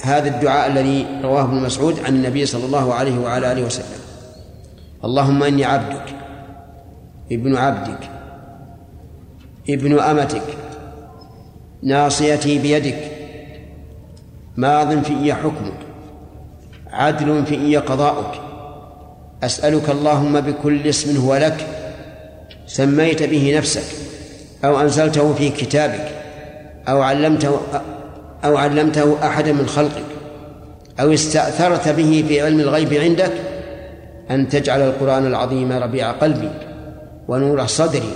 هذا 0.03 0.35
الدعاء 0.35 0.71
الذي 0.71 1.05
رواه 1.23 1.43
ابن 1.43 1.55
مسعود 1.55 1.99
عن 1.99 2.15
النبي 2.15 2.45
صلى 2.45 2.65
الله 2.65 2.93
عليه 2.93 3.19
وعلى 3.19 3.51
آله 3.51 3.65
وسلم. 3.65 4.01
اللهم 5.05 5.43
إني 5.43 5.65
عبدك 5.65 6.05
ابن 7.31 7.55
عبدك 7.55 8.09
ابن 9.69 9.99
أمتك 9.99 10.57
ناصيتي 11.83 12.59
بيدك 12.59 13.11
ماض 14.57 15.03
في 15.03 15.33
حكمك 15.33 15.79
عدل 16.87 17.45
في 17.45 17.77
قضاؤك. 17.77 18.50
أسألك 19.43 19.89
اللهم 19.89 20.41
بكل 20.41 20.87
اسم 20.87 21.17
هو 21.17 21.35
لك 21.35 21.67
سميت 22.67 23.23
به 23.23 23.57
نفسك 23.57 23.83
أو 24.65 24.81
أنزلته 24.81 25.33
في 25.33 25.49
كتابك 25.49 26.07
أو 26.87 27.01
علمته 27.01 27.57
أو 28.45 28.57
علمته 28.57 29.17
أحدا 29.23 29.51
من 29.53 29.67
خلقك 29.67 30.03
أو 30.99 31.13
استأثرت 31.13 31.89
به 31.89 32.25
في 32.27 32.41
علم 32.41 32.59
الغيب 32.59 32.93
عندك 32.93 33.31
أن 34.31 34.49
تجعل 34.49 34.81
القرآن 34.81 35.27
العظيم 35.27 35.71
ربيع 35.71 36.11
قلبي 36.11 36.49
ونور 37.27 37.65
صدري 37.65 38.13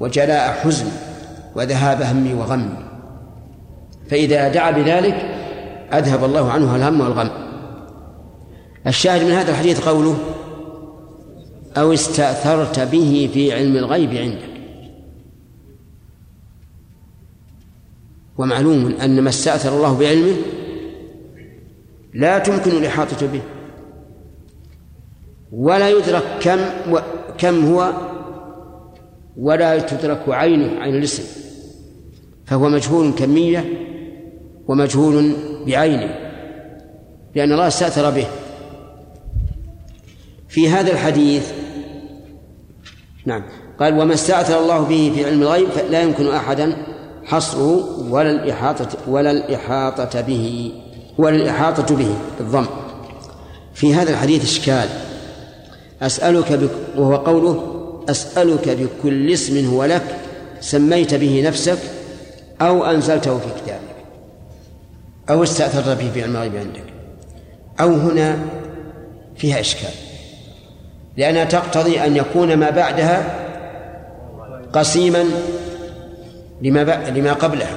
وجلاء 0.00 0.52
حزني 0.52 0.90
وذهاب 1.56 2.02
همي 2.02 2.34
وغمي. 2.34 2.74
فإذا 4.10 4.48
دعا 4.48 4.70
بذلك 4.70 5.14
أذهب 5.92 6.24
الله 6.24 6.50
عنه 6.50 6.76
الهم 6.76 7.00
والغم. 7.00 7.30
الشاهد 8.86 9.22
من 9.22 9.30
هذا 9.30 9.50
الحديث 9.50 9.88
قوله 9.88 10.16
أو 11.76 11.92
استأثرت 11.92 12.80
به 12.80 13.30
في 13.34 13.52
علم 13.52 13.76
الغيب 13.76 14.14
عندك. 14.14 14.52
ومعلوم 18.38 18.94
أن 19.04 19.20
ما 19.20 19.28
استأثر 19.28 19.76
الله 19.76 19.98
بعلمه 19.98 20.36
لا 22.14 22.38
تمكن 22.38 22.70
الإحاطة 22.70 23.26
به. 23.26 23.42
ولا 25.52 25.90
يدرك 25.90 26.22
كم 26.40 26.58
و 26.92 26.98
كم 27.38 27.66
هو 27.66 27.92
ولا 29.36 29.78
تدرك 29.78 30.28
عينه 30.28 30.80
عين 30.80 30.94
الاسم. 30.96 31.22
فهو 32.46 32.68
مجهول 32.68 33.12
كمية 33.12 33.64
ومجهول 34.68 35.32
بعينه 35.66 36.14
لأن 37.34 37.52
الله 37.52 37.66
استأثر 37.66 38.10
به. 38.10 38.26
في 40.48 40.68
هذا 40.68 40.92
الحديث 40.92 41.52
نعم. 43.26 43.42
قال 43.80 43.98
وما 43.98 44.14
استأثر 44.14 44.60
الله 44.60 44.78
به 44.80 45.12
في 45.14 45.24
علم 45.24 45.42
الغيب 45.42 45.68
فلا 45.68 46.02
يمكن 46.02 46.28
أحدا 46.28 46.76
حصره 47.24 47.98
ولا 48.10 48.30
الإحاطة 48.30 48.88
ولا 49.08 49.30
الإحاطة 49.30 50.20
به 50.20 50.72
ولا 51.18 51.36
الإحاطة 51.36 51.96
به 51.96 52.14
بالضم. 52.38 52.66
في 53.74 53.94
هذا 53.94 54.10
الحديث 54.10 54.44
إشكال. 54.44 54.88
أسألك 56.02 56.52
بك 56.52 56.70
وهو 56.96 57.16
قوله 57.16 57.84
أسألك 58.08 58.68
بكل 58.68 59.32
اسم 59.32 59.66
هو 59.66 59.84
لك 59.84 60.16
سميت 60.60 61.14
به 61.14 61.42
نفسك 61.46 61.78
أو 62.60 62.84
أنزلته 62.84 63.38
في 63.38 63.46
كتابك. 63.62 63.82
أو 65.30 65.42
استأثرت 65.42 65.98
به 65.98 66.10
في 66.14 66.22
علم 66.22 66.36
الغيب 66.36 66.56
عندك. 66.56 66.84
أو 67.80 67.88
هنا 67.88 68.38
فيها 69.36 69.60
إشكال. 69.60 70.01
لأنها 71.16 71.44
تقتضي 71.44 72.04
أن 72.04 72.16
يكون 72.16 72.56
ما 72.56 72.70
بعدها 72.70 73.38
قسيما 74.72 75.24
لما 76.62 77.10
لما 77.10 77.32
قبلها. 77.32 77.76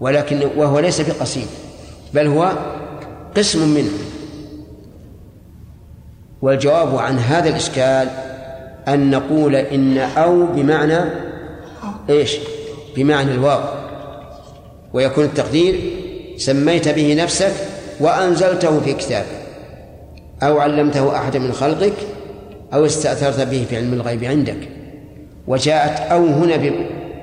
ولكن 0.00 0.48
وهو 0.56 0.78
ليس 0.78 1.00
بقسيم 1.00 1.46
بل 2.14 2.26
هو 2.26 2.52
قسم 3.36 3.74
منه. 3.74 3.92
والجواب 6.42 6.96
عن 6.96 7.18
هذا 7.18 7.48
الإشكال 7.48 8.08
أن 8.88 9.10
نقول 9.10 9.56
إن 9.56 9.98
أو 9.98 10.46
بمعنى 10.46 11.00
إيش؟ 12.10 12.36
بمعنى 12.96 13.32
الواو. 13.32 13.60
ويكون 14.92 15.24
التقدير 15.24 15.80
سميت 16.36 16.88
به 16.88 17.14
نفسك 17.14 17.52
وأنزلته 18.00 18.80
في 18.80 18.92
كتابك. 18.92 19.41
أو 20.42 20.60
علمته 20.60 21.16
أحد 21.16 21.36
من 21.36 21.52
خلقك 21.52 21.96
أو 22.74 22.86
استأثرت 22.86 23.40
به 23.40 23.66
في 23.68 23.76
علم 23.76 23.92
الغيب 23.92 24.24
عندك. 24.24 24.68
وجاءت 25.46 26.00
أو 26.00 26.26
هنا 26.26 26.56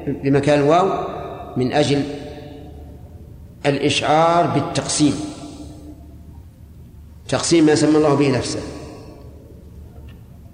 بمكان 0.07 0.59
الواو 0.59 1.07
من 1.57 1.73
أجل 1.73 2.03
الإشعار 3.65 4.47
بالتقسيم. 4.47 5.13
تقسيم 7.27 7.65
ما 7.65 7.75
سمى 7.75 7.97
الله 7.97 8.15
به 8.15 8.37
نفسه. 8.37 8.59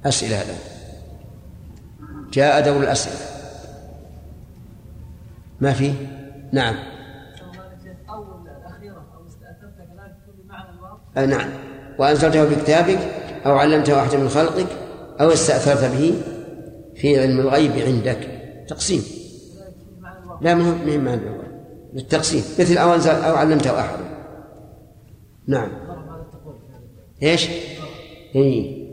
أسئلة 0.05 0.37
هذا. 0.37 0.55
جاء 2.31 2.65
دور 2.65 2.83
الأسئلة. 2.83 3.15
ما 5.61 5.73
في؟ 5.73 5.93
نعم. 6.51 6.75
أو 8.09 8.23
الأخيرة. 8.57 9.05
أو 9.15 9.27
استأثرت 9.27 9.77
كذلك 9.77 10.15
بمعنى 10.43 10.69
الواو. 10.69 10.97
آه 11.17 11.25
نعم. 11.25 11.49
وأنزلته 11.99 12.49
في 12.49 12.55
كتابك 12.55 12.99
أو 13.45 13.57
علمته 13.57 13.99
أحد 13.99 14.15
من 14.15 14.29
خلقك 14.29 14.67
أو 15.21 15.29
استأثرت 15.29 15.91
به 15.91 16.13
في 16.95 17.19
علم 17.19 17.39
الغيب 17.39 17.71
عندك. 17.71 18.17
تقسيم. 18.67 19.03
لا 20.41 20.55
ما 20.55 20.69
هو 20.69 20.99
معنى 20.99 21.21
للتقسيم. 21.93 22.43
مثل 22.59 22.77
أو 22.77 22.93
أنزل 22.93 23.11
أو 23.11 23.35
علمته 23.35 23.79
أحد. 23.79 23.97
نعم. 25.47 25.67
إيش؟ 27.23 27.49
اي 28.35 28.85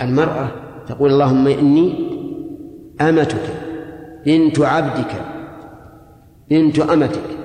المرأة 0.00 0.50
تقول 0.88 1.10
اللهم 1.10 1.46
إني 1.48 2.12
أمتك. 3.00 3.54
بنت 4.26 4.60
عبدك. 4.60 5.12
بنت 6.50 6.78
أمتك. 6.78 7.41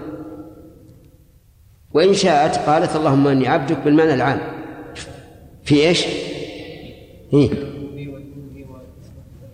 وإن 1.97 2.13
شاءت 2.13 2.57
قالت 2.57 2.95
اللهم 2.95 3.27
إني 3.27 3.47
عبدك 3.47 3.77
بالمعنى 3.77 4.13
العام. 4.13 4.39
في 5.63 5.87
إيش؟ 5.87 6.05
إيه؟ 7.33 7.49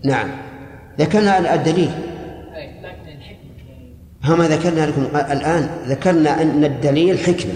نعم. 0.03 0.32
ذكرنا 0.99 1.53
الدليل. 1.53 1.91
ما 4.24 4.48
ذكرنا 4.48 4.86
لكم 4.86 5.02
الآن 5.32 5.70
ذكرنا 5.88 6.41
أن 6.41 6.64
الدليل 6.65 7.20
حكمة. 7.20 7.53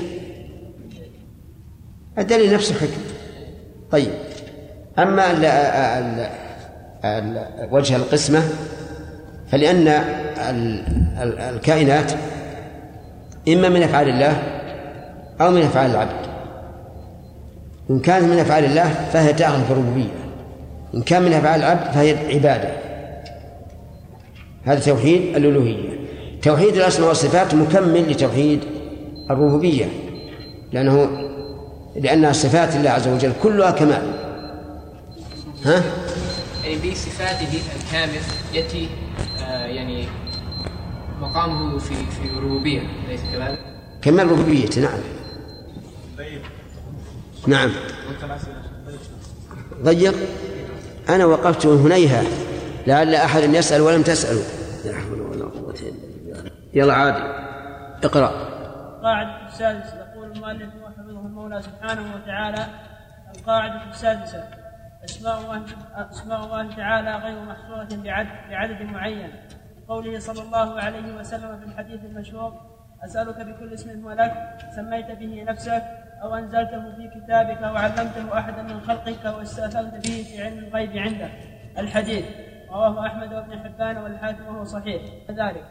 الدليل 2.17 2.53
نفسه 2.53 2.75
حكمة. 2.75 3.03
طيب. 3.91 4.11
أما 4.99 5.31
وجه 7.71 7.95
القسمة 7.95 8.43
فلأن 9.51 9.87
الكائنات 11.53 12.11
إما 13.47 13.69
من 13.69 13.83
أفعال 13.83 14.09
الله 14.09 14.56
أو 15.41 15.51
من 15.51 15.61
أفعال 15.61 15.91
العبد. 15.91 16.27
إن 17.89 17.99
كانت 17.99 18.25
من 18.25 18.39
أفعال 18.39 18.65
الله 18.65 18.93
فهي 19.13 19.33
داخل 19.33 19.63
في 19.63 19.71
الربوبية. 19.71 20.11
إن 20.95 21.01
كان 21.01 21.23
من 21.23 21.33
أفعال 21.33 21.59
العبد 21.59 21.91
فهي 21.91 22.35
عبادة. 22.35 22.71
هذا 24.63 24.79
توحيد 24.79 25.35
الألوهية. 25.35 25.89
توحيد 26.41 26.75
الأسماء 26.75 27.07
والصفات 27.07 27.55
مكمل 27.55 28.11
لتوحيد 28.11 28.59
الربوبية. 29.31 29.85
لأنه 30.71 31.09
لأنها 31.95 32.31
صفات 32.31 32.75
الله 32.75 32.89
عز 32.89 33.07
وجل 33.07 33.31
كلها 33.43 33.71
كمال. 33.71 34.13
ها؟ 35.65 35.83
يعني 36.63 36.91
بصفاته 36.91 37.59
الكامل 37.75 38.21
يأتي 38.53 38.89
آه 39.47 39.65
يعني 39.65 40.05
مقامه 41.21 41.77
في 41.77 41.93
في 41.95 42.37
الربوبية 42.37 42.81
أليس 43.07 43.21
كذلك؟ 43.33 43.59
كمال 44.01 44.31
ربوبيته 44.31 44.81
نعم. 44.81 44.99
نعم. 47.47 47.69
ضيق 49.83 50.15
أنا 51.09 51.25
وقفت 51.25 51.65
هنيها. 51.65 52.23
لعل 52.87 53.15
أحد 53.15 53.43
يسأل 53.43 53.81
ولم 53.81 54.01
تسألوا 54.01 54.43
لا 54.85 54.97
حول 54.97 55.21
ولا 55.21 55.45
قوة 55.45 55.73
إلا 55.73 56.41
بالله. 56.41 56.51
يلا 56.73 56.93
عادي. 56.93 57.23
اقرأ. 58.03 58.31
القاعدة 58.97 59.47
السادسة. 59.47 59.97
يقول 59.97 60.31
المؤلف 60.31 60.69
وحفظه 60.83 61.19
المولى 61.19 61.61
سبحانه 61.61 62.15
وتعالى 62.15 62.67
القاعدة 63.37 63.89
السادسة. 63.89 64.43
أسماء 65.03 65.41
الله 65.41 65.63
أسماء 65.95 66.45
الله 66.45 66.75
تعالى 66.75 67.15
غير 67.15 67.41
محصورة 67.41 68.01
بعدد 68.03 68.29
بعدد 68.49 68.81
معين. 68.81 69.31
قوله 69.87 70.19
صلى 70.19 70.41
الله 70.41 70.79
عليه 70.81 71.17
وسلم 71.19 71.59
في 71.59 71.65
الحديث 71.65 71.99
المشهور 72.05 72.53
أسألك 73.05 73.35
بكل 73.35 73.73
اسم 73.73 74.03
هو 74.03 74.11
لك 74.11 74.33
سميت 74.75 75.05
به 75.19 75.43
نفسك 75.43 75.83
أو 76.23 76.35
أنزلته 76.35 76.81
في 76.97 77.09
كتابك 77.15 77.63
أو 77.63 77.75
علمته 77.75 78.39
أحدا 78.39 78.61
من 78.61 78.81
خلقك 78.87 79.25
أو 79.25 79.41
استأثرت 79.41 79.93
به 79.93 80.25
في 80.29 80.43
علم 80.43 80.59
الغيب 80.59 80.97
عندك. 80.97 81.31
الحديث. 81.77 82.25
رواه 82.71 83.07
أحمد 83.07 83.33
وابن 83.33 83.59
حبان 83.59 83.97
والحاكم 83.97 84.55
وهو 84.55 84.63
صحيح. 84.63 85.01
كذلك. 85.27 85.63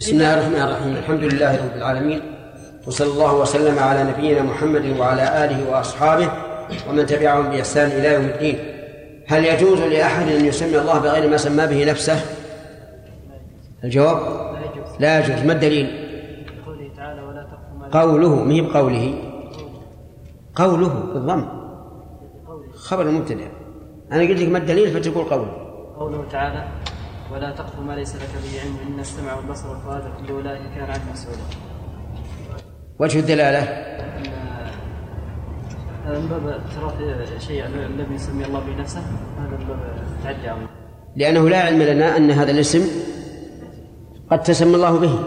بسم 0.00 0.12
الله 0.12 0.34
الرحمن 0.34 0.62
الرحيم. 0.62 0.96
الحمد 0.96 1.24
لله 1.24 1.56
رب 1.56 1.76
العالمين. 1.76 2.20
وصلى 2.86 3.12
الله 3.12 3.34
وسلم 3.34 3.78
على 3.78 4.04
نبينا 4.04 4.42
محمد 4.42 4.86
وعلى 4.98 5.44
آله 5.44 5.70
وأصحابه 5.70 6.30
ومن 6.88 7.06
تبعهم 7.06 7.50
بإحسان 7.50 7.90
إلى 7.90 8.12
يوم 8.12 8.24
الدين. 8.24 8.58
هل 9.28 9.44
يجوز 9.44 9.80
لأحد 9.80 10.28
أن 10.28 10.44
يسمي 10.44 10.78
الله 10.78 10.98
بغير 10.98 11.30
ما 11.30 11.36
سمى 11.36 11.66
به 11.66 11.90
نفسه؟ 11.90 12.20
الجواب؟ 13.84 14.18
لا 15.00 15.18
يجوز. 15.18 15.44
ما 15.44 15.52
الدليل؟ 15.52 16.06
قوله 17.92 18.44
مهي 18.44 18.60
بقوله. 18.60 19.25
قوله 20.56 20.94
بالضم. 21.14 21.44
خبر 22.74 23.02
المبتدا 23.02 23.48
أنا 24.12 24.22
قلت 24.22 24.40
لك 24.40 24.48
ما 24.48 24.58
الدليل 24.58 24.90
فتقول 24.90 25.24
قوله. 25.24 25.52
قوله 25.96 26.24
تعالى 26.30 26.68
ولا 27.32 27.50
تقف 27.50 27.80
ما 27.80 27.92
ليس 27.92 28.16
لك 28.16 28.30
به 28.44 28.60
علم 28.60 28.76
إن 28.86 29.00
السمع 29.00 29.34
والبصر 29.34 29.70
والفؤاد 29.70 30.02
كل 30.18 30.32
اولئك 30.32 30.62
كان 30.74 30.90
عنه 30.90 31.12
مسؤولا 31.12 31.42
وجه 32.98 33.18
الدلالة. 33.18 33.62
هذا 36.04 36.18
من 36.18 36.28
باب 36.28 36.48
اعتراف 36.48 36.94
شيء 37.38 37.66
لم 37.66 38.12
يسمي 38.14 38.44
الله 38.44 38.60
به 38.60 38.80
نفسه. 38.80 39.00
هذا 39.38 39.56
من 39.58 39.66
باب 39.68 39.78
تعدي 40.24 40.48
عظيم 40.48 40.68
لأنه 41.16 41.48
لا 41.48 41.60
علم 41.60 41.82
لنا 41.82 42.16
أن 42.16 42.30
هذا 42.30 42.50
الاسم 42.50 42.82
قد 44.30 44.42
تسمى 44.42 44.74
الله 44.74 44.98
به 44.98 45.18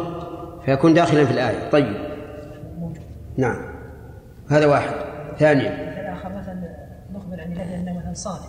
فيكون 0.66 0.94
داخلا 0.94 1.26
في 1.26 1.32
الآية. 1.32 1.70
طيب. 1.70 1.96
نعم. 3.38 3.58
هذا 4.50 4.66
واحد. 4.66 5.09
ثانيا 5.40 6.00
الآخر 6.02 6.30
مثلا 6.30 6.56
نخبر 7.14 7.42
عن 7.42 7.52
الله 7.52 7.76
أنه 7.76 7.98
مثلا 7.98 8.14
صالح. 8.14 8.48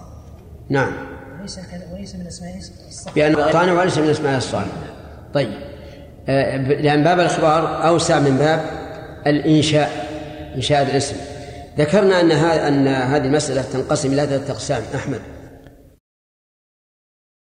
نعم. 0.69 0.93
وليس 1.41 1.61
وليس 1.93 2.15
من 2.15 2.27
أسماء 2.27 2.57
الصالح. 2.89 3.15
بأنه 3.15 3.53
صانع 3.53 3.73
وليس 3.73 3.99
من 3.99 4.11
أسماء 4.11 4.37
الصالح. 4.37 4.73
طيب. 5.35 5.51
آه، 6.29 6.57
لأن 6.57 7.05
باب 7.05 7.21
الإخبار 7.21 7.87
أوسع 7.87 8.19
من 8.19 8.37
باب 8.37 8.61
الإنشاء 9.27 9.91
إنشاء 10.57 10.83
الاسم. 10.83 11.17
ذكرنا 11.79 12.21
أن 12.21 12.31
أن 12.31 12.89
هذه 12.89 13.27
المسألة 13.27 13.63
تنقسم 13.63 14.13
إلى 14.13 14.27
ثلاثة 14.27 14.53
أقسام. 14.53 14.83
أحمد. 14.95 15.21